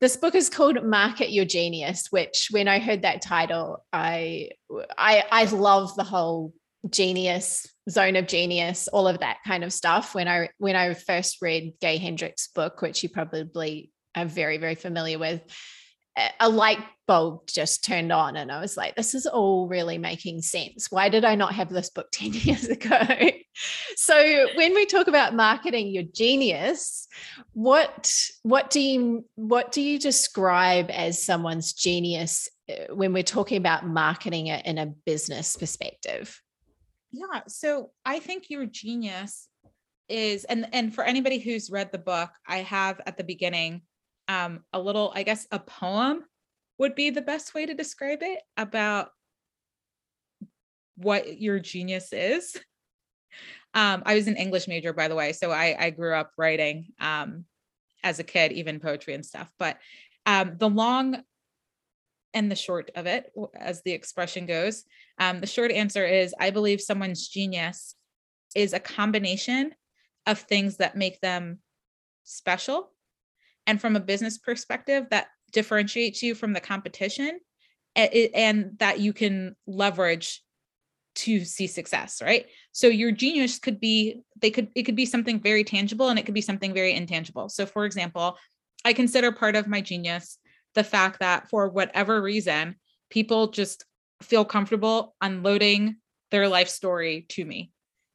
this 0.00 0.16
book 0.16 0.34
is 0.34 0.48
called 0.48 0.84
Market 0.84 1.32
Your 1.32 1.44
Genius, 1.44 2.06
which 2.10 2.48
when 2.50 2.68
I 2.68 2.78
heard 2.78 3.02
that 3.02 3.22
title, 3.22 3.84
I 3.92 4.50
I 4.96 5.24
I 5.30 5.44
love 5.44 5.94
the 5.96 6.04
whole 6.04 6.52
genius 6.88 7.66
zone 7.90 8.14
of 8.14 8.28
genius 8.28 8.86
all 8.88 9.08
of 9.08 9.18
that 9.18 9.38
kind 9.44 9.64
of 9.64 9.72
stuff 9.72 10.14
when 10.14 10.28
i 10.28 10.48
when 10.58 10.76
i 10.76 10.94
first 10.94 11.38
read 11.42 11.72
gay 11.80 11.96
hendricks 11.96 12.48
book 12.54 12.80
which 12.80 13.02
you 13.02 13.08
probably 13.08 13.90
are 14.16 14.24
very 14.24 14.58
very 14.58 14.76
familiar 14.76 15.18
with 15.18 15.42
a 16.40 16.48
light 16.48 16.78
bulb 17.06 17.46
just 17.46 17.82
turned 17.82 18.12
on 18.12 18.36
and 18.36 18.52
I 18.52 18.60
was 18.60 18.76
like, 18.76 18.94
this 18.94 19.14
is 19.14 19.26
all 19.26 19.66
really 19.66 19.98
making 19.98 20.42
sense. 20.42 20.90
Why 20.90 21.08
did 21.08 21.24
I 21.24 21.34
not 21.34 21.54
have 21.54 21.70
this 21.70 21.90
book 21.90 22.08
10 22.12 22.34
years 22.34 22.68
ago? 22.68 23.00
so 23.96 24.46
when 24.54 24.74
we 24.74 24.86
talk 24.86 25.08
about 25.08 25.34
marketing 25.34 25.88
your 25.88 26.04
genius, 26.04 27.08
what 27.52 28.14
what 28.42 28.70
do 28.70 28.80
you 28.80 29.24
what 29.34 29.72
do 29.72 29.80
you 29.80 29.98
describe 29.98 30.90
as 30.90 31.20
someone's 31.22 31.72
genius 31.72 32.48
uh, 32.70 32.94
when 32.94 33.12
we're 33.12 33.22
talking 33.22 33.56
about 33.56 33.86
marketing 33.86 34.48
it 34.48 34.64
in 34.66 34.78
a 34.78 34.86
business 34.86 35.56
perspective? 35.56 36.40
Yeah, 37.10 37.40
so 37.48 37.90
I 38.04 38.18
think 38.18 38.50
your 38.50 38.66
genius 38.66 39.48
is 40.10 40.44
and 40.44 40.68
and 40.72 40.94
for 40.94 41.04
anybody 41.04 41.38
who's 41.38 41.70
read 41.70 41.90
the 41.90 41.98
book, 41.98 42.30
I 42.46 42.58
have 42.58 43.00
at 43.06 43.16
the 43.16 43.24
beginning 43.24 43.82
um, 44.28 44.60
a 44.72 44.80
little, 44.80 45.12
I 45.14 45.22
guess, 45.22 45.46
a 45.50 45.58
poem 45.58 46.24
would 46.78 46.94
be 46.94 47.10
the 47.10 47.22
best 47.22 47.54
way 47.54 47.66
to 47.66 47.74
describe 47.74 48.18
it 48.22 48.40
about 48.56 49.10
what 50.96 51.40
your 51.40 51.58
genius 51.58 52.12
is. 52.12 52.56
Um, 53.74 54.02
I 54.06 54.14
was 54.14 54.26
an 54.26 54.36
English 54.36 54.66
major, 54.66 54.92
by 54.92 55.08
the 55.08 55.14
way, 55.14 55.32
so 55.32 55.50
I, 55.50 55.76
I 55.78 55.90
grew 55.90 56.14
up 56.14 56.32
writing 56.38 56.86
um, 57.00 57.44
as 58.02 58.18
a 58.18 58.24
kid, 58.24 58.52
even 58.52 58.80
poetry 58.80 59.14
and 59.14 59.24
stuff. 59.24 59.52
But 59.58 59.78
um, 60.24 60.56
the 60.58 60.68
long 60.68 61.22
and 62.34 62.50
the 62.50 62.56
short 62.56 62.90
of 62.94 63.06
it, 63.06 63.30
as 63.54 63.82
the 63.82 63.92
expression 63.92 64.46
goes, 64.46 64.84
um, 65.18 65.40
the 65.40 65.46
short 65.46 65.70
answer 65.70 66.04
is 66.04 66.34
I 66.40 66.50
believe 66.50 66.80
someone's 66.80 67.28
genius 67.28 67.94
is 68.54 68.72
a 68.72 68.80
combination 68.80 69.74
of 70.26 70.40
things 70.40 70.78
that 70.78 70.96
make 70.96 71.20
them 71.20 71.58
special 72.24 72.90
and 73.68 73.80
from 73.80 73.94
a 73.94 74.00
business 74.00 74.38
perspective 74.38 75.06
that 75.10 75.28
differentiates 75.52 76.22
you 76.22 76.34
from 76.34 76.54
the 76.54 76.60
competition 76.60 77.38
and, 77.94 78.10
and 78.34 78.70
that 78.78 78.98
you 78.98 79.12
can 79.12 79.54
leverage 79.66 80.42
to 81.14 81.44
see 81.44 81.66
success, 81.66 82.22
right? 82.22 82.46
So 82.72 82.86
your 82.86 83.12
genius 83.12 83.58
could 83.58 83.78
be 83.78 84.22
they 84.40 84.50
could 84.50 84.68
it 84.74 84.84
could 84.84 84.96
be 84.96 85.06
something 85.06 85.40
very 85.40 85.64
tangible 85.64 86.08
and 86.08 86.18
it 86.18 86.24
could 86.24 86.34
be 86.34 86.40
something 86.40 86.72
very 86.72 86.94
intangible. 86.94 87.48
So 87.48 87.66
for 87.66 87.84
example, 87.84 88.38
I 88.84 88.92
consider 88.94 89.32
part 89.32 89.54
of 89.54 89.68
my 89.68 89.80
genius 89.80 90.38
the 90.74 90.84
fact 90.84 91.20
that 91.20 91.50
for 91.50 91.68
whatever 91.68 92.22
reason, 92.22 92.76
people 93.10 93.48
just 93.48 93.84
feel 94.22 94.44
comfortable 94.44 95.14
unloading 95.20 95.96
their 96.30 96.48
life 96.48 96.68
story 96.68 97.26
to 97.30 97.44
me. 97.44 97.70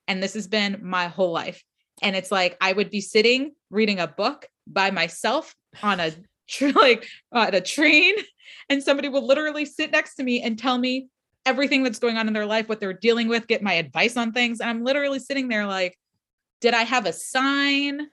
And 0.07 0.23
this 0.23 0.33
has 0.33 0.47
been 0.47 0.79
my 0.81 1.07
whole 1.07 1.31
life. 1.31 1.63
And 2.01 2.15
it's 2.15 2.31
like 2.31 2.57
I 2.59 2.73
would 2.73 2.89
be 2.89 3.01
sitting 3.01 3.51
reading 3.69 3.99
a 3.99 4.07
book 4.07 4.47
by 4.67 4.91
myself 4.91 5.55
on 5.81 5.99
a 5.99 6.11
like 6.75 7.07
a 7.31 7.61
train 7.61 8.15
and 8.69 8.83
somebody 8.83 9.09
would 9.09 9.23
literally 9.23 9.65
sit 9.65 9.91
next 9.91 10.15
to 10.15 10.23
me 10.23 10.41
and 10.41 10.59
tell 10.59 10.77
me 10.77 11.07
everything 11.45 11.83
that's 11.83 11.99
going 11.99 12.17
on 12.17 12.27
in 12.27 12.33
their 12.33 12.45
life, 12.45 12.69
what 12.69 12.79
they're 12.79 12.93
dealing 12.93 13.27
with, 13.27 13.47
get 13.47 13.61
my 13.61 13.73
advice 13.73 14.15
on 14.17 14.31
things. 14.31 14.59
And 14.59 14.69
I'm 14.69 14.83
literally 14.83 15.19
sitting 15.19 15.47
there 15.47 15.65
like, 15.65 15.97
did 16.61 16.73
I 16.73 16.83
have 16.83 17.05
a 17.05 17.13
sign 17.13 18.07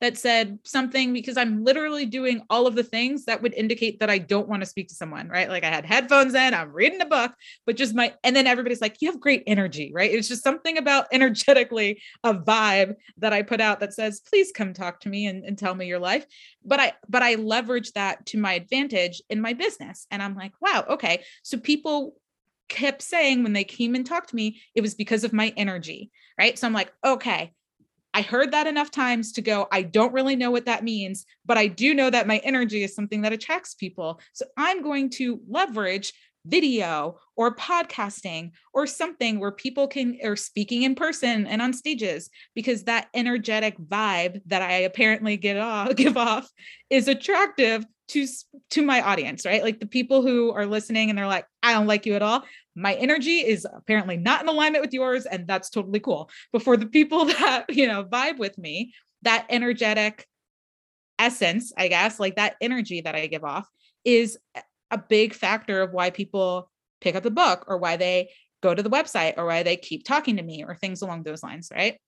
that 0.00 0.16
said 0.16 0.58
something? 0.64 1.12
Because 1.12 1.36
I'm 1.36 1.64
literally 1.64 2.06
doing 2.06 2.42
all 2.50 2.66
of 2.66 2.74
the 2.74 2.84
things 2.84 3.24
that 3.24 3.42
would 3.42 3.54
indicate 3.54 4.00
that 4.00 4.10
I 4.10 4.18
don't 4.18 4.48
want 4.48 4.62
to 4.62 4.68
speak 4.68 4.88
to 4.88 4.94
someone, 4.94 5.28
right? 5.28 5.48
Like 5.48 5.64
I 5.64 5.70
had 5.70 5.84
headphones 5.84 6.34
in, 6.34 6.54
I'm 6.54 6.72
reading 6.72 7.00
a 7.00 7.06
book, 7.06 7.32
but 7.66 7.76
just 7.76 7.94
my, 7.94 8.14
and 8.22 8.34
then 8.34 8.46
everybody's 8.46 8.80
like, 8.80 8.96
you 9.00 9.10
have 9.10 9.20
great 9.20 9.42
energy, 9.46 9.90
right? 9.94 10.10
It's 10.10 10.28
just 10.28 10.44
something 10.44 10.78
about 10.78 11.06
energetically 11.12 12.00
a 12.22 12.34
vibe 12.34 12.94
that 13.18 13.32
I 13.32 13.42
put 13.42 13.60
out 13.60 13.80
that 13.80 13.94
says, 13.94 14.20
please 14.20 14.52
come 14.54 14.72
talk 14.72 15.00
to 15.00 15.08
me 15.08 15.26
and, 15.26 15.44
and 15.44 15.58
tell 15.58 15.74
me 15.74 15.86
your 15.86 15.98
life. 15.98 16.26
But 16.64 16.80
I, 16.80 16.92
but 17.08 17.22
I 17.22 17.34
leverage 17.34 17.92
that 17.92 18.26
to 18.26 18.38
my 18.38 18.52
advantage 18.52 19.22
in 19.28 19.40
my 19.40 19.52
business. 19.52 20.06
And 20.10 20.22
I'm 20.22 20.36
like, 20.36 20.52
wow, 20.60 20.84
okay. 20.90 21.24
So 21.42 21.58
people 21.58 22.14
kept 22.68 23.02
saying 23.02 23.42
when 23.42 23.52
they 23.52 23.64
came 23.64 23.94
and 23.94 24.06
talked 24.06 24.30
to 24.30 24.36
me, 24.36 24.60
it 24.74 24.80
was 24.80 24.94
because 24.94 25.24
of 25.24 25.32
my 25.32 25.52
energy, 25.56 26.10
right? 26.38 26.58
So 26.58 26.66
I'm 26.66 26.72
like, 26.72 26.92
okay, 27.04 27.52
I 28.18 28.22
heard 28.22 28.50
that 28.50 28.66
enough 28.66 28.90
times 28.90 29.30
to 29.34 29.42
go, 29.42 29.68
I 29.70 29.82
don't 29.82 30.12
really 30.12 30.34
know 30.34 30.50
what 30.50 30.66
that 30.66 30.82
means, 30.82 31.24
but 31.46 31.56
I 31.56 31.68
do 31.68 31.94
know 31.94 32.10
that 32.10 32.26
my 32.26 32.38
energy 32.38 32.82
is 32.82 32.92
something 32.92 33.22
that 33.22 33.32
attracts 33.32 33.74
people. 33.74 34.20
So 34.32 34.44
I'm 34.56 34.82
going 34.82 35.10
to 35.10 35.40
leverage 35.48 36.12
video 36.44 37.20
or 37.36 37.54
podcasting 37.54 38.50
or 38.74 38.88
something 38.88 39.38
where 39.38 39.52
people 39.52 39.86
can 39.86 40.18
or 40.24 40.34
speaking 40.34 40.82
in 40.82 40.96
person 40.96 41.46
and 41.46 41.62
on 41.62 41.72
stages 41.72 42.28
because 42.56 42.82
that 42.84 43.06
energetic 43.14 43.78
vibe 43.78 44.40
that 44.46 44.62
I 44.62 44.78
apparently 44.78 45.36
get 45.36 45.56
off 45.56 45.94
give 45.94 46.16
off 46.16 46.50
is 46.90 47.06
attractive 47.06 47.86
to 48.08 48.26
to 48.70 48.82
my 48.82 49.02
audience 49.02 49.44
right 49.44 49.62
like 49.62 49.78
the 49.78 49.86
people 49.86 50.22
who 50.22 50.50
are 50.52 50.64
listening 50.64 51.10
and 51.10 51.18
they're 51.18 51.26
like 51.26 51.44
I 51.62 51.72
don't 51.72 51.86
like 51.86 52.06
you 52.06 52.14
at 52.14 52.22
all 52.22 52.44
my 52.78 52.94
energy 52.94 53.38
is 53.38 53.66
apparently 53.72 54.16
not 54.16 54.42
in 54.42 54.48
alignment 54.48 54.84
with 54.84 54.92
yours 54.92 55.26
and 55.26 55.46
that's 55.46 55.68
totally 55.68 56.00
cool. 56.00 56.30
But 56.52 56.62
for 56.62 56.76
the 56.76 56.86
people 56.86 57.24
that 57.26 57.66
you 57.68 57.86
know 57.86 58.04
vibe 58.04 58.38
with 58.38 58.56
me 58.58 58.94
that 59.22 59.46
energetic 59.50 60.26
essence 61.18 61.72
i 61.76 61.88
guess 61.88 62.20
like 62.20 62.36
that 62.36 62.54
energy 62.60 63.00
that 63.00 63.16
i 63.16 63.26
give 63.26 63.42
off 63.42 63.68
is 64.04 64.38
a 64.92 64.98
big 64.98 65.34
factor 65.34 65.82
of 65.82 65.92
why 65.92 66.10
people 66.10 66.70
pick 67.00 67.16
up 67.16 67.24
the 67.24 67.30
book 67.30 67.64
or 67.66 67.78
why 67.78 67.96
they 67.96 68.30
go 68.62 68.74
to 68.74 68.82
the 68.82 68.90
website 68.90 69.34
or 69.36 69.46
why 69.46 69.62
they 69.62 69.76
keep 69.76 70.04
talking 70.04 70.36
to 70.36 70.42
me 70.42 70.64
or 70.64 70.74
things 70.74 71.02
along 71.02 71.22
those 71.22 71.42
lines 71.42 71.70
right? 71.74 71.98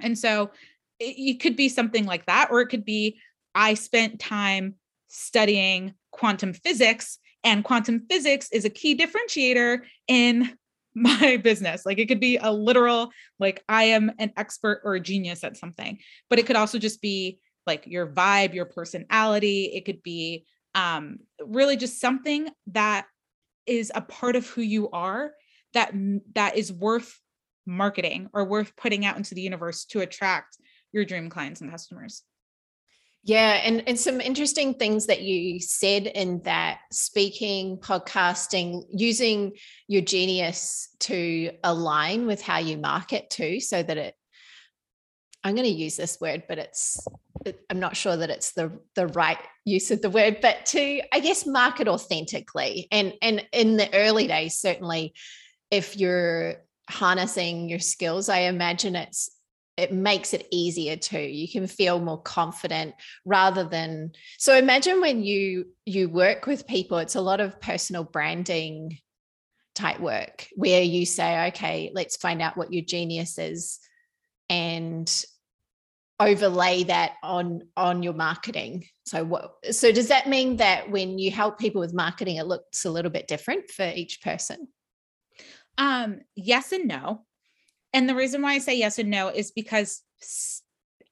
And 0.00 0.18
so 0.18 0.50
it, 0.98 1.14
it 1.18 1.40
could 1.40 1.56
be 1.56 1.68
something 1.68 2.06
like 2.06 2.26
that 2.26 2.48
or 2.50 2.60
it 2.60 2.68
could 2.68 2.84
be 2.84 3.18
i 3.54 3.74
spent 3.74 4.18
time 4.18 4.74
studying 5.08 5.94
quantum 6.10 6.52
physics 6.52 7.18
and 7.46 7.64
quantum 7.64 8.04
physics 8.10 8.50
is 8.52 8.66
a 8.66 8.70
key 8.70 8.94
differentiator 8.94 9.78
in 10.08 10.50
my 10.94 11.38
business. 11.42 11.86
Like 11.86 11.98
it 11.98 12.06
could 12.06 12.20
be 12.20 12.38
a 12.38 12.52
literal 12.52 13.10
like 13.38 13.62
i 13.68 13.84
am 13.84 14.10
an 14.18 14.32
expert 14.36 14.80
or 14.84 14.94
a 14.94 15.00
genius 15.00 15.44
at 15.44 15.56
something 15.56 15.98
but 16.30 16.38
it 16.38 16.46
could 16.46 16.56
also 16.56 16.78
just 16.78 17.02
be 17.02 17.38
like 17.66 17.86
your 17.86 18.06
vibe 18.06 18.54
your 18.54 18.64
personality. 18.64 19.72
It 19.74 19.84
could 19.84 20.02
be 20.02 20.46
um, 20.74 21.18
really 21.44 21.76
just 21.76 22.00
something 22.00 22.48
that 22.68 23.06
is 23.66 23.90
a 23.94 24.00
part 24.00 24.36
of 24.36 24.46
who 24.48 24.62
you 24.62 24.90
are 24.90 25.32
that 25.74 25.92
that 26.34 26.56
is 26.56 26.72
worth 26.72 27.20
marketing 27.66 28.28
or 28.32 28.44
worth 28.44 28.76
putting 28.76 29.04
out 29.04 29.16
into 29.16 29.34
the 29.34 29.40
universe 29.40 29.84
to 29.86 30.00
attract 30.00 30.56
your 30.92 31.04
dream 31.04 31.28
clients 31.28 31.60
and 31.60 31.70
customers 31.70 32.22
yeah, 33.26 33.60
and, 33.64 33.82
and 33.88 33.98
some 33.98 34.20
interesting 34.20 34.74
things 34.74 35.06
that 35.06 35.22
you 35.22 35.58
said 35.58 36.06
in 36.06 36.42
that 36.44 36.78
speaking, 36.92 37.76
podcasting, 37.78 38.84
using 38.92 39.54
your 39.88 40.02
genius 40.02 40.88
to 41.00 41.50
align 41.64 42.28
with 42.28 42.40
how 42.40 42.58
you 42.58 42.76
market 42.76 43.28
too, 43.28 43.58
so 43.58 43.82
that 43.82 43.98
it 43.98 44.14
I'm 45.42 45.56
going 45.56 45.66
to 45.66 45.72
use 45.72 45.96
this 45.96 46.18
word, 46.20 46.44
but 46.48 46.58
it's 46.58 47.04
I'm 47.68 47.80
not 47.80 47.96
sure 47.96 48.16
that 48.16 48.30
it's 48.30 48.52
the 48.52 48.78
the 48.94 49.08
right 49.08 49.38
use 49.64 49.90
of 49.90 50.02
the 50.02 50.10
word, 50.10 50.38
but 50.40 50.64
to 50.66 51.02
I 51.12 51.18
guess 51.18 51.46
market 51.46 51.88
authentically. 51.88 52.86
And 52.92 53.12
and 53.22 53.44
in 53.52 53.76
the 53.76 53.92
early 53.92 54.28
days, 54.28 54.56
certainly, 54.56 55.14
if 55.72 55.96
you're 55.96 56.62
harnessing 56.88 57.68
your 57.68 57.80
skills, 57.80 58.28
I 58.28 58.40
imagine 58.42 58.94
it's 58.94 59.35
it 59.76 59.92
makes 59.92 60.32
it 60.32 60.46
easier 60.50 60.96
too. 60.96 61.20
You 61.20 61.48
can 61.48 61.66
feel 61.66 62.00
more 62.00 62.20
confident 62.20 62.94
rather 63.24 63.64
than 63.64 64.12
so 64.38 64.56
imagine 64.56 65.00
when 65.00 65.22
you 65.22 65.66
you 65.84 66.08
work 66.08 66.46
with 66.46 66.66
people, 66.66 66.98
it's 66.98 67.14
a 67.14 67.20
lot 67.20 67.40
of 67.40 67.60
personal 67.60 68.04
branding 68.04 68.98
type 69.74 70.00
work 70.00 70.46
where 70.56 70.82
you 70.82 71.04
say, 71.04 71.48
okay, 71.48 71.90
let's 71.94 72.16
find 72.16 72.40
out 72.40 72.56
what 72.56 72.72
your 72.72 72.82
genius 72.82 73.38
is 73.38 73.78
and 74.48 75.24
overlay 76.18 76.84
that 76.84 77.12
on 77.22 77.60
on 77.76 78.02
your 78.02 78.14
marketing. 78.14 78.86
So 79.04 79.24
what 79.24 79.56
so 79.70 79.92
does 79.92 80.08
that 80.08 80.28
mean 80.28 80.56
that 80.56 80.90
when 80.90 81.18
you 81.18 81.30
help 81.30 81.58
people 81.58 81.80
with 81.80 81.92
marketing 81.92 82.36
it 82.36 82.46
looks 82.46 82.86
a 82.86 82.90
little 82.90 83.10
bit 83.10 83.28
different 83.28 83.70
for 83.70 83.86
each 83.94 84.22
person? 84.22 84.68
Um 85.76 86.20
yes 86.34 86.72
and 86.72 86.88
no 86.88 87.26
and 87.92 88.08
the 88.08 88.14
reason 88.14 88.42
why 88.42 88.54
i 88.54 88.58
say 88.58 88.76
yes 88.76 88.98
and 88.98 89.10
no 89.10 89.28
is 89.28 89.50
because 89.50 90.02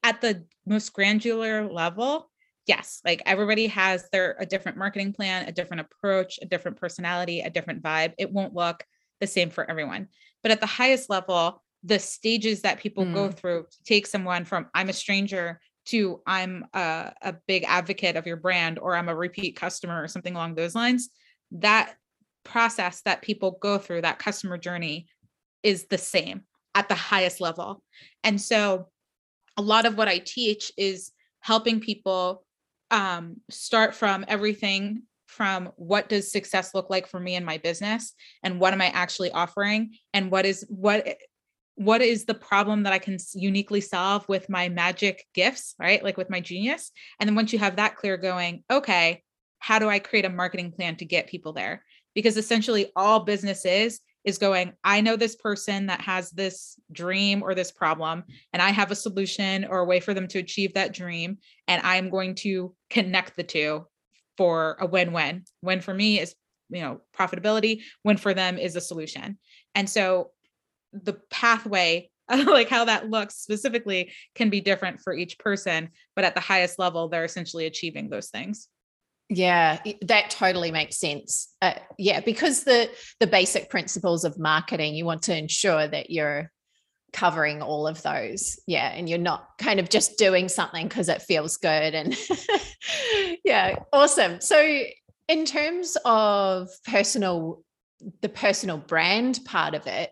at 0.03 0.21
the 0.21 0.45
most 0.67 0.93
granular 0.93 1.71
level 1.71 2.31
yes 2.67 3.01
like 3.05 3.23
everybody 3.27 3.67
has 3.67 4.09
their 4.11 4.37
a 4.39 4.47
different 4.47 4.79
marketing 4.79 5.13
plan 5.13 5.47
a 5.49 5.53
different 5.53 5.81
approach 5.81 6.39
a 6.43 6.47
different 6.47 6.79
personality 6.79 7.41
a 7.41 7.51
different 7.51 7.83
vibe. 7.83 8.15
It 8.19 8.33
won't 8.33 8.55
look 8.55 8.85
the 9.21 9.27
same 9.27 9.51
for 9.51 9.69
everyone. 9.69 10.09
But 10.43 10.53
at 10.53 10.61
the 10.61 10.67
highest 10.67 11.11
level 11.11 11.63
the 11.83 11.99
stages 11.99 12.63
that 12.63 12.81
people 12.81 13.05
mm. 13.05 13.13
go 13.13 13.31
through 13.31 13.67
to 13.71 13.83
take 13.85 14.07
someone 14.07 14.45
from 14.45 14.69
I'm 14.75 14.89
a 14.89 14.95
stranger 14.95 15.61
to 15.87 16.23
I'm 16.27 16.65
a, 16.73 17.13
a 17.21 17.35
big 17.47 17.65
advocate 17.67 18.17
of 18.17 18.27
your 18.27 18.39
brand 18.39 18.79
or 18.79 18.97
I'm 18.97 19.11
a 19.11 19.15
repeat 19.15 19.57
customer 19.57 20.03
or 20.03 20.09
something 20.09 20.35
along 20.35 20.55
those 20.55 20.75
lines, 20.75 21.11
that 21.53 21.95
process 22.43 23.03
that 23.03 23.21
people 23.21 23.59
go 23.61 23.77
through, 23.77 24.03
that 24.03 24.19
customer 24.19 24.57
journey 24.57 25.09
is 25.63 25.87
the 25.87 25.99
same 25.99 26.45
at 26.75 26.89
the 26.89 26.95
highest 26.95 27.41
level. 27.41 27.83
And 28.23 28.41
so 28.41 28.89
a 29.57 29.63
lot 29.63 29.87
of 29.87 29.97
what 29.97 30.09
I 30.09 30.19
teach 30.19 30.73
is 30.77 31.13
helping 31.41 31.81
people 31.81 32.45
um, 32.91 33.41
start 33.51 33.95
from 33.95 34.25
everything 34.29 35.03
from 35.27 35.73
what 35.77 36.09
does 36.09 36.31
success 36.31 36.75
look 36.75 36.91
like 36.91 37.09
for 37.09 37.19
me 37.19 37.35
in 37.35 37.45
my 37.45 37.59
business 37.59 38.13
and 38.45 38.61
what 38.61 38.73
am 38.73 38.81
i 38.81 38.87
actually 38.91 39.33
offering 39.33 39.91
and 40.13 40.31
what 40.31 40.47
is 40.47 40.65
what 40.69 41.17
what 41.77 42.01
is 42.01 42.25
the 42.25 42.35
problem 42.35 42.85
that 42.85 42.93
I 42.93 42.99
can 42.99 43.19
uniquely 43.35 43.81
solve 43.81 44.29
with 44.29 44.49
my 44.49 44.69
magic 44.69 45.25
gifts, 45.35 45.75
right? 45.79 46.03
Like 46.03 46.17
with 46.17 46.31
my 46.31 46.41
genius. 46.41 46.93
And 47.19 47.29
then 47.29 47.35
once 47.35 47.53
you 47.53 47.59
have 47.59 47.77
that 47.77 47.97
clear 47.97 48.17
going, 48.17 48.63
okay, 48.71 49.23
how 49.59 49.79
do 49.79 49.89
I 49.89 49.99
create 49.99 50.25
a 50.25 50.31
marketing 50.31 50.73
plan 50.73 50.97
to 50.97 51.05
get 51.05 51.27
people 51.27 51.53
there? 51.53 51.85
Because 52.15 52.37
essentially 52.37 52.93
all 52.95 53.21
business 53.21 53.65
is 53.65 54.01
is 54.25 54.39
going, 54.39 54.73
I 54.83 55.01
know 55.01 55.17
this 55.17 55.37
person 55.37 55.87
that 55.87 56.01
has 56.01 56.31
this 56.31 56.79
dream 56.93 57.43
or 57.43 57.55
this 57.55 57.71
problem, 57.71 58.25
and 58.53 58.63
I 58.63 58.71
have 58.71 58.91
a 58.91 58.97
solution 58.97 59.65
or 59.67 59.81
a 59.81 59.85
way 59.85 60.01
for 60.01 60.15
them 60.15 60.29
to 60.29 60.39
achieve 60.39 60.75
that 60.75 60.95
dream. 60.95 61.39
And 61.69 61.83
I'm 61.85 62.11
going 62.11 62.35
to 62.37 62.75
connect 62.91 63.37
the 63.37 63.43
two 63.43 63.87
for 64.37 64.77
a 64.81 64.87
win-win. 64.87 65.45
Win 65.63 65.81
for 65.81 65.95
me 65.95 66.21
is, 66.21 66.35
you 66.71 66.81
know, 66.81 67.01
profitability, 67.17 67.83
win 68.03 68.17
for 68.17 68.35
them 68.35 68.59
is 68.59 68.77
a 68.77 68.81
solution. 68.81 69.39
And 69.75 69.89
so 69.89 70.31
the 70.93 71.19
pathway 71.31 72.11
like 72.47 72.71
how 72.71 72.87
that 72.87 73.11
looks 73.11 73.37
specifically 73.37 74.11
can 74.35 74.49
be 74.49 74.61
different 74.61 75.01
for 75.01 75.13
each 75.13 75.39
person 75.39 75.91
but 76.17 76.25
at 76.25 76.35
the 76.35 76.41
highest 76.41 76.79
level 76.79 77.09
they're 77.09 77.25
essentially 77.25 77.67
achieving 77.67 78.09
those 78.09 78.29
things 78.29 78.69
yeah 79.29 79.79
that 80.03 80.31
totally 80.31 80.71
makes 80.71 80.99
sense. 80.99 81.55
Uh, 81.63 81.75
yeah 81.99 82.21
because 82.21 82.65
the 82.65 82.91
the 83.21 83.27
basic 83.27 83.71
principles 83.71 84.25
of 84.25 84.39
marketing 84.39 84.95
you 84.95 85.05
want 85.05 85.23
to 85.23 85.37
ensure 85.37 85.89
that 85.89 86.11
you're 86.11 86.51
covering 87.13 87.63
all 87.63 87.87
of 87.87 88.03
those 88.03 88.59
yeah 88.67 88.91
and 88.93 89.09
you're 89.09 89.19
not 89.19 89.49
kind 89.59 89.79
of 89.81 89.89
just 89.89 90.19
doing 90.19 90.49
something 90.49 90.89
because 90.89 91.09
it 91.09 91.23
feels 91.23 91.57
good 91.57 91.95
and 91.95 92.17
yeah 93.45 93.77
awesome. 93.93 94.41
So 94.41 94.83
In 95.29 95.47
terms 95.47 95.97
of 96.05 96.69
personal, 96.87 97.63
the 98.21 98.29
personal 98.29 98.77
brand 98.77 99.41
part 99.47 99.75
of 99.75 99.87
it, 99.87 100.11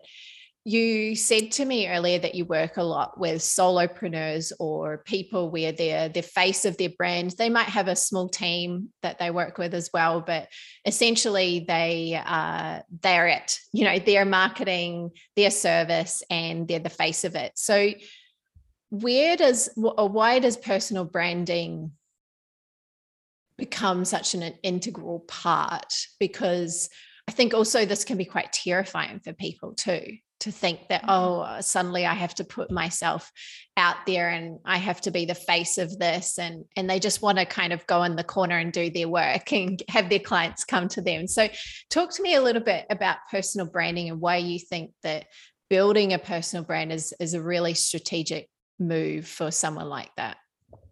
you 0.65 1.13
said 1.15 1.51
to 1.51 1.65
me 1.65 1.89
earlier 1.89 2.19
that 2.19 2.35
you 2.35 2.45
work 2.45 2.77
a 2.77 2.83
lot 2.83 3.19
with 3.19 3.41
solopreneurs 3.41 4.53
or 4.59 4.99
people 4.99 5.49
where 5.49 5.73
they're 5.73 6.07
the 6.07 6.21
face 6.21 6.63
of 6.63 6.77
their 6.77 6.89
brand. 6.89 7.31
They 7.31 7.49
might 7.49 7.67
have 7.67 7.89
a 7.89 7.97
small 7.97 8.29
team 8.29 8.89
that 9.01 9.19
they 9.19 9.29
work 9.29 9.57
with 9.57 9.73
as 9.73 9.89
well, 9.93 10.21
but 10.21 10.47
essentially 10.85 11.65
they 11.67 12.21
uh, 12.25 12.79
they're 13.01 13.27
it. 13.27 13.59
You 13.73 13.83
know, 13.83 13.99
they're 13.99 14.23
marketing 14.23 15.11
their 15.35 15.51
service 15.51 16.23
and 16.29 16.65
they're 16.65 16.79
the 16.79 16.89
face 16.89 17.25
of 17.25 17.35
it. 17.35 17.51
So, 17.55 17.91
where 18.89 19.35
does 19.35 19.69
or 19.75 20.07
why 20.07 20.39
does 20.39 20.55
personal 20.55 21.03
branding 21.03 21.91
become 23.57 24.05
such 24.05 24.33
an 24.33 24.43
integral 24.63 25.19
part? 25.27 25.93
Because 26.21 26.89
I 27.27 27.33
think 27.33 27.53
also 27.53 27.83
this 27.83 28.05
can 28.05 28.17
be 28.17 28.25
quite 28.25 28.53
terrifying 28.53 29.19
for 29.19 29.33
people 29.33 29.73
too 29.73 30.19
to 30.43 30.51
think 30.51 30.87
that 30.89 31.03
oh 31.07 31.43
mm-hmm. 31.45 31.61
suddenly 31.61 32.05
i 32.05 32.13
have 32.13 32.35
to 32.35 32.43
put 32.43 32.71
myself 32.71 33.31
out 33.75 33.97
there 34.05 34.29
and 34.29 34.59
i 34.65 34.77
have 34.77 35.01
to 35.01 35.11
be 35.11 35.25
the 35.25 35.35
face 35.35 35.77
of 35.77 35.97
this. 35.99 36.39
And 36.39 36.65
and 36.75 36.89
they 36.89 36.99
just 36.99 37.21
want 37.21 37.37
to 37.37 37.45
kind 37.45 37.73
of 37.73 37.85
go 37.87 38.03
in 38.03 38.15
the 38.15 38.23
corner 38.23 38.57
and 38.57 38.71
do 38.71 38.89
their 38.89 39.07
work 39.07 39.51
and 39.51 39.81
have 39.89 40.09
their 40.09 40.19
clients 40.19 40.63
come 40.63 40.87
to 40.89 41.01
them. 41.01 41.27
So 41.27 41.47
talk 41.89 42.11
to 42.13 42.23
me 42.23 42.35
a 42.35 42.41
little 42.41 42.61
bit 42.61 42.85
about 42.89 43.17
personal 43.31 43.67
branding 43.67 44.09
and 44.09 44.19
why 44.19 44.37
you 44.37 44.59
think 44.59 44.91
that 45.03 45.25
building 45.69 46.13
a 46.13 46.19
personal 46.19 46.63
brand 46.63 46.91
is 46.91 47.13
is 47.19 47.33
a 47.33 47.41
really 47.41 47.73
strategic 47.73 48.49
move 48.79 49.27
for 49.27 49.51
someone 49.51 49.89
like 49.89 50.11
that. 50.17 50.37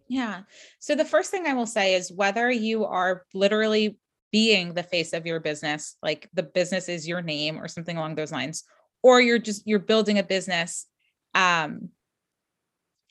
Yeah. 0.07 0.41
So 0.79 0.95
the 0.95 1.05
first 1.05 1.31
thing 1.31 1.47
i 1.47 1.53
will 1.53 1.67
say 1.67 1.95
is 1.95 2.11
whether 2.11 2.51
you 2.51 2.85
are 2.85 3.23
literally 3.33 3.97
being 4.31 4.73
the 4.73 4.83
face 4.83 5.11
of 5.11 5.25
your 5.25 5.41
business 5.41 5.97
like 6.01 6.29
the 6.33 6.43
business 6.43 6.87
is 6.87 7.05
your 7.05 7.21
name 7.21 7.59
or 7.59 7.67
something 7.67 7.97
along 7.97 8.15
those 8.15 8.31
lines 8.31 8.63
or 9.03 9.21
you're 9.21 9.39
just 9.39 9.67
you're 9.67 9.79
building 9.79 10.19
a 10.19 10.23
business 10.23 10.87
um 11.35 11.89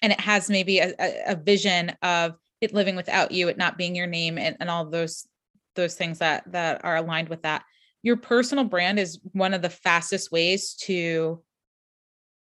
and 0.03 0.13
it 0.13 0.21
has 0.21 0.49
maybe 0.49 0.79
a, 0.79 0.95
a 1.27 1.37
vision 1.37 1.93
of 2.03 2.37
it 2.61 2.75
living 2.75 2.97
without 2.97 3.33
you 3.33 3.49
it 3.49 3.59
not 3.59 3.79
being 3.79 3.95
your 3.95 4.07
name 4.07 4.39
and, 4.39 4.57
and 4.61 4.71
all 4.71 4.85
those 4.85 5.27
those 5.77 5.95
things 5.95 6.19
that 6.19 6.51
that 6.53 6.85
are 6.85 6.97
aligned 6.97 7.29
with 7.29 7.43
that 7.43 7.63
your 8.03 8.17
personal 8.17 8.65
brand 8.65 8.99
is 8.99 9.21
one 9.33 9.55
of 9.55 9.63
the 9.63 9.71
fastest 9.71 10.33
ways 10.33 10.75
to 10.75 11.43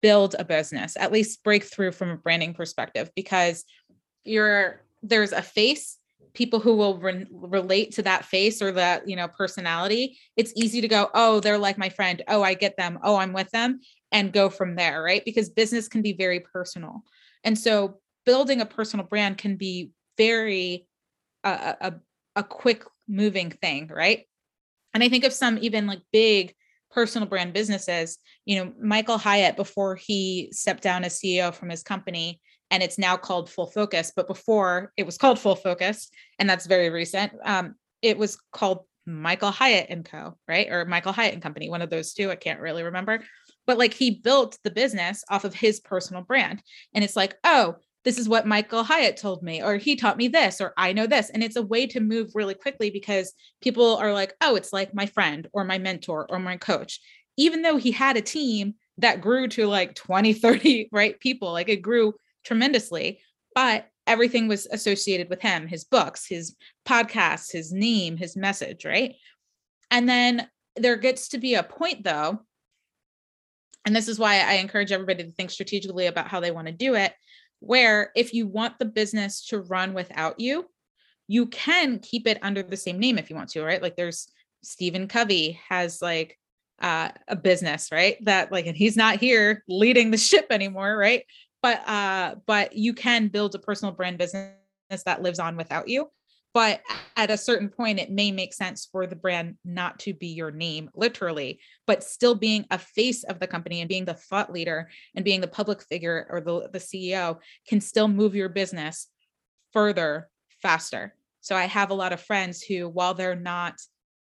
build 0.02 0.36
a 0.38 0.44
business 0.46 0.98
at 0.98 1.12
least 1.12 1.44
break 1.44 1.64
through 1.64 1.92
from 1.92 2.10
a 2.10 2.18
branding 2.18 2.54
perspective 2.54 3.10
because 3.16 3.64
you're 4.24 4.82
there's 5.02 5.32
a 5.32 5.42
face 5.42 5.98
people 6.34 6.60
who 6.60 6.76
will 6.76 6.98
re- 6.98 7.28
relate 7.32 7.92
to 7.94 8.02
that 8.02 8.26
face 8.26 8.62
or 8.62 8.72
that 8.72 9.08
you 9.08 9.16
know 9.16 9.28
personality 9.28 10.18
it's 10.36 10.54
easy 10.56 10.82
to 10.82 10.88
go 10.88 11.10
oh 11.14 11.40
they're 11.40 11.58
like 11.58 11.78
my 11.78 11.90
friend. 11.90 12.22
Oh 12.28 12.42
i 12.42 12.54
get 12.54 12.78
them. 12.78 13.00
Oh 13.04 13.16
i'm 13.18 13.34
with 13.34 13.50
them 13.52 13.80
and 14.12 14.34
go 14.34 14.50
from 14.50 14.76
there 14.76 15.02
right? 15.04 15.24
Because 15.26 15.50
business 15.50 15.88
can 15.88 16.02
be 16.02 16.14
very 16.14 16.40
personal. 16.40 17.04
And 17.44 17.58
so 17.58 18.00
building 18.26 18.62
a 18.62 18.66
personal 18.66 19.06
brand 19.06 19.38
can 19.38 19.58
be 19.58 19.92
very 20.18 20.88
a, 21.44 21.94
a 22.36 22.44
quick 22.44 22.84
moving 23.08 23.52
thing 23.52 23.90
right? 23.94 24.26
And 24.94 25.04
i 25.04 25.10
think 25.10 25.24
of 25.24 25.34
some 25.34 25.58
even 25.62 25.88
like 25.88 26.02
big 26.12 26.54
personal 26.92 27.28
brand 27.28 27.54
businesses. 27.54 28.18
You 28.46 28.58
know 28.58 28.74
michael 28.82 29.18
hyatt 29.18 29.56
before 29.56 29.96
he 29.96 30.50
stepped 30.52 30.84
down 30.84 31.04
as 31.04 31.20
ceo 31.20 31.54
from 31.54 31.70
his 31.70 31.84
company 31.84 32.42
and 32.74 32.82
it's 32.82 32.98
now 32.98 33.16
called 33.16 33.52
Full 33.52 33.68
Focus. 33.68 34.12
But 34.16 34.28
before 34.28 34.92
it 34.98 35.06
was 35.06 35.20
called 35.20 35.38
Full 35.38 35.56
Focus, 35.56 36.10
and 36.40 36.50
that's 36.50 36.66
very 36.66 36.90
recent. 36.90 37.32
Um, 37.46 37.76
it 38.02 38.18
was 38.18 38.36
called 38.52 38.80
Michael 39.06 39.52
Hyatt 39.52 39.88
and 39.90 40.04
Co. 40.04 40.36
Right 40.48 40.68
or 40.72 40.84
Michael 40.84 41.14
Hyatt 41.14 41.34
and 41.34 41.44
Company, 41.44 41.70
one 41.70 41.84
of 41.84 41.92
those 41.92 42.14
two. 42.14 42.32
I 42.32 42.36
can't 42.36 42.60
really 42.60 42.82
remember, 42.82 43.24
but 43.68 43.78
like 43.78 43.94
he 43.94 44.10
built 44.10 44.58
the 44.64 44.72
business 44.72 45.24
off 45.30 45.44
of 45.44 45.54
his 45.54 45.82
personal 45.82 46.24
brand, 46.24 46.64
and 46.96 47.04
it's 47.04 47.16
like, 47.16 47.36
oh, 47.44 47.76
this 48.04 48.18
is 48.18 48.28
what 48.28 48.48
Michael 48.48 48.84
Hyatt 48.84 49.18
told 49.18 49.44
me, 49.44 49.62
or 49.62 49.78
he 49.78 49.96
taught 49.96 50.18
me 50.18 50.28
this, 50.28 50.60
or 50.60 50.74
I 50.76 50.94
know 50.94 51.06
this. 51.06 51.30
And 51.30 51.44
it's 51.44 51.56
a 51.56 51.62
way 51.62 51.86
to 51.88 52.00
move 52.00 52.32
really 52.34 52.56
quickly 52.56 52.90
because 52.90 53.34
people 53.62 53.98
are 53.98 54.14
like, 54.14 54.34
oh, 54.42 54.56
it's 54.56 54.74
like 54.74 54.96
my 54.96 55.06
friend 55.06 55.48
or 55.54 55.64
my 55.64 55.78
mentor 55.78 56.26
or 56.28 56.40
my 56.40 56.58
coach. 56.58 57.00
Even 57.38 57.62
though 57.62 57.78
he 57.78 57.92
had 57.92 58.18
a 58.18 58.22
team 58.22 58.74
that 58.98 59.22
grew 59.22 59.48
to 59.50 59.68
like 59.68 59.96
20, 59.96 60.34
30, 60.34 60.90
right? 60.92 61.20
People, 61.20 61.52
like 61.52 61.70
it 61.70 61.82
grew 61.82 62.14
tremendously, 62.44 63.20
but 63.56 63.88
everything 64.06 64.48
was 64.48 64.68
associated 64.72 65.30
with 65.30 65.42
him 65.42 65.68
his 65.68 65.84
books, 65.84 66.26
his 66.28 66.56
podcasts, 66.86 67.52
his 67.52 67.72
name, 67.72 68.18
his 68.18 68.36
message, 68.36 68.86
right? 68.86 69.16
And 69.92 70.08
then 70.08 70.48
there 70.76 70.98
gets 70.98 71.30
to 71.30 71.38
be 71.38 71.56
a 71.56 71.64
point 71.64 72.04
though, 72.04 72.40
and 73.86 73.96
this 73.96 74.08
is 74.08 74.20
why 74.20 74.40
I 74.40 74.54
encourage 74.54 74.92
everybody 74.92 75.24
to 75.24 75.32
think 75.32 75.52
strategically 75.52 76.08
about 76.08 76.28
how 76.28 76.40
they 76.40 76.52
want 76.52 76.68
to 76.68 76.74
do 76.74 76.96
it, 76.96 77.14
where 77.60 78.12
if 78.16 78.34
you 78.34 78.48
want 78.48 78.80
the 78.80 78.86
business 78.86 79.46
to 79.48 79.60
run 79.60 79.94
without 79.94 80.40
you, 80.40 80.66
you 81.28 81.46
can 81.48 82.00
keep 82.00 82.28
it 82.28 82.40
under 82.42 82.64
the 82.64 82.78
same 82.78 83.00
name 83.00 83.18
if 83.18 83.30
you 83.30 83.36
want 83.36 83.50
to, 83.50 83.64
right? 83.64 83.82
Like 83.82 83.96
there's 83.96 84.30
Stephen 84.64 85.08
Covey 85.08 85.60
has 85.70 86.02
like 86.02 86.38
uh, 86.82 87.10
a 87.28 87.36
business, 87.36 87.90
right? 87.92 88.18
That 88.26 88.52
like, 88.52 88.66
and 88.66 88.76
he's 88.76 88.98
not 88.98 89.20
here 89.20 89.64
leading 89.68 90.12
the 90.12 90.18
ship 90.18 90.48
anymore, 90.50 90.98
right? 90.98 91.24
But 91.64 91.88
uh 91.88 92.36
but 92.46 92.76
you 92.76 92.94
can 92.94 93.30
build 93.30 93.56
a 93.56 93.60
personal 93.60 93.94
brand 93.94 94.20
business 94.20 94.52
that 95.06 95.24
lives 95.24 95.40
on 95.40 95.58
without 95.58 95.88
you. 95.88 96.12
But 96.54 96.82
at 97.18 97.32
a 97.32 97.38
certain 97.38 97.70
point 97.70 98.00
it 98.00 98.12
may 98.12 98.32
make 98.32 98.54
sense 98.54 98.88
for 98.92 99.08
the 99.08 99.16
brand 99.16 99.56
not 99.66 99.98
to 100.00 100.14
be 100.14 100.28
your 100.28 100.52
name 100.52 100.92
literally 100.94 101.60
but 101.88 102.04
still 102.04 102.36
being 102.36 102.66
a 102.70 102.78
face 102.78 103.24
of 103.24 103.40
the 103.40 103.48
company 103.48 103.82
and 103.82 103.90
being 103.90 104.06
the 104.06 104.14
thought 104.14 104.54
leader 104.54 104.90
and 105.16 105.26
being 105.26 105.42
the 105.42 105.48
public 105.48 105.82
figure 105.82 106.28
or 106.30 106.42
the, 106.42 106.70
the 106.72 106.80
ceo 106.80 107.40
can 107.68 107.82
still 107.82 108.08
move 108.08 108.36
your 108.36 108.50
business 108.50 109.08
further 109.72 110.30
faster. 110.62 111.16
So 111.42 111.56
i 111.56 111.66
have 111.66 111.90
a 111.90 111.96
lot 111.96 112.14
of 112.14 112.22
friends 112.22 112.62
who 112.62 112.88
while 112.88 113.16
they're 113.16 113.36
not 113.36 113.76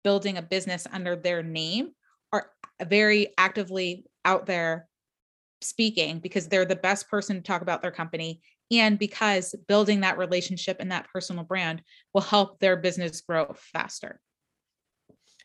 building 0.04 0.36
a 0.36 0.42
business 0.42 0.86
under 0.92 1.16
their 1.16 1.42
name 1.42 1.90
are 2.32 2.50
very 2.84 3.34
actively 3.38 4.04
out 4.24 4.46
there 4.46 4.88
speaking 5.64 6.18
because 6.18 6.48
they're 6.48 6.64
the 6.64 6.76
best 6.76 7.08
person 7.08 7.36
to 7.36 7.42
talk 7.42 7.62
about 7.62 7.82
their 7.82 7.90
company 7.90 8.40
and 8.70 8.98
because 8.98 9.54
building 9.68 10.00
that 10.00 10.18
relationship 10.18 10.78
and 10.80 10.90
that 10.90 11.06
personal 11.12 11.44
brand 11.44 11.82
will 12.14 12.22
help 12.22 12.58
their 12.58 12.76
business 12.76 13.20
grow 13.20 13.54
faster 13.72 14.20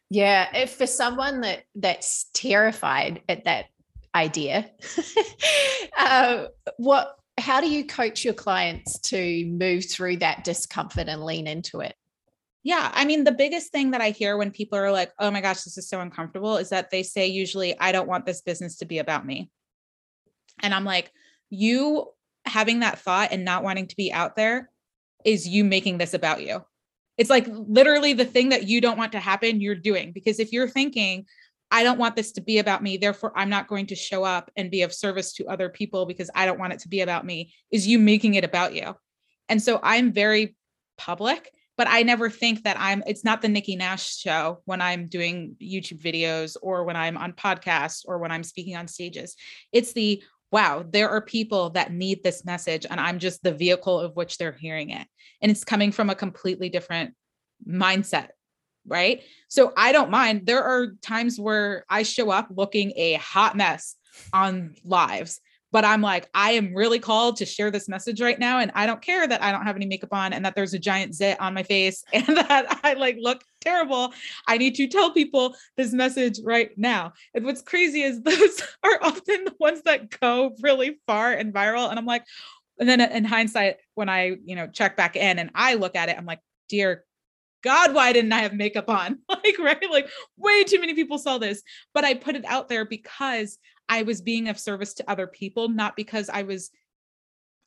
yeah 0.09 0.47
if 0.55 0.71
for 0.71 0.87
someone 0.87 1.41
that 1.41 1.63
that's 1.75 2.29
terrified 2.33 3.21
at 3.27 3.45
that 3.45 3.65
idea 4.15 4.69
uh, 5.97 6.45
what 6.77 7.15
how 7.39 7.61
do 7.61 7.69
you 7.69 7.85
coach 7.85 8.25
your 8.25 8.33
clients 8.33 8.99
to 8.99 9.45
move 9.45 9.85
through 9.89 10.17
that 10.17 10.43
discomfort 10.43 11.07
and 11.07 11.23
lean 11.23 11.45
into 11.45 11.81
it 11.81 11.95
yeah, 12.67 12.91
I 12.93 13.05
mean, 13.05 13.23
the 13.23 13.31
biggest 13.31 13.71
thing 13.71 13.91
that 13.91 14.01
I 14.01 14.09
hear 14.09 14.35
when 14.35 14.51
people 14.51 14.77
are 14.77 14.91
like, 14.91 15.13
oh 15.19 15.31
my 15.31 15.39
gosh, 15.39 15.61
this 15.61 15.77
is 15.77 15.87
so 15.87 16.01
uncomfortable 16.01 16.57
is 16.57 16.67
that 16.67 16.89
they 16.89 17.01
say, 17.01 17.27
usually, 17.27 17.79
I 17.79 17.93
don't 17.93 18.09
want 18.09 18.25
this 18.25 18.41
business 18.41 18.75
to 18.79 18.85
be 18.85 18.99
about 18.99 19.25
me. 19.25 19.49
And 20.61 20.73
I'm 20.73 20.85
like, 20.85 21.11
you 21.49 22.07
having 22.45 22.79
that 22.79 22.99
thought 22.99 23.29
and 23.31 23.45
not 23.45 23.63
wanting 23.63 23.87
to 23.87 23.95
be 23.95 24.11
out 24.11 24.35
there 24.35 24.69
is 25.25 25.47
you 25.47 25.63
making 25.63 25.97
this 25.97 26.13
about 26.13 26.41
you. 26.41 26.63
It's 27.17 27.29
like 27.29 27.47
literally 27.49 28.13
the 28.13 28.25
thing 28.25 28.49
that 28.49 28.67
you 28.67 28.79
don't 28.79 28.97
want 28.97 29.11
to 29.13 29.19
happen, 29.19 29.59
you're 29.59 29.75
doing. 29.75 30.11
Because 30.11 30.39
if 30.39 30.51
you're 30.53 30.69
thinking, 30.69 31.25
I 31.71 31.83
don't 31.83 31.99
want 31.99 32.15
this 32.15 32.31
to 32.33 32.41
be 32.41 32.59
about 32.59 32.83
me, 32.83 32.97
therefore 32.97 33.33
I'm 33.35 33.49
not 33.49 33.67
going 33.67 33.87
to 33.87 33.95
show 33.95 34.23
up 34.23 34.51
and 34.55 34.71
be 34.71 34.83
of 34.83 34.93
service 34.93 35.33
to 35.33 35.47
other 35.47 35.69
people 35.69 36.05
because 36.05 36.29
I 36.35 36.45
don't 36.45 36.59
want 36.59 36.73
it 36.73 36.79
to 36.79 36.87
be 36.87 37.01
about 37.01 37.25
me, 37.25 37.53
is 37.71 37.87
you 37.87 37.99
making 37.99 38.35
it 38.35 38.45
about 38.45 38.73
you. 38.73 38.95
And 39.49 39.61
so 39.61 39.79
I'm 39.83 40.13
very 40.13 40.55
public, 40.97 41.51
but 41.75 41.87
I 41.89 42.03
never 42.03 42.29
think 42.29 42.63
that 42.63 42.77
I'm, 42.79 43.03
it's 43.05 43.25
not 43.25 43.41
the 43.41 43.49
Nikki 43.49 43.75
Nash 43.75 44.17
show 44.17 44.61
when 44.65 44.81
I'm 44.81 45.07
doing 45.07 45.55
YouTube 45.61 46.01
videos 46.01 46.55
or 46.61 46.85
when 46.85 46.95
I'm 46.95 47.17
on 47.17 47.33
podcasts 47.33 48.03
or 48.05 48.19
when 48.19 48.31
I'm 48.31 48.43
speaking 48.43 48.75
on 48.75 48.87
stages. 48.87 49.35
It's 49.73 49.93
the, 49.93 50.23
wow, 50.51 50.85
there 50.87 51.09
are 51.09 51.21
people 51.21 51.71
that 51.71 51.91
need 51.91 52.23
this 52.23 52.45
message, 52.45 52.85
and 52.89 52.99
I'm 52.99 53.19
just 53.19 53.43
the 53.43 53.53
vehicle 53.53 53.99
of 53.99 54.15
which 54.15 54.37
they're 54.37 54.53
hearing 54.53 54.91
it. 54.91 55.07
And 55.41 55.51
it's 55.51 55.63
coming 55.63 55.91
from 55.91 56.09
a 56.09 56.15
completely 56.15 56.69
different 56.69 57.13
mindset, 57.67 58.29
right? 58.85 59.23
So 59.49 59.73
I 59.75 59.91
don't 59.91 60.09
mind. 60.09 60.45
There 60.45 60.63
are 60.63 60.93
times 61.01 61.39
where 61.39 61.85
I 61.89 62.03
show 62.03 62.29
up 62.31 62.47
looking 62.55 62.93
a 62.95 63.13
hot 63.13 63.57
mess 63.57 63.95
on 64.33 64.75
lives 64.83 65.39
but 65.71 65.83
I'm 65.83 66.01
like, 66.01 66.29
I 66.33 66.51
am 66.51 66.73
really 66.73 66.99
called 66.99 67.37
to 67.37 67.45
share 67.45 67.71
this 67.71 67.89
message 67.89 68.21
right 68.21 68.39
now. 68.39 68.59
And 68.59 68.71
I 68.73 68.85
don't 68.85 69.01
care 69.01 69.27
that 69.27 69.43
I 69.43 69.51
don't 69.51 69.63
have 69.63 69.75
any 69.75 69.85
makeup 69.85 70.13
on 70.13 70.33
and 70.33 70.45
that 70.45 70.55
there's 70.55 70.73
a 70.73 70.79
giant 70.79 71.13
zit 71.13 71.39
on 71.41 71.53
my 71.53 71.63
face 71.63 72.03
and 72.13 72.25
that 72.25 72.79
I 72.83 72.93
like 72.93 73.17
look 73.19 73.43
terrible. 73.61 74.13
I 74.47 74.57
need 74.57 74.75
to 74.75 74.87
tell 74.87 75.11
people 75.11 75.55
this 75.75 75.91
message 75.91 76.39
right 76.43 76.71
now. 76.77 77.13
And 77.33 77.45
what's 77.45 77.61
crazy 77.61 78.03
is 78.03 78.21
those 78.23 78.61
are 78.83 78.99
often 79.01 79.45
the 79.45 79.55
ones 79.59 79.81
that 79.83 80.09
go 80.19 80.55
really 80.61 80.99
far 81.05 81.33
and 81.33 81.53
viral. 81.53 81.89
And 81.89 81.99
I'm 81.99 82.05
like, 82.05 82.23
and 82.79 82.87
then 82.87 83.01
in 83.01 83.25
hindsight, 83.25 83.77
when 83.95 84.07
I, 84.07 84.37
you 84.45 84.55
know, 84.55 84.67
check 84.67 84.95
back 84.95 85.15
in 85.15 85.39
and 85.39 85.49
I 85.55 85.73
look 85.73 85.95
at 85.95 86.09
it, 86.09 86.17
I'm 86.17 86.25
like, 86.25 86.41
dear 86.69 87.03
God, 87.63 87.93
why 87.93 88.13
didn't 88.13 88.31
I 88.31 88.41
have 88.41 88.53
makeup 88.53 88.87
on? 88.87 89.19
like, 89.29 89.57
right? 89.59 89.89
Like, 89.89 90.09
way 90.37 90.63
too 90.63 90.79
many 90.79 90.93
people 90.93 91.17
saw 91.17 91.37
this. 91.37 91.61
But 91.93 92.05
I 92.05 92.13
put 92.13 92.35
it 92.35 92.45
out 92.45 92.69
there 92.69 92.85
because 92.85 93.57
I 93.89 94.03
was 94.03 94.21
being 94.21 94.49
of 94.49 94.59
service 94.59 94.93
to 94.95 95.09
other 95.09 95.27
people, 95.27 95.69
not 95.69 95.95
because 95.95 96.29
I 96.29 96.43
was 96.43 96.69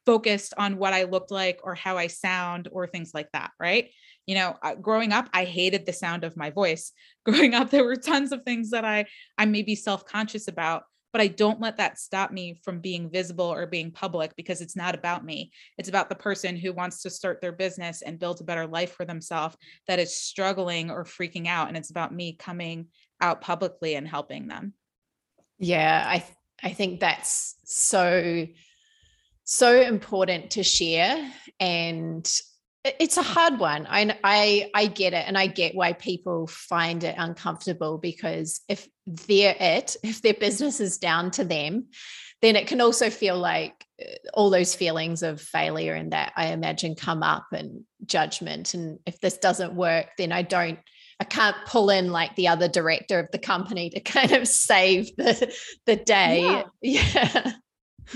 focused 0.06 0.54
on 0.56 0.78
what 0.78 0.92
I 0.92 1.04
looked 1.04 1.30
like 1.30 1.60
or 1.62 1.74
how 1.74 1.96
I 1.96 2.06
sound 2.06 2.68
or 2.72 2.86
things 2.86 3.12
like 3.14 3.30
that. 3.32 3.50
Right. 3.60 3.90
You 4.26 4.34
know, 4.34 4.56
uh, 4.62 4.74
growing 4.74 5.12
up, 5.12 5.28
I 5.32 5.44
hated 5.44 5.86
the 5.86 5.92
sound 5.92 6.24
of 6.24 6.36
my 6.36 6.50
voice. 6.50 6.92
Growing 7.26 7.54
up, 7.54 7.70
there 7.70 7.84
were 7.84 7.96
tons 7.96 8.32
of 8.32 8.42
things 8.44 8.70
that 8.70 8.84
I 8.84 9.06
I 9.36 9.44
may 9.44 9.62
be 9.62 9.74
self-conscious 9.74 10.48
about 10.48 10.84
but 11.12 11.20
I 11.20 11.26
don't 11.26 11.60
let 11.60 11.76
that 11.78 11.98
stop 11.98 12.30
me 12.30 12.60
from 12.62 12.80
being 12.80 13.10
visible 13.10 13.46
or 13.46 13.66
being 13.66 13.90
public 13.90 14.34
because 14.36 14.60
it's 14.60 14.76
not 14.76 14.94
about 14.94 15.24
me. 15.24 15.50
It's 15.76 15.88
about 15.88 16.08
the 16.08 16.14
person 16.14 16.56
who 16.56 16.72
wants 16.72 17.02
to 17.02 17.10
start 17.10 17.40
their 17.40 17.52
business 17.52 18.02
and 18.02 18.18
build 18.18 18.40
a 18.40 18.44
better 18.44 18.66
life 18.66 18.92
for 18.92 19.04
themselves 19.04 19.56
that 19.88 19.98
is 19.98 20.16
struggling 20.16 20.90
or 20.90 21.04
freaking 21.04 21.46
out. 21.46 21.68
And 21.68 21.76
it's 21.76 21.90
about 21.90 22.14
me 22.14 22.34
coming 22.34 22.86
out 23.20 23.40
publicly 23.40 23.96
and 23.96 24.06
helping 24.06 24.46
them. 24.46 24.74
Yeah, 25.60 26.04
I 26.06 26.24
I 26.62 26.72
think 26.72 27.00
that's 27.00 27.56
so 27.64 28.46
so 29.44 29.80
important 29.80 30.52
to 30.52 30.62
share 30.62 31.32
and 31.58 32.28
it's 32.84 33.18
a 33.18 33.22
hard 33.22 33.58
one. 33.58 33.86
I, 33.90 34.18
I 34.24 34.70
I 34.74 34.86
get 34.86 35.12
it, 35.12 35.24
and 35.26 35.36
I 35.36 35.48
get 35.48 35.74
why 35.74 35.92
people 35.92 36.46
find 36.46 37.04
it 37.04 37.14
uncomfortable 37.18 37.98
because 37.98 38.62
if 38.68 38.88
they're 39.06 39.56
it, 39.60 39.96
if 40.02 40.22
their 40.22 40.34
business 40.34 40.80
is 40.80 40.98
down 40.98 41.30
to 41.32 41.44
them, 41.44 41.88
then 42.40 42.56
it 42.56 42.66
can 42.66 42.80
also 42.80 43.10
feel 43.10 43.38
like 43.38 43.84
uh, 44.00 44.06
all 44.32 44.48
those 44.48 44.74
feelings 44.74 45.22
of 45.22 45.40
failure 45.40 45.94
and 45.94 46.12
that 46.12 46.32
I 46.36 46.46
imagine 46.52 46.94
come 46.94 47.22
up 47.22 47.48
and 47.52 47.84
judgment. 48.06 48.72
And 48.72 48.98
if 49.04 49.20
this 49.20 49.36
doesn't 49.36 49.74
work, 49.74 50.06
then 50.16 50.32
I 50.32 50.42
don't. 50.42 50.78
I 51.20 51.24
can't 51.24 51.56
pull 51.66 51.90
in 51.90 52.10
like 52.10 52.34
the 52.34 52.48
other 52.48 52.66
director 52.66 53.18
of 53.18 53.28
the 53.30 53.38
company 53.38 53.90
to 53.90 54.00
kind 54.04 54.32
of 54.32 54.48
save 54.48 55.14
the 55.16 55.54
the 55.86 55.96
day. 55.96 56.40
Yeah. 56.40 56.64
yeah. 56.82 57.52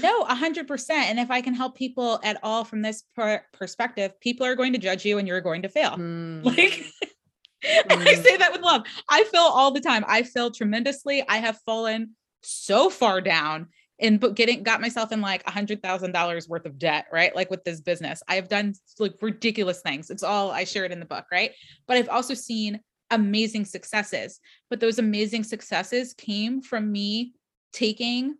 No, 0.02 0.22
a 0.22 0.34
hundred 0.34 0.66
percent. 0.66 1.10
And 1.10 1.20
if 1.20 1.30
I 1.30 1.40
can 1.40 1.54
help 1.54 1.76
people 1.76 2.18
at 2.24 2.38
all 2.42 2.64
from 2.64 2.82
this 2.82 3.04
per- 3.14 3.44
perspective, 3.52 4.18
people 4.20 4.46
are 4.46 4.56
going 4.56 4.72
to 4.72 4.78
judge 4.78 5.04
you 5.04 5.18
and 5.18 5.28
you're 5.28 5.40
going 5.40 5.62
to 5.62 5.68
fail. 5.68 5.90
Mm. 5.90 6.44
Like 6.44 6.56
mm. 7.64 8.06
I 8.06 8.14
say 8.14 8.36
that 8.36 8.52
with 8.52 8.62
love. 8.62 8.82
I 9.08 9.24
fail 9.24 9.42
all 9.42 9.70
the 9.70 9.80
time. 9.80 10.04
I 10.08 10.22
fail 10.22 10.50
tremendously. 10.50 11.22
I 11.28 11.36
have 11.36 11.60
fallen 11.64 12.16
so 12.42 12.90
far 12.90 13.20
down 13.20 13.68
and 14.00 14.18
but 14.18 14.34
getting 14.34 14.62
got 14.62 14.80
myself 14.80 15.12
in 15.12 15.20
like 15.20 15.42
a 15.46 15.50
hundred 15.50 15.82
thousand 15.82 16.12
dollars 16.12 16.48
worth 16.48 16.66
of 16.66 16.78
debt, 16.78 17.06
right? 17.12 17.34
Like 17.34 17.50
with 17.50 17.64
this 17.64 17.80
business. 17.80 18.22
I 18.28 18.34
have 18.34 18.48
done 18.48 18.74
like 18.98 19.14
ridiculous 19.20 19.80
things. 19.82 20.10
It's 20.10 20.22
all 20.22 20.50
I 20.50 20.64
shared 20.64 20.92
in 20.92 21.00
the 21.00 21.06
book, 21.06 21.26
right? 21.30 21.52
But 21.86 21.98
I've 21.98 22.08
also 22.08 22.34
seen 22.34 22.80
amazing 23.14 23.64
successes. 23.64 24.40
But 24.70 24.80
those 24.80 24.98
amazing 24.98 25.44
successes 25.44 26.14
came 26.14 26.60
from 26.60 26.90
me 26.90 27.34
taking 27.72 28.36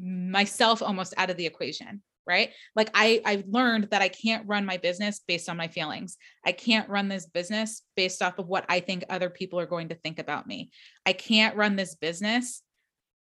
myself 0.00 0.82
almost 0.82 1.14
out 1.16 1.30
of 1.30 1.36
the 1.36 1.46
equation 1.46 2.02
right 2.26 2.50
like 2.74 2.90
i 2.92 3.20
i 3.24 3.42
learned 3.48 3.88
that 3.90 4.02
i 4.02 4.08
can't 4.08 4.46
run 4.46 4.66
my 4.66 4.76
business 4.76 5.20
based 5.26 5.48
on 5.48 5.56
my 5.56 5.68
feelings 5.68 6.18
i 6.44 6.52
can't 6.52 6.88
run 6.88 7.08
this 7.08 7.26
business 7.26 7.82
based 7.96 8.20
off 8.20 8.38
of 8.38 8.46
what 8.46 8.64
i 8.68 8.80
think 8.80 9.04
other 9.08 9.30
people 9.30 9.58
are 9.58 9.66
going 9.66 9.88
to 9.88 9.94
think 9.94 10.18
about 10.18 10.46
me 10.46 10.70
i 11.06 11.12
can't 11.12 11.56
run 11.56 11.76
this 11.76 11.94
business 11.94 12.62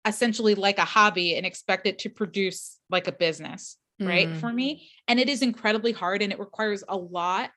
essentially 0.05 0.55
like 0.55 0.77
a 0.77 0.85
hobby 0.85 1.35
and 1.35 1.45
expect 1.45 1.87
it 1.87 1.99
to 1.99 2.09
produce 2.09 2.77
like 2.89 3.07
a 3.07 3.11
business 3.11 3.77
right 3.99 4.29
mm. 4.29 4.39
for 4.39 4.51
me 4.51 4.89
and 5.07 5.19
it 5.19 5.27
is 5.27 5.41
incredibly 5.41 5.91
hard 5.91 6.21
and 6.21 6.31
it 6.31 6.39
requires 6.39 6.83
a 6.87 6.97
lot 6.97 7.49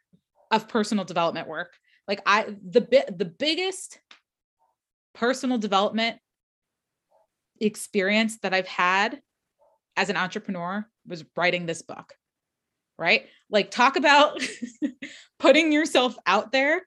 of 0.50 0.68
personal 0.68 1.04
development 1.04 1.48
work 1.48 1.76
like 2.08 2.20
i 2.26 2.46
the 2.62 2.80
bit 2.80 3.18
the 3.18 3.24
biggest 3.24 4.00
personal 5.14 5.58
development 5.58 6.18
experience 7.60 8.38
that 8.38 8.54
I've 8.54 8.68
had 8.68 9.20
as 9.96 10.10
an 10.10 10.16
entrepreneur 10.16 10.86
was 11.06 11.24
writing 11.36 11.66
this 11.66 11.82
book. 11.82 12.14
Right? 12.98 13.26
Like, 13.50 13.70
talk 13.70 13.96
about 13.96 14.40
putting 15.38 15.72
yourself 15.72 16.16
out 16.26 16.52
there 16.52 16.86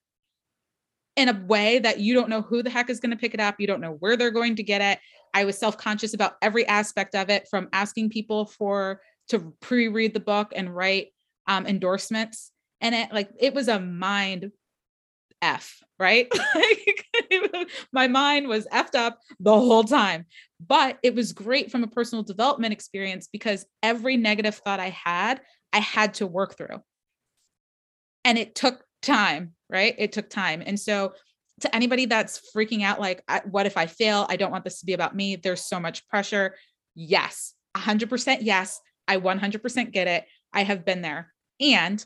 in 1.16 1.30
a 1.30 1.46
way 1.46 1.80
that 1.80 2.00
you 2.00 2.14
don't 2.14 2.30
know 2.30 2.42
who 2.42 2.64
the 2.64 2.70
heck 2.70 2.90
is 2.90 3.00
going 3.00 3.12
to 3.12 3.18
pick 3.18 3.34
it 3.34 3.40
up. 3.40 3.60
You 3.60 3.68
don't 3.68 3.82
know 3.82 3.98
where 4.00 4.18
they're 4.18 4.32
going 4.32 4.56
to 4.56 4.64
get 4.64 4.82
it. 4.82 5.00
I 5.34 5.46
was 5.46 5.58
self 5.58 5.78
conscious 5.78 6.14
about 6.16 6.34
every 6.42 6.66
aspect 6.66 7.14
of 7.14 7.30
it 7.30 7.48
from 7.48 7.70
asking 7.74 8.10
people 8.10 8.46
for 8.46 9.02
to 9.28 9.54
pre 9.60 9.88
read 9.88 10.16
the 10.16 10.20
book 10.20 10.52
and 10.56 10.76
write 10.76 11.10
um, 11.48 11.68
endorsements. 11.68 12.52
And 12.82 12.96
it 12.96 13.14
like 13.14 13.30
it 13.40 13.54
was 13.54 13.68
a 13.68 13.80
mind 13.80 14.52
F, 15.42 15.80
right? 15.98 16.28
my 17.94 18.08
mind 18.08 18.48
was 18.48 18.68
effed 18.68 18.96
up 18.96 19.20
the 19.40 19.54
whole 19.54 19.84
time. 19.84 20.26
But 20.66 20.98
it 21.04 21.16
was 21.16 21.34
great 21.34 21.72
from 21.72 21.84
a 21.84 21.88
personal 21.88 22.24
development 22.24 22.74
experience 22.74 23.28
because 23.32 23.66
every 23.82 24.18
negative 24.18 24.56
thought 24.56 24.80
I 24.80 24.90
had, 24.90 25.42
I 25.72 25.80
had 25.80 26.16
to 26.16 26.28
work 26.28 26.58
through. 26.58 26.84
And 28.26 28.38
it 28.38 28.56
took 28.56 28.84
time, 29.02 29.54
right? 29.70 29.96
It 29.98 30.12
took 30.12 30.30
time. 30.30 30.62
And 30.66 30.80
so, 30.80 31.14
to 31.62 31.76
anybody 31.76 32.06
that's 32.06 32.42
freaking 32.56 32.84
out, 32.84 33.02
like, 33.02 33.22
what 33.52 33.66
if 33.66 33.76
I 33.76 33.86
fail? 33.86 34.26
I 34.30 34.38
don't 34.38 34.52
want 34.52 34.64
this 34.64 34.80
to 34.80 34.86
be 34.86 34.94
about 34.94 35.14
me. 35.14 35.36
There's 35.36 35.66
so 35.66 35.78
much 35.78 36.08
pressure. 36.08 36.56
Yes, 36.96 37.54
100% 37.76 38.38
yes. 38.42 38.80
I 39.10 39.18
100% 39.18 39.92
get 39.92 40.08
it. 40.08 40.26
I 40.54 40.64
have 40.64 40.86
been 40.86 41.02
there. 41.02 41.34
And 41.60 42.04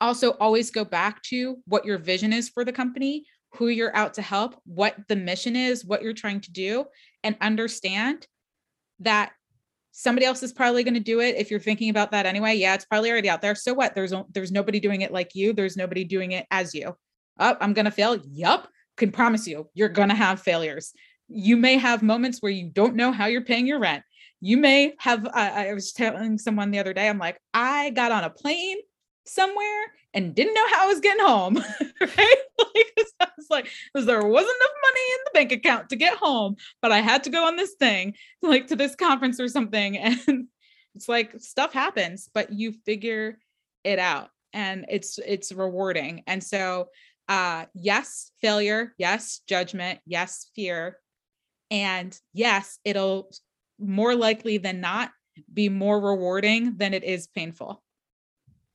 also 0.00 0.32
always 0.32 0.70
go 0.70 0.84
back 0.84 1.22
to 1.22 1.56
what 1.66 1.84
your 1.84 1.98
vision 1.98 2.32
is 2.32 2.48
for 2.48 2.64
the 2.64 2.72
company, 2.72 3.24
who 3.54 3.68
you're 3.68 3.96
out 3.96 4.14
to 4.14 4.22
help, 4.22 4.60
what 4.64 4.96
the 5.08 5.16
mission 5.16 5.56
is, 5.56 5.84
what 5.84 6.02
you're 6.02 6.12
trying 6.12 6.40
to 6.42 6.52
do, 6.52 6.84
and 7.22 7.36
understand 7.40 8.26
that 9.00 9.32
somebody 9.92 10.26
else 10.26 10.42
is 10.42 10.52
probably 10.52 10.84
going 10.84 10.94
to 10.94 11.00
do 11.00 11.20
it 11.20 11.36
if 11.36 11.50
you're 11.50 11.58
thinking 11.58 11.88
about 11.88 12.10
that 12.10 12.26
anyway. 12.26 12.54
Yeah 12.54 12.74
it's 12.74 12.84
probably 12.84 13.10
already 13.10 13.30
out 13.30 13.40
there. 13.40 13.54
So 13.54 13.72
what? 13.72 13.94
There's 13.94 14.12
there's 14.32 14.52
nobody 14.52 14.78
doing 14.78 15.00
it 15.00 15.12
like 15.12 15.34
you. 15.34 15.52
There's 15.52 15.76
nobody 15.76 16.04
doing 16.04 16.32
it 16.32 16.46
as 16.50 16.74
you. 16.74 16.94
Oh 17.38 17.56
i'm 17.60 17.72
going 17.72 17.86
to 17.86 17.90
fail. 17.90 18.16
Yup. 18.30 18.68
Can 18.96 19.10
promise 19.12 19.46
you 19.46 19.68
you're 19.74 19.88
going 19.88 20.10
to 20.10 20.14
have 20.14 20.40
failures. 20.40 20.92
You 21.28 21.56
may 21.56 21.76
have 21.78 22.02
moments 22.02 22.38
where 22.40 22.52
you 22.52 22.68
don't 22.68 22.94
know 22.94 23.10
how 23.10 23.26
you're 23.26 23.42
paying 23.42 23.66
your 23.66 23.78
rent. 23.78 24.04
You 24.40 24.58
may 24.58 24.94
have 24.98 25.26
uh, 25.26 25.30
i 25.34 25.72
was 25.72 25.92
telling 25.92 26.36
someone 26.36 26.70
the 26.70 26.78
other 26.78 26.92
day 26.92 27.08
i'm 27.08 27.18
like 27.18 27.40
i 27.54 27.90
got 27.90 28.12
on 28.12 28.24
a 28.24 28.30
plane 28.30 28.76
somewhere 29.28 29.92
and 30.14 30.34
didn't 30.34 30.54
know 30.54 30.68
how 30.68 30.84
I 30.84 30.86
was 30.86 31.00
getting 31.00 31.24
home. 31.24 31.56
right? 32.00 32.36
Like, 32.58 33.06
I 33.20 33.28
was 33.36 33.46
like, 33.50 33.68
because 33.92 34.06
there 34.06 34.22
wasn't 34.22 34.56
enough 34.56 34.76
money 34.82 35.00
in 35.12 35.18
the 35.24 35.30
bank 35.34 35.52
account 35.52 35.88
to 35.90 35.96
get 35.96 36.16
home, 36.16 36.56
but 36.82 36.92
I 36.92 37.00
had 37.00 37.24
to 37.24 37.30
go 37.30 37.46
on 37.46 37.56
this 37.56 37.74
thing, 37.74 38.14
like 38.42 38.68
to 38.68 38.76
this 38.76 38.94
conference 38.94 39.40
or 39.40 39.48
something. 39.48 39.96
And 40.28 40.48
it's 40.94 41.08
like 41.10 41.38
stuff 41.40 41.74
happens, 41.74 42.30
but 42.32 42.52
you 42.52 42.72
figure 42.72 43.38
it 43.84 43.98
out 43.98 44.30
and 44.54 44.86
it's 44.88 45.18
it's 45.18 45.52
rewarding. 45.52 46.22
And 46.26 46.42
so 46.42 46.88
uh 47.28 47.66
yes, 47.74 48.30
failure, 48.40 48.94
yes, 48.96 49.42
judgment, 49.46 50.00
yes, 50.06 50.50
fear. 50.54 50.98
And 51.70 52.18
yes, 52.32 52.78
it'll 52.82 53.30
more 53.78 54.14
likely 54.14 54.56
than 54.56 54.80
not 54.80 55.10
be 55.52 55.68
more 55.68 56.00
rewarding 56.00 56.78
than 56.78 56.94
it 56.94 57.04
is 57.04 57.26
painful. 57.26 57.82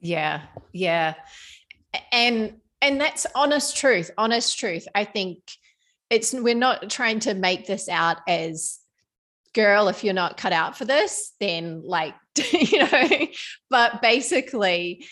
Yeah. 0.01 0.41
Yeah. 0.73 1.13
And 2.11 2.57
and 2.81 2.99
that's 2.99 3.27
honest 3.35 3.77
truth, 3.77 4.09
honest 4.17 4.57
truth. 4.57 4.87
I 4.95 5.05
think 5.05 5.39
it's 6.09 6.33
we're 6.33 6.55
not 6.55 6.89
trying 6.89 7.19
to 7.21 7.33
make 7.33 7.65
this 7.65 7.87
out 7.87 8.17
as 8.27 8.79
girl 9.53 9.87
if 9.87 10.03
you're 10.03 10.13
not 10.13 10.37
cut 10.37 10.53
out 10.53 10.77
for 10.77 10.85
this 10.85 11.33
then 11.39 11.81
like 11.83 12.15
you 12.53 12.79
know 12.79 13.27
but 13.69 14.01
basically 14.01 15.05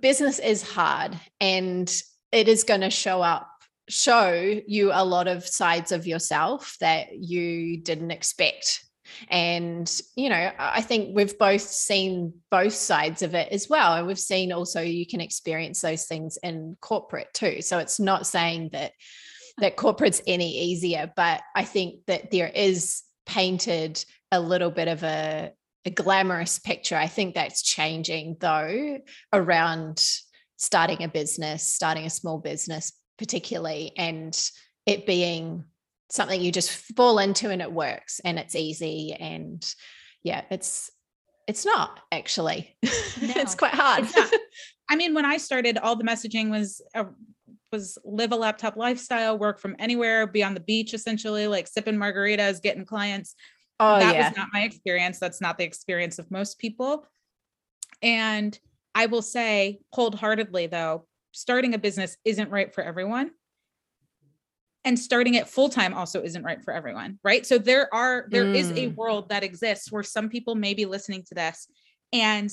business 0.00 0.38
is 0.38 0.62
hard 0.62 1.18
and 1.40 2.02
it 2.32 2.48
is 2.48 2.64
going 2.64 2.80
to 2.80 2.90
show 2.90 3.22
up 3.22 3.48
show 3.88 4.60
you 4.66 4.90
a 4.92 5.04
lot 5.04 5.28
of 5.28 5.46
sides 5.46 5.92
of 5.92 6.06
yourself 6.06 6.76
that 6.80 7.08
you 7.16 7.76
didn't 7.78 8.10
expect 8.10 8.84
and, 9.28 9.90
you 10.16 10.28
know, 10.28 10.50
I 10.58 10.82
think 10.82 11.16
we've 11.16 11.38
both 11.38 11.62
seen 11.62 12.34
both 12.50 12.72
sides 12.72 13.22
of 13.22 13.34
it 13.34 13.52
as 13.52 13.68
well. 13.68 13.94
And 13.94 14.06
we've 14.06 14.18
seen 14.18 14.52
also 14.52 14.80
you 14.80 15.06
can 15.06 15.20
experience 15.20 15.80
those 15.80 16.06
things 16.06 16.38
in 16.42 16.76
corporate 16.80 17.32
too. 17.34 17.62
So 17.62 17.78
it's 17.78 18.00
not 18.00 18.26
saying 18.26 18.70
that 18.72 18.92
that 19.58 19.76
corporate's 19.76 20.22
any 20.26 20.58
easier, 20.58 21.12
but 21.16 21.42
I 21.54 21.64
think 21.64 22.06
that 22.06 22.30
there 22.30 22.48
is 22.48 23.02
painted 23.26 24.04
a 24.32 24.40
little 24.40 24.70
bit 24.70 24.88
of 24.88 25.02
a, 25.02 25.52
a 25.84 25.90
glamorous 25.90 26.58
picture. 26.58 26.96
I 26.96 27.06
think 27.06 27.34
that's 27.34 27.62
changing 27.62 28.36
though 28.40 28.98
around 29.32 30.02
starting 30.56 31.02
a 31.02 31.08
business, 31.08 31.66
starting 31.66 32.04
a 32.04 32.10
small 32.10 32.38
business, 32.38 32.92
particularly, 33.18 33.92
and 33.96 34.38
it 34.86 35.06
being 35.06 35.64
something 36.10 36.40
you 36.40 36.52
just 36.52 36.70
fall 36.70 37.18
into 37.18 37.50
and 37.50 37.62
it 37.62 37.72
works 37.72 38.20
and 38.24 38.38
it's 38.38 38.56
easy 38.56 39.12
and 39.12 39.74
yeah 40.22 40.42
it's 40.50 40.90
it's 41.46 41.64
not 41.64 42.00
actually 42.12 42.76
no, 42.82 42.90
it's 43.36 43.54
quite 43.54 43.74
hard 43.74 44.04
it's 44.04 44.34
I 44.90 44.96
mean, 44.96 45.14
when 45.14 45.24
I 45.24 45.36
started, 45.36 45.78
all 45.78 45.94
the 45.94 46.04
messaging 46.04 46.50
was 46.50 46.82
uh, 46.96 47.04
was 47.70 47.96
live 48.04 48.32
a 48.32 48.36
laptop 48.36 48.76
lifestyle, 48.76 49.38
work 49.38 49.60
from 49.60 49.76
anywhere, 49.78 50.26
be 50.26 50.42
on 50.42 50.52
the 50.52 50.60
beach, 50.60 50.92
essentially, 50.92 51.46
like 51.46 51.68
sipping 51.68 51.94
margaritas, 51.94 52.60
getting 52.60 52.84
clients. 52.84 53.36
Oh, 53.78 54.00
that 54.00 54.14
yeah. 54.14 54.28
was 54.28 54.36
not 54.36 54.48
my 54.52 54.62
experience. 54.62 55.20
That's 55.20 55.40
not 55.40 55.56
the 55.56 55.64
experience 55.64 56.18
of 56.18 56.28
most 56.30 56.58
people. 56.58 57.06
And 58.02 58.58
I 58.96 59.06
will 59.06 59.22
say 59.22 59.78
wholeheartedly, 59.92 60.66
though, 60.66 61.06
starting 61.30 61.74
a 61.74 61.78
business 61.78 62.16
isn't 62.24 62.50
right 62.50 62.74
for 62.74 62.82
everyone. 62.82 63.30
And 64.84 64.98
starting 64.98 65.34
it 65.34 65.48
full 65.48 65.68
time 65.68 65.92
also 65.92 66.22
isn't 66.22 66.42
right 66.42 66.62
for 66.62 66.72
everyone, 66.72 67.18
right? 67.22 67.44
So 67.44 67.58
there 67.58 67.92
are 67.92 68.26
there 68.30 68.46
mm. 68.46 68.54
is 68.54 68.70
a 68.70 68.88
mm. 68.88 68.94
world 68.94 69.28
that 69.28 69.44
exists 69.44 69.92
where 69.92 70.02
some 70.02 70.28
people 70.28 70.54
may 70.54 70.74
be 70.74 70.86
listening 70.86 71.22
to 71.28 71.34
this 71.34 71.68
and 72.12 72.50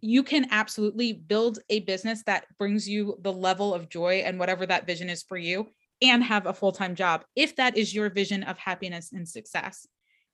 you 0.00 0.22
can 0.22 0.46
absolutely 0.50 1.12
build 1.12 1.58
a 1.70 1.80
business 1.80 2.22
that 2.24 2.44
brings 2.58 2.88
you 2.88 3.18
the 3.22 3.32
level 3.32 3.74
of 3.74 3.88
joy 3.88 4.22
and 4.24 4.38
whatever 4.38 4.66
that 4.66 4.86
vision 4.86 5.08
is 5.08 5.22
for 5.22 5.36
you 5.36 5.68
and 6.02 6.22
have 6.22 6.46
a 6.46 6.54
full-time 6.54 6.94
job 6.94 7.24
if 7.34 7.56
that 7.56 7.76
is 7.76 7.94
your 7.94 8.10
vision 8.10 8.42
of 8.44 8.58
happiness 8.58 9.12
and 9.12 9.28
success 9.28 9.86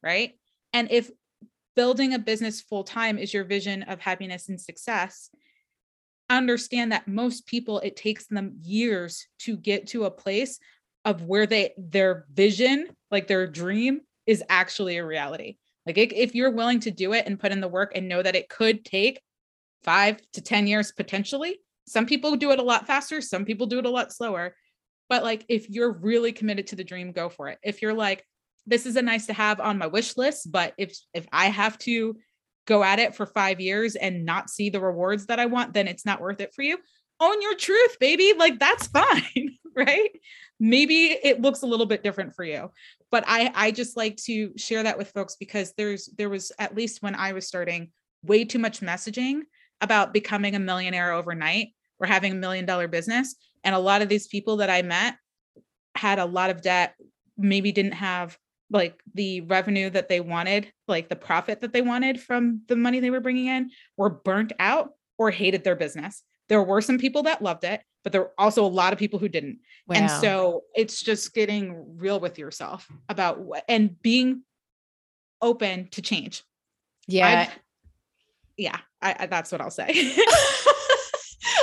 right 0.02 0.32
and 0.72 0.90
if 0.90 1.10
building 1.76 2.14
a 2.14 2.18
business 2.18 2.60
full-time 2.60 3.18
is 3.18 3.32
your 3.32 3.44
vision 3.44 3.82
of 3.84 4.00
happiness 4.00 4.48
and 4.48 4.60
success 4.60 5.30
understand 6.28 6.92
that 6.92 7.08
most 7.08 7.46
people 7.46 7.80
it 7.80 7.96
takes 7.96 8.26
them 8.26 8.56
years 8.62 9.26
to 9.38 9.56
get 9.56 9.86
to 9.86 10.04
a 10.04 10.10
place 10.10 10.58
of 11.04 11.22
where 11.22 11.46
they 11.46 11.72
their 11.76 12.26
vision 12.32 12.88
like 13.10 13.26
their 13.26 13.46
dream 13.46 14.00
is 14.26 14.42
actually 14.48 14.96
a 14.96 15.04
reality 15.04 15.56
like 15.86 15.98
if 15.98 16.34
you're 16.34 16.50
willing 16.50 16.80
to 16.80 16.90
do 16.90 17.12
it 17.12 17.26
and 17.26 17.38
put 17.38 17.52
in 17.52 17.60
the 17.60 17.68
work 17.68 17.92
and 17.94 18.08
know 18.08 18.22
that 18.22 18.36
it 18.36 18.48
could 18.48 18.84
take 18.84 19.20
five 19.84 20.18
to 20.32 20.40
10 20.40 20.66
years 20.66 20.90
potentially. 20.90 21.60
Some 21.86 22.06
people 22.06 22.34
do 22.36 22.50
it 22.50 22.58
a 22.58 22.62
lot 22.62 22.86
faster, 22.86 23.20
some 23.20 23.44
people 23.44 23.66
do 23.66 23.78
it 23.78 23.86
a 23.86 23.90
lot 23.90 24.12
slower. 24.12 24.56
But 25.08 25.22
like, 25.22 25.44
if 25.48 25.68
you're 25.68 25.92
really 25.92 26.32
committed 26.32 26.68
to 26.68 26.76
the 26.76 26.84
dream, 26.84 27.12
go 27.12 27.28
for 27.28 27.48
it. 27.48 27.58
If 27.62 27.82
you're 27.82 27.94
like, 27.94 28.24
this 28.66 28.86
is 28.86 28.96
a 28.96 29.02
nice 29.02 29.26
to 29.26 29.34
have 29.34 29.60
on 29.60 29.76
my 29.76 29.86
wish 29.86 30.16
list, 30.16 30.50
but 30.50 30.72
if 30.78 30.96
if 31.12 31.26
I 31.30 31.46
have 31.46 31.76
to 31.80 32.16
go 32.66 32.82
at 32.82 32.98
it 32.98 33.14
for 33.14 33.26
five 33.26 33.60
years 33.60 33.94
and 33.94 34.24
not 34.24 34.48
see 34.48 34.70
the 34.70 34.80
rewards 34.80 35.26
that 35.26 35.38
I 35.38 35.44
want, 35.44 35.74
then 35.74 35.86
it's 35.86 36.06
not 36.06 36.22
worth 36.22 36.40
it 36.40 36.54
for 36.54 36.62
you. 36.62 36.78
Own 37.20 37.42
your 37.42 37.54
truth, 37.54 37.98
baby. 38.00 38.32
Like 38.34 38.58
that's 38.58 38.86
fine, 38.88 39.58
right? 39.86 40.10
Maybe 40.60 41.06
it 41.06 41.40
looks 41.40 41.62
a 41.62 41.66
little 41.66 41.86
bit 41.86 42.02
different 42.02 42.34
for 42.34 42.44
you, 42.44 42.70
but 43.10 43.24
I 43.26 43.50
I 43.54 43.70
just 43.70 43.96
like 43.96 44.16
to 44.24 44.56
share 44.56 44.82
that 44.82 44.98
with 44.98 45.10
folks 45.10 45.36
because 45.36 45.72
there's 45.76 46.08
there 46.16 46.30
was 46.30 46.52
at 46.58 46.76
least 46.76 47.02
when 47.02 47.14
I 47.14 47.32
was 47.32 47.46
starting 47.46 47.90
way 48.22 48.44
too 48.44 48.58
much 48.58 48.80
messaging 48.80 49.42
about 49.80 50.14
becoming 50.14 50.54
a 50.54 50.58
millionaire 50.60 51.12
overnight 51.12 51.68
or 51.98 52.06
having 52.06 52.32
a 52.32 52.36
million 52.36 52.66
dollar 52.66 52.88
business. 52.88 53.34
And 53.64 53.74
a 53.74 53.78
lot 53.78 54.02
of 54.02 54.08
these 54.08 54.26
people 54.26 54.58
that 54.58 54.70
I 54.70 54.82
met 54.82 55.16
had 55.94 56.18
a 56.18 56.24
lot 56.24 56.50
of 56.50 56.62
debt, 56.62 56.94
maybe 57.36 57.72
didn't 57.72 57.92
have 57.92 58.38
like 58.70 59.00
the 59.14 59.42
revenue 59.42 59.90
that 59.90 60.08
they 60.08 60.20
wanted, 60.20 60.72
like 60.88 61.08
the 61.08 61.16
profit 61.16 61.60
that 61.60 61.72
they 61.72 61.82
wanted 61.82 62.20
from 62.20 62.62
the 62.68 62.76
money 62.76 63.00
they 63.00 63.10
were 63.10 63.20
bringing 63.20 63.46
in, 63.46 63.70
were 63.96 64.10
burnt 64.10 64.52
out 64.58 64.90
or 65.18 65.30
hated 65.30 65.64
their 65.64 65.76
business. 65.76 66.22
There 66.48 66.62
were 66.62 66.80
some 66.80 66.98
people 66.98 67.24
that 67.24 67.42
loved 67.42 67.64
it, 67.64 67.82
but 68.04 68.12
there 68.12 68.20
were 68.20 68.32
also 68.38 68.64
a 68.64 68.68
lot 68.68 68.92
of 68.92 68.98
people 68.98 69.18
who 69.18 69.28
didn't. 69.28 69.58
Wow. 69.88 69.96
And 69.96 70.10
so 70.10 70.64
it's 70.74 71.02
just 71.02 71.34
getting 71.34 71.98
real 71.98 72.20
with 72.20 72.38
yourself 72.38 72.86
about 73.08 73.40
what 73.40 73.64
and 73.68 74.00
being 74.00 74.42
open 75.42 75.88
to 75.92 76.02
change. 76.02 76.44
Yeah. 77.08 77.48
I've, 77.48 77.58
yeah, 78.56 78.78
I, 79.02 79.16
I, 79.20 79.26
that's 79.26 79.50
what 79.50 79.60
I'll 79.60 79.70
say. 79.70 79.88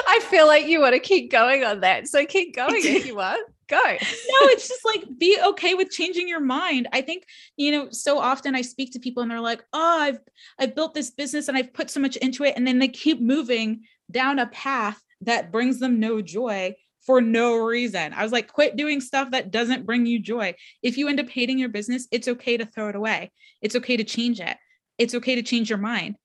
I 0.07 0.19
feel 0.29 0.45
like 0.47 0.67
you 0.67 0.81
want 0.81 0.93
to 0.93 0.99
keep 0.99 1.31
going 1.31 1.63
on 1.63 1.81
that. 1.81 2.07
So 2.07 2.25
keep 2.25 2.55
going 2.55 2.81
if 2.83 3.05
you 3.05 3.15
want. 3.15 3.47
Go. 3.69 3.81
No, 3.81 4.47
it's 4.49 4.67
just 4.67 4.83
like 4.83 5.05
be 5.17 5.39
okay 5.41 5.75
with 5.75 5.91
changing 5.91 6.27
your 6.27 6.41
mind. 6.41 6.89
I 6.91 7.01
think, 7.01 7.25
you 7.55 7.71
know, 7.71 7.87
so 7.91 8.19
often 8.19 8.53
I 8.53 8.63
speak 8.63 8.91
to 8.91 8.99
people 8.99 9.23
and 9.23 9.31
they're 9.31 9.39
like, 9.39 9.63
"Oh, 9.71 9.99
I've 10.01 10.19
I've 10.59 10.75
built 10.75 10.93
this 10.93 11.09
business 11.09 11.47
and 11.47 11.57
I've 11.57 11.71
put 11.71 11.89
so 11.89 12.01
much 12.01 12.17
into 12.17 12.43
it." 12.43 12.55
And 12.57 12.67
then 12.67 12.79
they 12.79 12.89
keep 12.89 13.21
moving 13.21 13.83
down 14.11 14.39
a 14.39 14.47
path 14.47 15.01
that 15.21 15.51
brings 15.51 15.79
them 15.79 15.99
no 15.99 16.21
joy 16.21 16.75
for 17.05 17.21
no 17.21 17.55
reason. 17.55 18.13
I 18.13 18.23
was 18.23 18.31
like, 18.31 18.47
quit 18.47 18.75
doing 18.75 19.01
stuff 19.01 19.31
that 19.31 19.51
doesn't 19.51 19.85
bring 19.85 20.05
you 20.05 20.19
joy. 20.19 20.55
If 20.83 20.97
you 20.97 21.07
end 21.07 21.19
up 21.19 21.29
hating 21.29 21.57
your 21.57 21.69
business, 21.69 22.07
it's 22.11 22.27
okay 22.27 22.57
to 22.57 22.65
throw 22.65 22.89
it 22.89 22.95
away. 22.95 23.31
It's 23.61 23.75
okay 23.75 23.97
to 23.97 24.03
change 24.03 24.39
it. 24.39 24.57
It's 24.97 25.15
okay 25.15 25.35
to 25.35 25.41
change 25.41 25.69
your 25.69 25.79
mind 25.79 26.15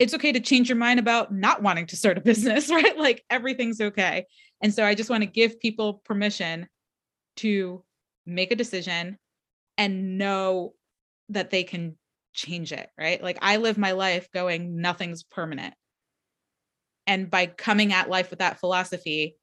it's 0.00 0.14
okay 0.14 0.32
to 0.32 0.40
change 0.40 0.68
your 0.68 0.78
mind 0.78 0.98
about 0.98 1.32
not 1.32 1.62
wanting 1.62 1.86
to 1.86 1.96
start 1.96 2.18
a 2.18 2.20
business, 2.22 2.70
right? 2.70 2.98
Like 2.98 3.22
everything's 3.30 3.80
okay. 3.80 4.26
And 4.60 4.74
so 4.74 4.84
I 4.84 4.96
just 4.96 5.10
want 5.10 5.22
to 5.22 5.28
give 5.28 5.60
people 5.60 6.02
permission 6.04 6.66
to 7.36 7.84
make 8.26 8.50
a 8.50 8.56
decision 8.56 9.18
and 9.78 10.18
know 10.18 10.74
that 11.28 11.50
they 11.50 11.62
can 11.62 11.96
change 12.32 12.72
it, 12.72 12.88
right? 12.98 13.22
Like 13.22 13.38
I 13.42 13.58
live 13.58 13.78
my 13.78 13.92
life 13.92 14.28
going, 14.32 14.80
nothing's 14.80 15.22
permanent. 15.22 15.74
And 17.10 17.28
by 17.28 17.46
coming 17.46 17.92
at 17.92 18.08
life 18.08 18.30
with 18.30 18.38
that 18.38 18.60
philosophy, 18.60 19.34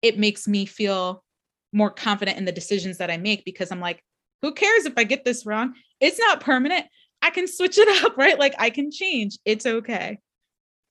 it 0.00 0.18
makes 0.18 0.48
me 0.48 0.64
feel 0.64 1.22
more 1.70 1.90
confident 1.90 2.38
in 2.38 2.46
the 2.46 2.52
decisions 2.52 2.96
that 2.98 3.10
I 3.10 3.18
make 3.18 3.44
because 3.44 3.70
I'm 3.70 3.80
like, 3.80 4.02
who 4.40 4.54
cares 4.54 4.86
if 4.86 4.94
I 4.96 5.04
get 5.04 5.22
this 5.22 5.44
wrong? 5.44 5.74
It's 6.00 6.18
not 6.18 6.40
permanent. 6.40 6.86
I 7.20 7.28
can 7.28 7.46
switch 7.46 7.76
it 7.76 7.86
up, 8.04 8.16
right? 8.16 8.38
Like 8.38 8.54
I 8.58 8.70
can 8.70 8.90
change. 8.90 9.38
It's 9.44 9.66
okay. 9.66 10.20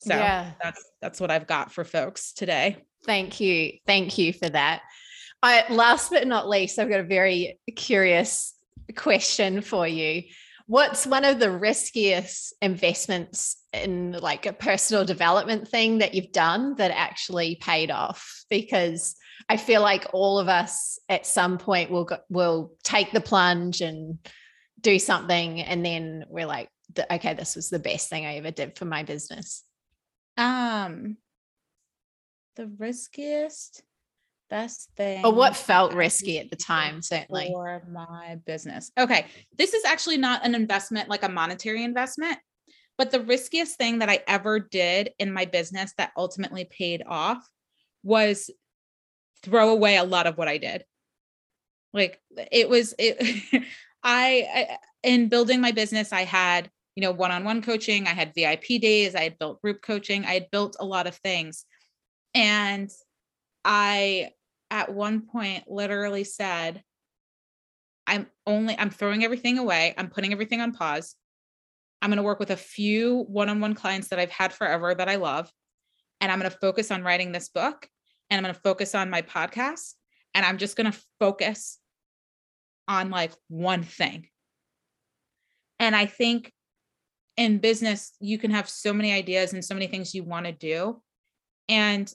So 0.01 0.15
yeah. 0.15 0.51
that's 0.61 0.85
that's 1.01 1.19
what 1.19 1.31
I've 1.31 1.47
got 1.47 1.71
for 1.71 1.83
folks 1.83 2.33
today. 2.33 2.77
Thank 3.03 3.39
you. 3.39 3.79
Thank 3.87 4.19
you 4.19 4.31
for 4.31 4.47
that. 4.47 4.83
I 5.41 5.63
last 5.73 6.11
but 6.11 6.27
not 6.27 6.47
least, 6.47 6.77
I've 6.77 6.89
got 6.89 6.99
a 6.99 7.03
very 7.03 7.59
curious 7.75 8.53
question 8.95 9.61
for 9.61 9.87
you. 9.87 10.21
What's 10.67 11.05
one 11.05 11.25
of 11.25 11.39
the 11.39 11.51
riskiest 11.51 12.53
investments 12.61 13.57
in 13.73 14.13
like 14.13 14.45
a 14.45 14.53
personal 14.53 15.05
development 15.05 15.67
thing 15.67 15.99
that 15.99 16.13
you've 16.13 16.31
done 16.31 16.75
that 16.75 16.91
actually 16.91 17.55
paid 17.55 17.91
off? 17.91 18.43
Because 18.49 19.15
I 19.49 19.57
feel 19.57 19.81
like 19.81 20.07
all 20.13 20.39
of 20.39 20.47
us 20.47 20.99
at 21.09 21.25
some 21.25 21.57
point 21.57 21.91
will 21.91 22.05
go, 22.05 22.17
will 22.29 22.73
take 22.83 23.11
the 23.11 23.21
plunge 23.21 23.81
and 23.81 24.19
do 24.81 24.97
something 24.99 25.61
and 25.61 25.85
then 25.85 26.25
we're 26.27 26.45
like 26.45 26.69
okay 27.11 27.33
this 27.33 27.55
was 27.55 27.69
the 27.69 27.79
best 27.79 28.09
thing 28.09 28.25
i 28.25 28.35
ever 28.35 28.51
did 28.51 28.77
for 28.77 28.85
my 28.85 29.03
business 29.03 29.63
um 30.37 31.17
the 32.55 32.67
riskiest 32.77 33.83
best 34.51 34.89
thing 34.95 35.25
or 35.25 35.33
what 35.33 35.55
felt 35.55 35.93
risky 35.93 36.37
at 36.37 36.51
the 36.51 36.55
time 36.55 37.01
certainly. 37.01 37.49
for 37.51 37.81
my 37.91 38.37
business. 38.45 38.91
Okay 38.99 39.25
this 39.57 39.73
is 39.73 39.83
actually 39.85 40.17
not 40.17 40.45
an 40.45 40.53
investment 40.53 41.09
like 41.09 41.23
a 41.23 41.29
monetary 41.29 41.83
investment 41.83 42.37
but 42.97 43.09
the 43.09 43.21
riskiest 43.21 43.77
thing 43.77 43.99
that 43.99 44.09
i 44.09 44.19
ever 44.27 44.59
did 44.59 45.11
in 45.17 45.31
my 45.31 45.45
business 45.45 45.93
that 45.97 46.11
ultimately 46.15 46.65
paid 46.65 47.01
off 47.07 47.49
was 48.03 48.51
throw 49.41 49.69
away 49.69 49.95
a 49.97 50.03
lot 50.03 50.27
of 50.27 50.37
what 50.37 50.47
i 50.47 50.57
did. 50.57 50.85
Like 51.93 52.21
it 52.51 52.69
was 52.69 52.93
it 52.97 53.63
I, 54.03 54.47
I 54.53 54.77
in 55.03 55.29
building 55.29 55.61
my 55.61 55.71
business, 55.71 56.13
I 56.13 56.23
had, 56.23 56.69
you 56.95 57.01
know, 57.01 57.11
one-on-one 57.11 57.61
coaching, 57.61 58.07
I 58.07 58.11
had 58.11 58.33
VIP 58.35 58.81
days, 58.81 59.15
I 59.15 59.23
had 59.23 59.39
built 59.39 59.61
group 59.61 59.81
coaching, 59.81 60.25
I 60.25 60.33
had 60.33 60.51
built 60.51 60.75
a 60.79 60.85
lot 60.85 61.07
of 61.07 61.15
things. 61.17 61.65
And 62.33 62.89
I 63.65 64.31
at 64.71 64.91
one 64.91 65.27
point 65.27 65.65
literally 65.69 66.23
said, 66.23 66.81
I'm 68.07 68.27
only 68.47 68.75
I'm 68.79 68.89
throwing 68.89 69.23
everything 69.23 69.59
away. 69.59 69.93
I'm 69.97 70.09
putting 70.09 70.31
everything 70.31 70.61
on 70.61 70.71
pause. 70.71 71.15
I'm 72.01 72.09
going 72.09 72.17
to 72.17 72.23
work 72.23 72.39
with 72.39 72.49
a 72.49 72.57
few 72.57 73.25
one-on-one 73.27 73.75
clients 73.75 74.07
that 74.07 74.17
I've 74.17 74.31
had 74.31 74.51
forever 74.51 74.95
that 74.95 75.07
I 75.07 75.17
love. 75.17 75.51
And 76.19 76.31
I'm 76.31 76.39
going 76.39 76.49
to 76.49 76.57
focus 76.57 76.89
on 76.89 77.03
writing 77.03 77.31
this 77.31 77.49
book 77.49 77.87
and 78.29 78.37
I'm 78.37 78.43
going 78.43 78.55
to 78.55 78.61
focus 78.61 78.95
on 78.95 79.09
my 79.11 79.21
podcast 79.21 79.93
and 80.33 80.45
I'm 80.45 80.57
just 80.57 80.75
going 80.75 80.91
to 80.91 80.99
focus 81.19 81.79
on 82.87 83.11
like 83.11 83.33
one 83.49 83.83
thing. 83.83 84.27
And 85.79 85.95
I 85.95 86.05
think 86.05 86.51
in 87.37 87.59
business, 87.59 88.13
you 88.19 88.37
can 88.37 88.51
have 88.51 88.69
so 88.69 88.93
many 88.93 89.11
ideas 89.11 89.53
and 89.53 89.63
so 89.63 89.73
many 89.73 89.87
things 89.87 90.13
you 90.15 90.23
want 90.23 90.45
to 90.45 90.51
do. 90.51 91.01
And 91.69 92.11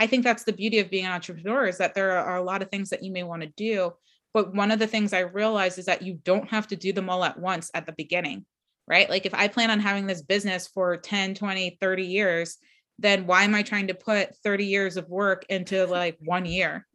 I 0.00 0.06
think 0.06 0.24
that's 0.24 0.44
the 0.44 0.54
beauty 0.54 0.78
of 0.78 0.88
being 0.88 1.04
an 1.04 1.12
entrepreneur 1.12 1.66
is 1.66 1.76
that 1.76 1.94
there 1.94 2.16
are 2.16 2.38
a 2.38 2.42
lot 2.42 2.62
of 2.62 2.70
things 2.70 2.88
that 2.88 3.04
you 3.04 3.12
may 3.12 3.22
want 3.22 3.42
to 3.42 3.48
do. 3.48 3.92
But 4.32 4.54
one 4.54 4.70
of 4.70 4.78
the 4.78 4.86
things 4.86 5.12
I 5.12 5.20
realized 5.20 5.78
is 5.78 5.84
that 5.84 6.00
you 6.00 6.18
don't 6.24 6.48
have 6.48 6.66
to 6.68 6.76
do 6.76 6.94
them 6.94 7.10
all 7.10 7.22
at 7.22 7.38
once 7.38 7.70
at 7.74 7.84
the 7.84 7.92
beginning, 7.92 8.46
right? 8.88 9.10
Like 9.10 9.26
if 9.26 9.34
I 9.34 9.46
plan 9.48 9.70
on 9.70 9.78
having 9.78 10.06
this 10.06 10.22
business 10.22 10.66
for 10.66 10.96
10, 10.96 11.34
20, 11.34 11.76
30 11.78 12.02
years, 12.02 12.56
then 12.98 13.26
why 13.26 13.42
am 13.42 13.54
I 13.54 13.62
trying 13.62 13.88
to 13.88 13.94
put 13.94 14.34
30 14.36 14.64
years 14.64 14.96
of 14.96 15.06
work 15.10 15.44
into 15.50 15.84
like 15.84 16.16
one 16.20 16.46
year? 16.46 16.86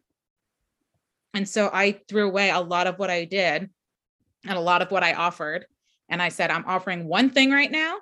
And 1.36 1.47
so 1.47 1.70
I 1.72 1.99
threw 2.10 2.28
away 2.28 2.49
a 2.49 2.60
lot 2.60 2.88
of 2.88 2.97
what 2.97 3.12
I 3.12 3.26
did 3.26 3.70
and 4.47 4.58
a 4.58 4.62
lot 4.62 4.82
of 4.82 4.89
what 4.89 5.03
I 5.03 5.14
offered. 5.14 5.68
And 6.10 6.24
I 6.24 6.30
said, 6.30 6.49
I'm 6.49 6.66
offering 6.66 7.06
one 7.06 7.30
thing 7.30 7.51
right 7.51 7.72
now, 7.72 7.97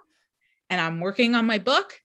and 0.69 0.79
I'm 0.79 1.01
working 1.01 1.35
on 1.35 1.45
my 1.45 1.57
book, 1.57 1.99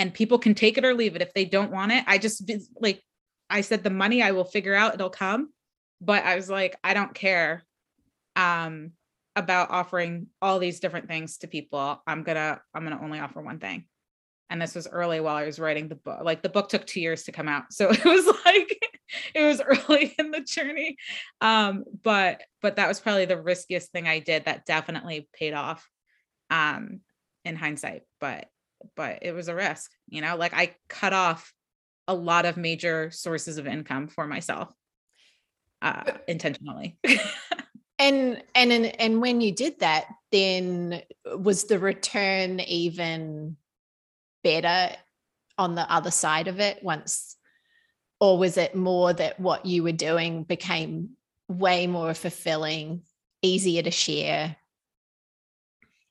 and 0.00 0.14
people 0.14 0.38
can 0.38 0.54
take 0.54 0.78
it 0.78 0.84
or 0.86 0.94
leave 0.94 1.14
it 1.14 1.20
if 1.20 1.34
they 1.34 1.44
don't 1.44 1.70
want 1.70 1.92
it. 1.92 2.02
I 2.06 2.16
just 2.16 2.50
like 2.80 3.02
I 3.50 3.60
said 3.60 3.84
the 3.84 3.90
money 3.90 4.22
I 4.22 4.30
will 4.30 4.44
figure 4.44 4.74
out 4.74 4.94
it'll 4.94 5.10
come, 5.10 5.50
but 6.00 6.24
I 6.24 6.36
was 6.36 6.48
like 6.48 6.74
I 6.82 6.94
don't 6.94 7.12
care 7.12 7.64
um 8.34 8.92
about 9.36 9.70
offering 9.70 10.28
all 10.40 10.58
these 10.58 10.80
different 10.80 11.06
things 11.06 11.36
to 11.38 11.48
people. 11.48 12.02
I'm 12.06 12.22
going 12.22 12.36
to 12.36 12.62
I'm 12.74 12.82
going 12.82 12.96
to 12.96 13.04
only 13.04 13.20
offer 13.20 13.42
one 13.42 13.58
thing. 13.58 13.84
And 14.48 14.60
this 14.60 14.74
was 14.74 14.88
early 14.88 15.20
while 15.20 15.36
I 15.36 15.44
was 15.44 15.60
writing 15.60 15.88
the 15.88 15.96
book. 15.96 16.20
Like 16.22 16.42
the 16.42 16.48
book 16.48 16.70
took 16.70 16.86
2 16.86 16.98
years 16.98 17.24
to 17.24 17.32
come 17.32 17.46
out. 17.46 17.70
So 17.70 17.90
it 17.90 18.04
was 18.04 18.26
like 18.46 18.78
it 19.34 19.42
was 19.42 19.60
early 19.60 20.14
in 20.18 20.30
the 20.30 20.40
journey. 20.40 20.96
Um 21.42 21.84
but 22.02 22.40
but 22.62 22.76
that 22.76 22.88
was 22.88 23.00
probably 23.00 23.26
the 23.26 23.40
riskiest 23.40 23.92
thing 23.92 24.08
I 24.08 24.20
did 24.20 24.46
that 24.46 24.64
definitely 24.64 25.28
paid 25.34 25.52
off 25.52 25.86
um 26.48 27.00
in 27.44 27.54
hindsight, 27.54 28.04
but 28.18 28.48
but 28.96 29.20
it 29.22 29.32
was 29.32 29.48
a 29.48 29.54
risk, 29.54 29.90
you 30.08 30.20
know, 30.20 30.36
like 30.36 30.54
I 30.54 30.74
cut 30.88 31.12
off 31.12 31.52
a 32.08 32.14
lot 32.14 32.46
of 32.46 32.56
major 32.56 33.10
sources 33.10 33.58
of 33.58 33.66
income 33.66 34.08
for 34.08 34.26
myself 34.26 34.72
uh, 35.82 36.12
intentionally. 36.26 36.98
and 37.98 38.42
and 38.54 38.72
and 38.72 39.20
when 39.20 39.40
you 39.40 39.52
did 39.52 39.80
that, 39.80 40.06
then 40.32 41.02
was 41.36 41.64
the 41.64 41.78
return 41.78 42.60
even 42.60 43.56
better 44.42 44.96
on 45.58 45.74
the 45.74 45.92
other 45.92 46.10
side 46.10 46.48
of 46.48 46.60
it 46.60 46.82
once 46.82 47.36
or 48.20 48.38
was 48.38 48.56
it 48.56 48.74
more 48.74 49.12
that 49.12 49.40
what 49.40 49.66
you 49.66 49.82
were 49.82 49.92
doing 49.92 50.44
became 50.44 51.10
way 51.48 51.86
more 51.86 52.14
fulfilling 52.14 53.02
easier 53.42 53.82
to 53.82 53.90
share 53.90 54.56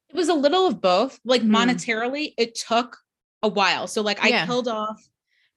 it 0.09 0.15
was 0.15 0.29
a 0.29 0.33
little 0.33 0.67
of 0.67 0.81
both. 0.81 1.19
Like 1.23 1.41
mm. 1.41 1.49
monetarily, 1.49 2.33
it 2.37 2.55
took 2.55 2.97
a 3.43 3.47
while. 3.47 3.87
So 3.87 4.01
like 4.01 4.23
I 4.23 4.29
yeah. 4.29 4.45
killed 4.45 4.67
off 4.67 5.01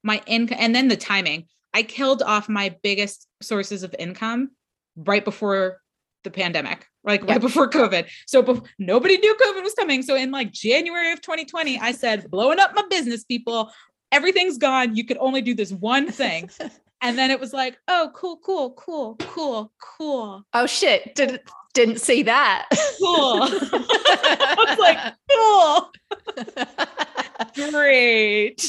my 0.03 0.21
income 0.27 0.57
and 0.59 0.75
then 0.75 0.87
the 0.87 0.97
timing. 0.97 1.47
I 1.73 1.83
killed 1.83 2.21
off 2.21 2.47
my 2.47 2.75
biggest 2.83 3.27
sources 3.41 3.83
of 3.83 3.95
income 3.97 4.51
right 4.95 5.25
before 5.25 5.79
the 6.23 6.29
pandemic, 6.29 6.87
like 7.03 7.27
right 7.27 7.41
before 7.41 7.69
COVID. 7.69 8.07
So 8.27 8.41
be- 8.41 8.61
nobody 8.77 9.17
knew 9.17 9.35
COVID 9.35 9.63
was 9.63 9.73
coming. 9.73 10.03
So 10.03 10.15
in 10.15 10.31
like 10.31 10.51
January 10.51 11.11
of 11.11 11.21
2020, 11.21 11.79
I 11.79 11.91
said, 11.91 12.29
blowing 12.29 12.59
up 12.59 12.73
my 12.75 12.83
business, 12.89 13.23
people. 13.23 13.71
Everything's 14.11 14.59
gone. 14.59 14.95
You 14.95 15.05
could 15.05 15.17
only 15.17 15.41
do 15.41 15.55
this 15.55 15.71
one 15.71 16.11
thing. 16.11 16.49
and 17.01 17.17
then 17.17 17.31
it 17.31 17.39
was 17.39 17.53
like, 17.53 17.77
oh, 17.87 18.11
cool, 18.13 18.37
cool, 18.37 18.71
cool, 18.73 19.15
cool, 19.15 19.71
cool. 19.81 20.43
Oh 20.53 20.67
shit! 20.67 21.15
Did 21.15 21.41
didn't 21.73 21.99
see 21.99 22.23
that. 22.23 22.67
Cool. 22.99 23.43
I 23.43 24.55
was 24.57 24.79
like, 24.79 24.97
cool. 25.31 25.91
Great. 27.71 28.65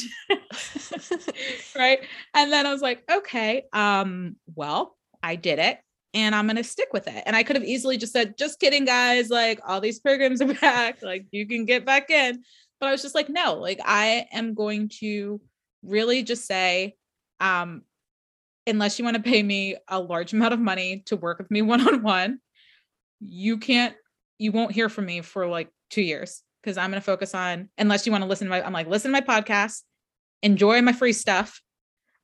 right. 1.77 2.01
And 2.35 2.53
then 2.53 2.67
I 2.67 2.73
was 2.73 2.83
like, 2.83 3.03
okay, 3.11 3.65
um, 3.73 4.37
well, 4.55 4.97
I 5.23 5.37
did 5.37 5.59
it 5.59 5.79
and 6.15 6.35
I'm 6.35 6.47
going 6.47 6.57
to 6.57 6.65
stick 6.65 6.89
with 6.93 7.09
it. 7.09 7.23
And 7.27 7.35
I 7.35 7.43
could 7.43 7.57
have 7.57 7.65
easily 7.65 7.97
just 7.97 8.13
said, 8.13 8.39
just 8.39 8.61
kidding, 8.61 8.85
guys. 8.85 9.31
Like, 9.31 9.61
all 9.67 9.81
these 9.81 9.99
programs 9.99 10.41
are 10.41 10.55
back. 10.61 11.03
Like, 11.03 11.27
you 11.33 11.47
can 11.47 11.65
get 11.65 11.85
back 11.85 12.09
in. 12.11 12.43
But 12.81 12.89
I 12.89 12.93
was 12.93 13.03
just 13.03 13.15
like, 13.15 13.29
no, 13.29 13.55
like, 13.55 13.81
I 13.85 14.27
am 14.33 14.55
going 14.55 14.91
to 15.01 15.41
really 15.83 16.23
just 16.23 16.47
say, 16.47 16.95
um, 17.41 17.83
unless 18.67 18.99
you 18.99 19.05
want 19.05 19.17
to 19.17 19.23
pay 19.23 19.43
me 19.43 19.77
a 19.89 20.01
large 20.01 20.33
amount 20.33 20.55
of 20.55 20.61
money 20.61 21.03
to 21.07 21.17
work 21.17 21.39
with 21.39 21.51
me 21.51 21.63
one 21.63 21.87
on 21.87 22.03
one, 22.03 22.39
you 23.27 23.59
can't 23.59 23.95
you 24.39 24.53
won't 24.53 24.72
hear 24.72 24.89
from 24.89 25.07
me 25.07 25.20
for 25.20 25.47
like 25.47 25.70
two 25.91 26.03
years 26.03 26.43
because 26.62 26.79
I'm 26.79 26.91
going 26.91 27.01
to 27.01 27.05
focus 27.05 27.35
on, 27.35 27.68
unless 27.77 28.07
you 28.07 28.12
want 28.12 28.22
to 28.22 28.29
listen 28.29 28.47
to 28.47 28.51
my, 28.51 28.62
I'm 28.62 28.72
like, 28.72 28.89
listen 28.89 29.12
to 29.12 29.20
my 29.20 29.20
podcast, 29.20 29.83
enjoy 30.43 30.81
my 30.83 30.93
free 30.93 31.12
stuff, 31.12 31.61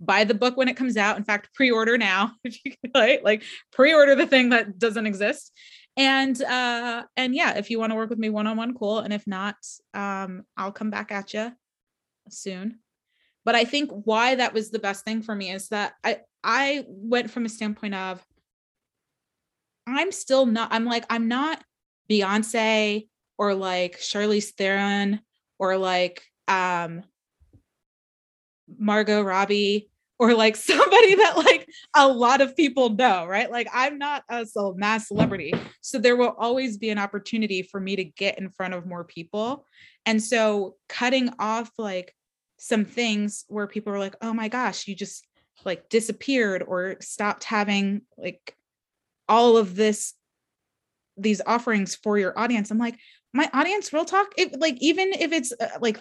buy 0.01 0.24
the 0.24 0.34
book 0.34 0.57
when 0.57 0.68
it 0.68 0.76
comes 0.76 0.96
out. 0.96 1.18
In 1.18 1.24
fact, 1.24 1.51
pre-order 1.55 1.98
now, 1.98 2.32
if 2.44 2.59
you 2.64 2.72
like, 2.94 3.22
like 3.22 3.42
pre-order 3.72 4.14
the 4.14 4.26
thing 4.26 4.51
that 4.51 4.78
doesn't 4.78 5.07
exist. 5.07 5.53
And, 5.96 6.40
uh, 6.42 7.05
and 7.16 7.34
yeah, 7.34 7.59
if 7.59 7.68
you 7.68 7.78
want 7.78 7.92
to 7.92 7.96
work 7.96 8.09
with 8.09 8.18
me 8.18 8.30
one-on-one, 8.30 8.74
cool. 8.74 9.01
And 9.01 9.12
if 9.12 9.26
not, 9.26 9.57
um, 9.92 10.44
I'll 10.57 10.72
come 10.72 10.90
back 10.90 11.12
at 11.12 11.34
you 11.34 11.53
soon. 12.30 12.78
But 13.44 13.55
I 13.55 13.64
think 13.64 13.90
why 13.90 14.36
that 14.36 14.55
was 14.55 14.70
the 14.70 14.78
best 14.78 15.05
thing 15.05 15.22
for 15.22 15.34
me 15.34 15.51
is 15.51 15.68
that 15.68 15.94
I, 16.03 16.18
I 16.42 16.84
went 16.86 17.30
from 17.30 17.44
a 17.44 17.51
standpoint 17.51 17.94
of, 17.94 18.24
I'm 19.99 20.12
still 20.12 20.47
not, 20.47 20.72
I'm 20.72 20.84
like, 20.84 21.05
I'm 21.11 21.28
not 21.28 21.62
Beyonce 22.11 23.09
or 23.38 23.55
like 23.55 23.99
Charlize 23.99 24.51
Theron 24.51 25.20
or 25.59 25.76
like 25.76 26.22
um 26.49 27.03
Margot 28.78 29.22
Robbie 29.22 29.91
or 30.18 30.34
like 30.34 30.57
somebody 30.70 31.14
that 31.16 31.36
like 31.38 31.68
a 31.95 32.07
lot 32.07 32.41
of 32.41 32.57
people 32.57 32.91
know, 32.91 33.26
right? 33.26 33.51
Like 33.51 33.68
I'm 33.72 33.99
not 33.99 34.24
a 34.28 34.47
mass 34.76 35.09
celebrity. 35.09 35.55
So 35.80 35.99
there 35.99 36.16
will 36.16 36.34
always 36.38 36.76
be 36.76 36.91
an 36.91 36.99
opportunity 36.99 37.62
for 37.62 37.80
me 37.80 37.97
to 37.97 38.05
get 38.05 38.38
in 38.38 38.51
front 38.51 38.74
of 38.74 38.86
more 38.86 39.05
people. 39.05 39.66
And 40.07 40.22
so 40.22 40.76
cutting 40.88 41.30
off 41.38 41.70
like 41.78 42.14
some 42.59 42.84
things 42.84 43.45
where 43.49 43.66
people 43.66 43.93
are 43.93 43.99
like, 43.99 44.16
"Oh 44.20 44.34
my 44.34 44.49
gosh, 44.49 44.86
you 44.86 44.95
just 44.95 45.26
like 45.64 45.88
disappeared 45.88 46.62
or 46.66 46.97
stopped 47.01 47.45
having 47.45 48.03
like 48.18 48.55
all 49.31 49.57
of 49.57 49.76
this 49.76 50.12
these 51.16 51.41
offerings 51.47 51.95
for 51.95 52.18
your 52.18 52.39
audience. 52.39 52.70
I'm 52.70 52.78
like 52.78 52.99
my 53.33 53.49
audience 53.55 53.93
real 53.93 54.05
talk 54.05 54.33
if 54.37 54.51
like 54.59 54.76
even 54.81 55.12
if 55.12 55.33
it's 55.33 55.53
uh, 55.59 55.78
like 55.81 56.01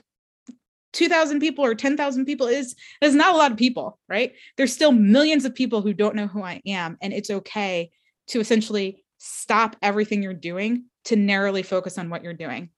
2000 0.94 1.40
people 1.40 1.64
or 1.64 1.76
10,000 1.76 2.26
people 2.26 2.48
is 2.48 2.76
is 3.02 3.14
not 3.14 3.34
a 3.34 3.38
lot 3.38 3.52
of 3.52 3.58
people 3.58 4.00
right? 4.10 4.34
There's 4.58 4.74
still 4.74 4.92
millions 4.92 5.46
of 5.46 5.56
people 5.56 5.82
who 5.82 5.94
don't 5.94 6.16
know 6.16 6.28
who 6.28 6.42
i 6.42 6.62
am 6.66 6.98
and 7.02 7.14
it's 7.14 7.30
okay 7.30 7.92
to 8.28 8.40
essentially 8.40 9.04
stop 9.20 9.76
everything 9.82 10.24
you're 10.24 10.34
doing 10.34 10.86
to 11.06 11.16
narrowly 11.16 11.64
focus 11.64 11.98
on 11.98 12.10
what 12.10 12.24
you're 12.24 12.34
doing 12.34 12.70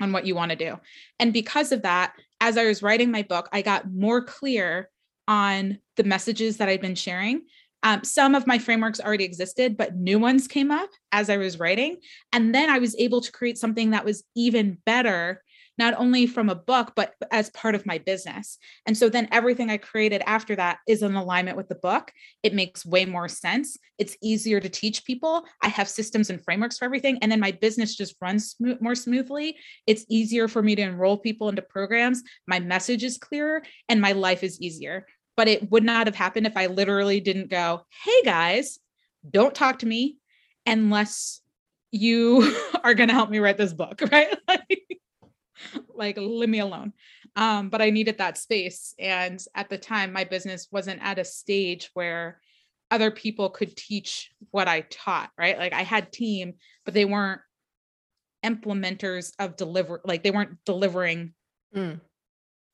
on 0.00 0.12
what 0.12 0.26
you 0.26 0.34
want 0.34 0.50
to 0.50 0.56
do. 0.56 0.78
And 1.18 1.32
because 1.32 1.72
of 1.72 1.82
that 1.82 2.12
as 2.40 2.56
i 2.56 2.64
was 2.64 2.82
writing 2.82 3.10
my 3.10 3.22
book 3.22 3.48
i 3.52 3.62
got 3.62 3.90
more 3.90 4.22
clear 4.22 4.90
on 5.28 5.78
the 5.96 6.04
messages 6.04 6.58
that 6.58 6.68
i'd 6.68 6.80
been 6.80 6.94
sharing 6.94 7.42
um, 7.86 8.02
some 8.02 8.34
of 8.34 8.48
my 8.48 8.58
frameworks 8.58 8.98
already 8.98 9.22
existed, 9.22 9.76
but 9.76 9.94
new 9.94 10.18
ones 10.18 10.48
came 10.48 10.72
up 10.72 10.90
as 11.12 11.30
I 11.30 11.36
was 11.36 11.60
writing. 11.60 11.98
And 12.32 12.52
then 12.52 12.68
I 12.68 12.80
was 12.80 12.96
able 12.98 13.20
to 13.20 13.30
create 13.30 13.58
something 13.58 13.90
that 13.90 14.04
was 14.04 14.24
even 14.34 14.78
better, 14.84 15.40
not 15.78 15.94
only 15.96 16.26
from 16.26 16.48
a 16.48 16.56
book, 16.56 16.94
but 16.96 17.14
as 17.30 17.48
part 17.50 17.76
of 17.76 17.86
my 17.86 17.98
business. 17.98 18.58
And 18.86 18.98
so 18.98 19.08
then 19.08 19.28
everything 19.30 19.70
I 19.70 19.76
created 19.76 20.20
after 20.26 20.56
that 20.56 20.78
is 20.88 21.04
in 21.04 21.14
alignment 21.14 21.56
with 21.56 21.68
the 21.68 21.76
book. 21.76 22.10
It 22.42 22.54
makes 22.54 22.84
way 22.84 23.04
more 23.04 23.28
sense. 23.28 23.78
It's 23.98 24.16
easier 24.20 24.58
to 24.58 24.68
teach 24.68 25.04
people. 25.04 25.44
I 25.62 25.68
have 25.68 25.88
systems 25.88 26.28
and 26.28 26.42
frameworks 26.42 26.78
for 26.78 26.86
everything. 26.86 27.18
And 27.22 27.30
then 27.30 27.38
my 27.38 27.52
business 27.52 27.94
just 27.94 28.16
runs 28.20 28.56
sm- 28.56 28.80
more 28.80 28.96
smoothly. 28.96 29.58
It's 29.86 30.04
easier 30.08 30.48
for 30.48 30.60
me 30.60 30.74
to 30.74 30.82
enroll 30.82 31.18
people 31.18 31.48
into 31.48 31.62
programs. 31.62 32.24
My 32.48 32.58
message 32.58 33.04
is 33.04 33.16
clearer 33.16 33.62
and 33.88 34.00
my 34.00 34.10
life 34.10 34.42
is 34.42 34.60
easier 34.60 35.06
but 35.36 35.48
it 35.48 35.70
would 35.70 35.84
not 35.84 36.06
have 36.06 36.16
happened 36.16 36.46
if 36.46 36.56
I 36.56 36.66
literally 36.66 37.20
didn't 37.20 37.50
go, 37.50 37.84
hey 38.04 38.22
guys, 38.24 38.78
don't 39.28 39.54
talk 39.54 39.80
to 39.80 39.86
me 39.86 40.16
unless 40.64 41.40
you 41.92 42.54
are 42.84 42.94
going 42.94 43.08
to 43.08 43.14
help 43.14 43.30
me 43.30 43.38
write 43.38 43.58
this 43.58 43.72
book, 43.72 44.00
right? 44.12 44.36
like, 45.94 46.16
leave 46.16 46.48
me 46.48 46.60
alone. 46.60 46.92
Um, 47.36 47.68
but 47.68 47.82
I 47.82 47.90
needed 47.90 48.18
that 48.18 48.38
space. 48.38 48.94
And 48.98 49.40
at 49.54 49.68
the 49.68 49.78
time, 49.78 50.12
my 50.12 50.24
business 50.24 50.68
wasn't 50.70 51.02
at 51.02 51.18
a 51.18 51.24
stage 51.24 51.90
where 51.92 52.40
other 52.90 53.10
people 53.10 53.50
could 53.50 53.76
teach 53.76 54.30
what 54.52 54.68
I 54.68 54.82
taught, 54.82 55.30
right? 55.36 55.58
Like 55.58 55.72
I 55.72 55.82
had 55.82 56.12
team, 56.12 56.54
but 56.84 56.94
they 56.94 57.04
weren't 57.04 57.40
implementers 58.44 59.32
of 59.38 59.56
deliver, 59.56 60.00
like 60.04 60.22
they 60.22 60.30
weren't 60.30 60.58
delivering 60.64 61.34
mm 61.74 62.00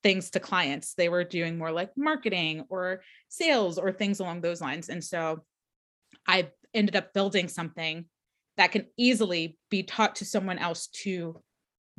things 0.03 0.31
to 0.31 0.41
clients. 0.41 0.95
They 0.95 1.09
were 1.09 1.25
doing 1.25 1.59
more 1.59 1.73
like 1.73 1.91
marketing 1.97 2.65
or 2.69 3.03
sales 3.29 3.79
or 3.79 3.93
things 3.93 4.21
along 4.21 4.41
those 4.41 4.61
lines. 4.61 4.89
And 4.89 5.03
so 5.03 5.45
I 6.27 6.51
ended 6.75 6.97
up 6.97 7.13
building 7.13 7.49
something 7.49 8.07
that 8.57 8.73
can 8.73 8.87
easily 8.97 9.59
be 9.71 9.83
taught 9.83 10.17
to 10.17 10.25
someone 10.25 10.59
else 10.59 10.89
to 10.89 11.41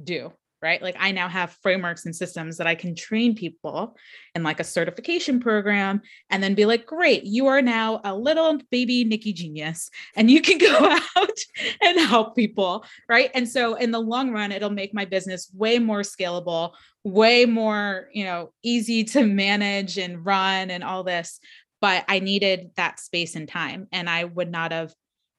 do 0.03 0.33
right? 0.63 0.81
Like 0.81 0.95
I 0.97 1.11
now 1.11 1.27
have 1.27 1.57
frameworks 1.61 2.05
and 2.05 2.15
systems 2.15 2.57
that 2.57 2.67
I 2.67 2.73
can 2.73 2.95
train 2.95 3.35
people 3.35 3.97
in 4.33 4.43
like 4.43 4.61
a 4.61 4.63
certification 4.63 5.41
program 5.41 6.01
and 6.29 6.41
then 6.41 6.55
be 6.55 6.65
like, 6.65 6.85
great, 6.85 7.25
you 7.25 7.47
are 7.47 7.61
now 7.61 7.99
a 8.05 8.15
little 8.15 8.57
baby 8.71 9.03
Nikki 9.03 9.33
genius 9.33 9.89
and 10.15 10.31
you 10.31 10.41
can 10.41 10.57
go 10.59 10.97
out 11.17 11.39
and 11.81 11.99
help 11.99 12.37
people, 12.37 12.85
right? 13.09 13.29
And 13.35 13.47
so 13.47 13.75
in 13.75 13.91
the 13.91 13.99
long 13.99 14.31
run, 14.31 14.53
it'll 14.53 14.69
make 14.69 14.93
my 14.93 15.03
business 15.03 15.51
way 15.53 15.79
more 15.79 16.01
scalable, 16.01 16.71
way 17.03 17.45
more, 17.45 18.07
you 18.13 18.23
know, 18.23 18.51
easy 18.63 19.03
to 19.03 19.25
manage 19.25 19.97
and 19.97 20.25
run 20.25 20.69
and 20.69 20.83
all 20.83 21.03
this. 21.03 21.39
But 21.81 22.05
I 22.07 22.19
needed 22.19 22.71
that 22.77 22.99
space 22.99 23.35
and 23.35 23.47
time 23.47 23.87
and 23.91 24.09
I 24.09 24.23
would 24.23 24.49
not 24.49 24.71
have 24.71 24.93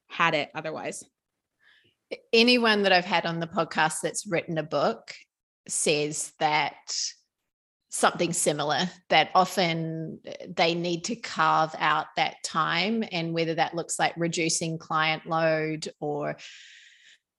had 0.08 0.34
it 0.34 0.50
otherwise 0.54 1.02
anyone 2.32 2.82
that 2.82 2.92
I've 2.92 3.04
had 3.04 3.26
on 3.26 3.40
the 3.40 3.46
podcast 3.46 4.00
that's 4.02 4.26
written 4.26 4.58
a 4.58 4.62
book 4.62 5.14
says 5.68 6.32
that 6.40 6.76
something 7.90 8.32
similar 8.32 8.90
that 9.08 9.30
often 9.34 10.18
uh, 10.26 10.32
they 10.54 10.74
need 10.74 11.04
to 11.04 11.16
carve 11.16 11.74
out 11.78 12.06
that 12.16 12.42
time 12.42 13.04
and 13.12 13.32
whether 13.32 13.54
that 13.54 13.74
looks 13.74 13.98
like 13.98 14.12
reducing 14.16 14.78
client 14.78 15.26
load 15.26 15.88
or 16.00 16.36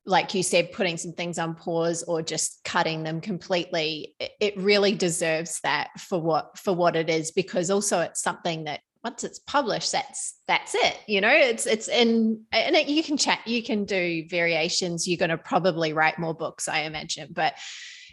like 0.06 0.34
you 0.34 0.44
said 0.44 0.72
putting 0.72 0.98
some 0.98 1.14
things 1.14 1.40
on 1.40 1.56
pause 1.56 2.04
or 2.04 2.22
just 2.22 2.64
cutting 2.64 3.04
them 3.04 3.20
completely 3.22 4.16
it 4.20 4.56
really 4.58 4.94
deserves 4.94 5.60
that 5.62 5.90
for 6.00 6.22
what 6.22 6.58
for 6.58 6.74
what 6.74 6.96
it 6.96 7.10
is 7.10 7.32
because 7.32 7.70
also 7.70 8.00
it's 8.02 8.22
something 8.22 8.66
that 8.66 8.82
once 9.04 9.24
it's 9.24 9.40
published 9.40 9.92
that's 9.92 10.40
that's 10.48 10.76
it 10.76 10.98
you 11.08 11.22
know 11.22 11.32
it's 11.32 11.66
it's 11.66 11.88
in 11.88 12.42
and 12.52 12.76
it, 12.76 12.88
you 12.88 13.04
can 13.04 13.18
chat 13.18 13.40
you 13.48 13.62
can 13.62 13.86
do 13.86 14.24
variations 14.30 15.08
you're 15.08 15.18
going 15.18 15.30
to 15.30 15.38
probably 15.38 15.94
write 15.94 16.20
more 16.20 16.34
books 16.34 16.68
i 16.68 16.82
imagine 16.82 17.30
but 17.32 17.54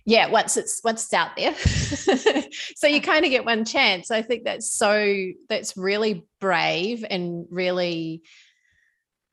yeah, 0.05 0.29
once 0.29 0.57
it's 0.57 0.81
once 0.83 1.05
it's 1.05 1.15
out 1.15 1.37
there. 1.37 1.55
so 2.77 2.89
you 2.89 3.01
kind 3.01 3.25
of 3.25 3.31
get 3.31 3.45
one 3.45 3.65
chance. 3.65 4.11
I 4.11 4.23
think 4.23 4.45
that's 4.45 4.71
so 4.71 5.29
that's 5.49 5.77
really 5.77 6.27
brave 6.41 7.05
and 7.09 7.47
really 7.51 8.23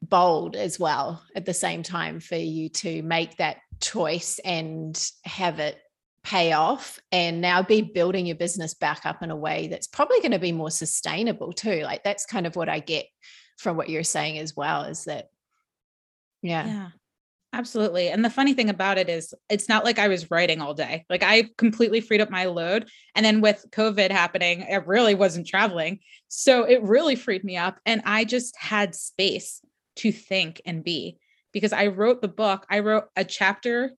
bold 0.01 0.55
as 0.55 0.79
well 0.79 1.23
at 1.35 1.45
the 1.45 1.53
same 1.53 1.83
time 1.83 2.19
for 2.19 2.35
you 2.35 2.69
to 2.69 3.01
make 3.03 3.37
that 3.37 3.57
choice 3.81 4.39
and 4.45 5.11
have 5.23 5.59
it 5.59 5.77
pay 6.23 6.51
off 6.53 6.99
and 7.11 7.41
now 7.41 7.61
be 7.61 7.81
building 7.81 8.25
your 8.25 8.35
business 8.35 8.73
back 8.73 9.05
up 9.05 9.23
in 9.23 9.31
a 9.31 9.35
way 9.35 9.67
that's 9.67 9.87
probably 9.87 10.19
going 10.19 10.31
to 10.31 10.39
be 10.39 10.51
more 10.51 10.69
sustainable 10.69 11.53
too 11.53 11.81
like 11.83 12.03
that's 12.03 12.25
kind 12.25 12.45
of 12.45 12.57
what 12.57 12.67
i 12.67 12.79
get 12.79 13.05
from 13.57 13.77
what 13.77 13.89
you're 13.89 14.03
saying 14.03 14.37
as 14.37 14.55
well 14.55 14.83
is 14.83 15.05
that 15.05 15.27
yeah, 16.41 16.65
yeah. 16.65 16.87
Absolutely. 17.51 18.09
And 18.09 18.23
the 18.23 18.29
funny 18.29 18.53
thing 18.53 18.69
about 18.69 18.99
it 18.99 19.09
is, 19.09 19.33
it's 19.49 19.67
not 19.67 19.83
like 19.83 19.97
I 19.97 20.07
was 20.07 20.29
writing 20.29 20.61
all 20.61 20.75
day. 20.75 21.05
Like 21.09 21.23
I 21.23 21.49
completely 21.57 21.99
freed 21.99 22.21
up 22.21 22.29
my 22.29 22.45
load. 22.45 22.87
And 23.15 23.25
then 23.25 23.41
with 23.41 23.65
COVID 23.71 24.11
happening, 24.11 24.61
it 24.61 24.85
really 24.85 25.15
wasn't 25.15 25.47
traveling. 25.47 25.99
So 26.27 26.63
it 26.63 26.83
really 26.83 27.15
freed 27.15 27.43
me 27.43 27.57
up. 27.57 27.79
And 27.87 28.03
I 28.05 28.23
just 28.23 28.55
had 28.55 28.93
space 28.93 29.61
to 29.99 30.11
think 30.11 30.61
and 30.65 30.83
be 30.83 31.17
because 31.51 31.73
I 31.73 31.87
wrote 31.87 32.21
the 32.21 32.27
book. 32.27 32.65
I 32.69 32.79
wrote 32.79 33.05
a 33.15 33.23
chapter. 33.23 33.91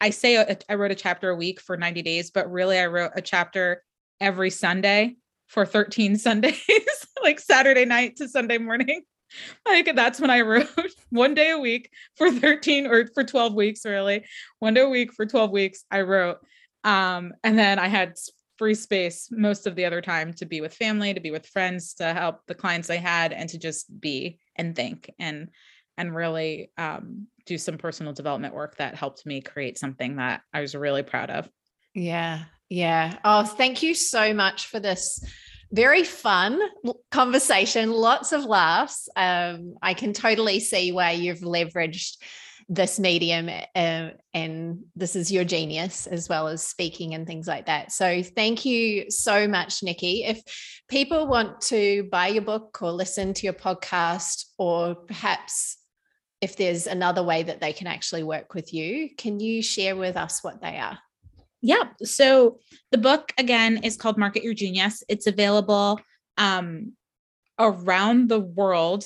I 0.00 0.10
say 0.10 0.36
a, 0.36 0.56
I 0.68 0.74
wrote 0.74 0.90
a 0.90 0.96
chapter 0.96 1.30
a 1.30 1.36
week 1.36 1.60
for 1.60 1.76
90 1.76 2.02
days, 2.02 2.30
but 2.30 2.50
really 2.50 2.78
I 2.78 2.86
wrote 2.86 3.12
a 3.14 3.20
chapter 3.20 3.82
every 4.20 4.50
Sunday 4.50 5.16
for 5.46 5.66
13 5.66 6.16
Sundays, 6.18 6.60
like 7.22 7.40
Saturday 7.40 7.84
night 7.84 8.16
to 8.16 8.28
Sunday 8.28 8.58
morning 8.58 9.02
like 9.66 9.94
that's 9.94 10.20
when 10.20 10.30
I 10.30 10.40
wrote 10.42 10.68
one 11.10 11.34
day 11.34 11.50
a 11.50 11.58
week 11.58 11.90
for 12.16 12.30
13 12.30 12.86
or 12.86 13.06
for 13.06 13.24
12 13.24 13.54
weeks, 13.54 13.84
really. 13.84 14.24
One 14.58 14.74
day 14.74 14.82
a 14.82 14.88
week 14.88 15.12
for 15.12 15.26
12 15.26 15.50
weeks, 15.50 15.84
I 15.90 16.02
wrote. 16.02 16.38
Um, 16.84 17.32
and 17.44 17.58
then 17.58 17.78
I 17.78 17.88
had 17.88 18.14
free 18.60 18.74
space 18.74 19.28
most 19.30 19.66
of 19.66 19.74
the 19.74 19.86
other 19.86 20.02
time 20.02 20.34
to 20.34 20.44
be 20.44 20.60
with 20.60 20.74
family, 20.74 21.14
to 21.14 21.20
be 21.20 21.30
with 21.30 21.46
friends, 21.46 21.94
to 21.94 22.12
help 22.12 22.46
the 22.46 22.54
clients 22.54 22.90
I 22.90 22.98
had, 22.98 23.32
and 23.32 23.48
to 23.48 23.58
just 23.58 23.98
be 24.02 24.38
and 24.54 24.76
think 24.76 25.10
and 25.18 25.48
and 25.96 26.14
really 26.14 26.70
um, 26.76 27.26
do 27.46 27.56
some 27.56 27.78
personal 27.78 28.12
development 28.12 28.54
work 28.54 28.76
that 28.76 28.94
helped 28.94 29.24
me 29.24 29.40
create 29.40 29.78
something 29.78 30.16
that 30.16 30.42
I 30.52 30.60
was 30.60 30.74
really 30.74 31.02
proud 31.02 31.30
of. 31.30 31.48
Yeah. 31.94 32.44
Yeah. 32.68 33.16
Oh, 33.24 33.44
thank 33.44 33.82
you 33.82 33.94
so 33.94 34.34
much 34.34 34.66
for 34.66 34.78
this 34.78 35.24
very 35.72 36.04
fun 36.04 36.60
conversation, 37.10 37.90
lots 37.90 38.32
of 38.32 38.44
laughs. 38.44 39.08
Um, 39.16 39.76
I 39.80 39.94
can 39.94 40.12
totally 40.12 40.60
see 40.60 40.92
where 40.92 41.14
you've 41.14 41.40
leveraged 41.40 42.18
this 42.72 43.00
medium 43.00 43.50
uh, 43.74 44.10
and 44.32 44.78
this 44.94 45.16
is 45.16 45.30
your 45.30 45.44
genius 45.44 46.06
as 46.06 46.28
well 46.28 46.46
as 46.46 46.62
speaking 46.62 47.14
and 47.14 47.26
things 47.26 47.46
like 47.46 47.66
that. 47.66 47.90
So 47.90 48.22
thank 48.22 48.64
you 48.64 49.10
so 49.10 49.48
much, 49.48 49.82
Nikki. 49.82 50.24
If 50.24 50.40
people 50.88 51.26
want 51.26 51.60
to 51.62 52.08
buy 52.12 52.28
your 52.28 52.42
book 52.42 52.78
or 52.80 52.92
listen 52.92 53.34
to 53.34 53.42
your 53.44 53.54
podcast, 53.54 54.44
or 54.56 54.94
perhaps 54.94 55.78
if 56.40 56.56
there's 56.56 56.86
another 56.86 57.24
way 57.24 57.42
that 57.42 57.60
they 57.60 57.72
can 57.72 57.88
actually 57.88 58.22
work 58.22 58.54
with 58.54 58.72
you, 58.72 59.10
can 59.18 59.40
you 59.40 59.62
share 59.62 59.96
with 59.96 60.16
us 60.16 60.42
what 60.42 60.62
they 60.62 60.78
are? 60.78 60.98
yeah. 61.62 61.84
So 62.02 62.58
the 62.90 62.98
book 62.98 63.32
again 63.38 63.78
is 63.78 63.96
called 63.96 64.18
Market 64.18 64.42
Your 64.42 64.54
Genius. 64.54 65.02
It's 65.08 65.26
available 65.26 66.00
um, 66.38 66.92
around 67.58 68.28
the 68.28 68.40
world 68.40 69.04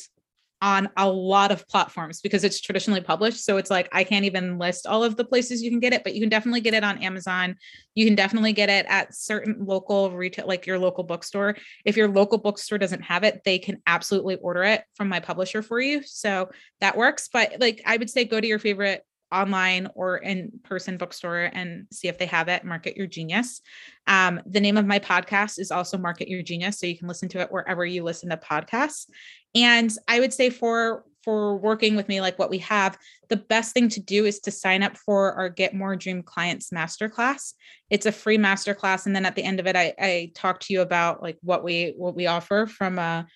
on 0.63 0.89
a 0.97 1.09
lot 1.09 1.51
of 1.51 1.67
platforms 1.69 2.21
because 2.21 2.45
it's 2.45 2.61
traditionally 2.61 3.01
published. 3.01 3.45
So 3.45 3.57
it's 3.57 3.71
like 3.71 3.89
I 3.93 4.05
can't 4.05 4.25
even 4.25 4.59
list 4.59 4.87
all 4.87 5.05
of 5.05 5.17
the 5.17 5.25
places 5.25 5.63
you 5.63 5.71
can 5.71 5.81
get 5.81 5.93
it, 5.93 6.05
but 6.05 6.15
you 6.15 6.21
can 6.21 6.31
definitely 6.31 6.61
get 6.61 6.75
it 6.75 6.85
on 6.85 7.03
Amazon. 7.03 7.57
You 7.95 8.07
can 8.07 8.15
definitely 8.15 8.53
get 8.53 8.71
it 8.71 8.87
at 8.89 9.15
certain 9.15 9.65
local 9.65 10.11
retail, 10.11 10.47
like 10.47 10.67
your 10.67 10.79
local 10.79 11.05
bookstore. 11.05 11.57
If 11.85 11.97
your 11.97 12.09
local 12.09 12.39
bookstore 12.39 12.79
doesn't 12.79 13.03
have 13.03 13.25
it, 13.25 13.43
they 13.45 13.59
can 13.59 13.83
absolutely 13.87 14.37
order 14.37 14.63
it 14.65 14.85
from 14.95 15.09
my 15.09 15.21
publisher 15.21 15.63
for 15.63 15.81
you. 15.81 16.03
So 16.03 16.51
that 16.81 16.97
works. 16.97 17.29
But 17.33 17.57
like 17.61 17.83
I 17.85 17.97
would 17.97 18.11
say, 18.11 18.25
go 18.25 18.41
to 18.41 18.47
your 18.47 18.59
favorite 18.59 19.05
online 19.33 19.89
or 19.95 20.19
in 20.19 20.53
person 20.63 20.97
bookstore 20.97 21.51
and 21.53 21.87
see 21.91 22.07
if 22.09 22.19
they 22.19 22.27
have 22.27 22.49
it 22.49 22.65
market 22.65 22.97
your 22.97 23.07
genius 23.07 23.63
um, 24.07 24.41
the 24.47 24.61
name 24.61 24.77
of 24.77 24.87
my 24.87 24.99
podcast 24.99 25.59
is 25.59 25.73
also 25.73 25.99
market 25.99 26.29
your 26.29 26.43
genius 26.43 26.79
so 26.79 26.87
you 26.87 26.97
can 26.97 27.09
listen 27.09 27.29
to 27.29 27.41
it 27.41 27.51
wherever 27.51 27.85
you 27.85 28.05
listen 28.05 28.31
to 28.31 28.37
podcasts 28.37 29.07
and 29.55 29.93
i 30.09 30.21
would 30.21 30.33
say 30.33 30.51
for 30.51 31.05
for 31.23 31.57
working 31.57 31.97
with 31.97 32.09
me 32.09 32.21
like 32.21 32.39
what 32.39 32.51
we 32.51 32.59
have 32.59 32.99
the 33.29 33.37
best 33.37 33.73
thing 33.73 33.89
to 33.89 34.01
do 34.01 34.27
is 34.27 34.41
to 34.41 34.51
sign 34.51 34.83
up 34.83 34.97
for 34.97 35.33
our 35.33 35.49
get 35.49 35.75
more 35.75 35.97
dream 35.97 36.23
clients 36.23 36.71
masterclass 36.71 37.55
it's 37.91 38.07
a 38.07 38.13
free 38.13 38.39
masterclass 38.39 39.07
and 39.07 39.17
then 39.17 39.25
at 39.25 39.35
the 39.35 39.43
end 39.43 39.59
of 39.61 39.67
it 39.67 39.77
i, 39.77 39.95
I 39.99 40.33
talk 40.35 40.61
to 40.61 40.73
you 40.73 40.83
about 40.83 41.23
like 41.23 41.39
what 41.43 41.65
we 41.65 41.95
what 41.97 42.15
we 42.15 42.27
offer 42.27 42.67
from 42.67 42.99
a 42.99 43.27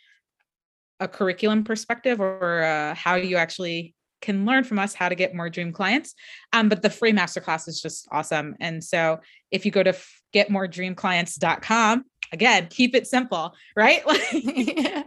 a 1.00 1.08
curriculum 1.08 1.64
perspective 1.64 2.20
or 2.20 2.62
uh, 2.62 2.94
how 2.94 3.14
you 3.14 3.36
actually 3.36 3.94
can 4.20 4.44
learn 4.44 4.64
from 4.64 4.78
us 4.78 4.94
how 4.94 5.08
to 5.08 5.14
get 5.14 5.34
more 5.34 5.48
dream 5.48 5.72
clients. 5.72 6.14
Um, 6.52 6.68
but 6.68 6.82
the 6.82 6.90
free 6.90 7.12
masterclass 7.12 7.68
is 7.68 7.80
just 7.80 8.08
awesome. 8.10 8.56
And 8.60 8.82
so 8.82 9.20
if 9.50 9.64
you 9.64 9.70
go 9.70 9.82
to 9.82 9.94
getmoredreamclients.com, 10.34 12.04
again, 12.32 12.66
keep 12.70 12.94
it 12.94 13.06
simple, 13.06 13.54
right? 13.76 14.02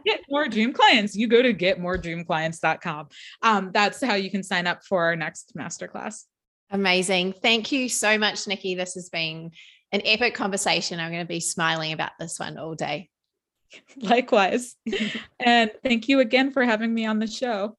Get 0.05 0.21
more 0.29 0.47
dream 0.47 0.73
clients. 0.73 1.15
You 1.15 1.27
go 1.27 1.41
to 1.41 1.53
getmoredreamclients.com. 1.53 3.07
Um, 3.41 3.71
that's 3.73 4.03
how 4.03 4.15
you 4.15 4.31
can 4.31 4.43
sign 4.43 4.67
up 4.67 4.83
for 4.83 5.03
our 5.03 5.15
next 5.15 5.53
masterclass. 5.55 6.25
Amazing. 6.71 7.33
Thank 7.33 7.71
you 7.71 7.89
so 7.89 8.17
much, 8.17 8.47
Nikki. 8.47 8.75
This 8.75 8.93
has 8.93 9.09
been 9.09 9.51
an 9.91 10.01
epic 10.05 10.33
conversation. 10.33 10.99
I'm 10.99 11.11
going 11.11 11.23
to 11.23 11.27
be 11.27 11.41
smiling 11.41 11.91
about 11.91 12.11
this 12.19 12.39
one 12.39 12.57
all 12.57 12.75
day. 12.75 13.09
Likewise. 13.97 14.75
and 15.39 15.71
thank 15.83 16.07
you 16.07 16.19
again 16.19 16.51
for 16.51 16.63
having 16.63 16.93
me 16.93 17.05
on 17.05 17.19
the 17.19 17.27
show. 17.27 17.77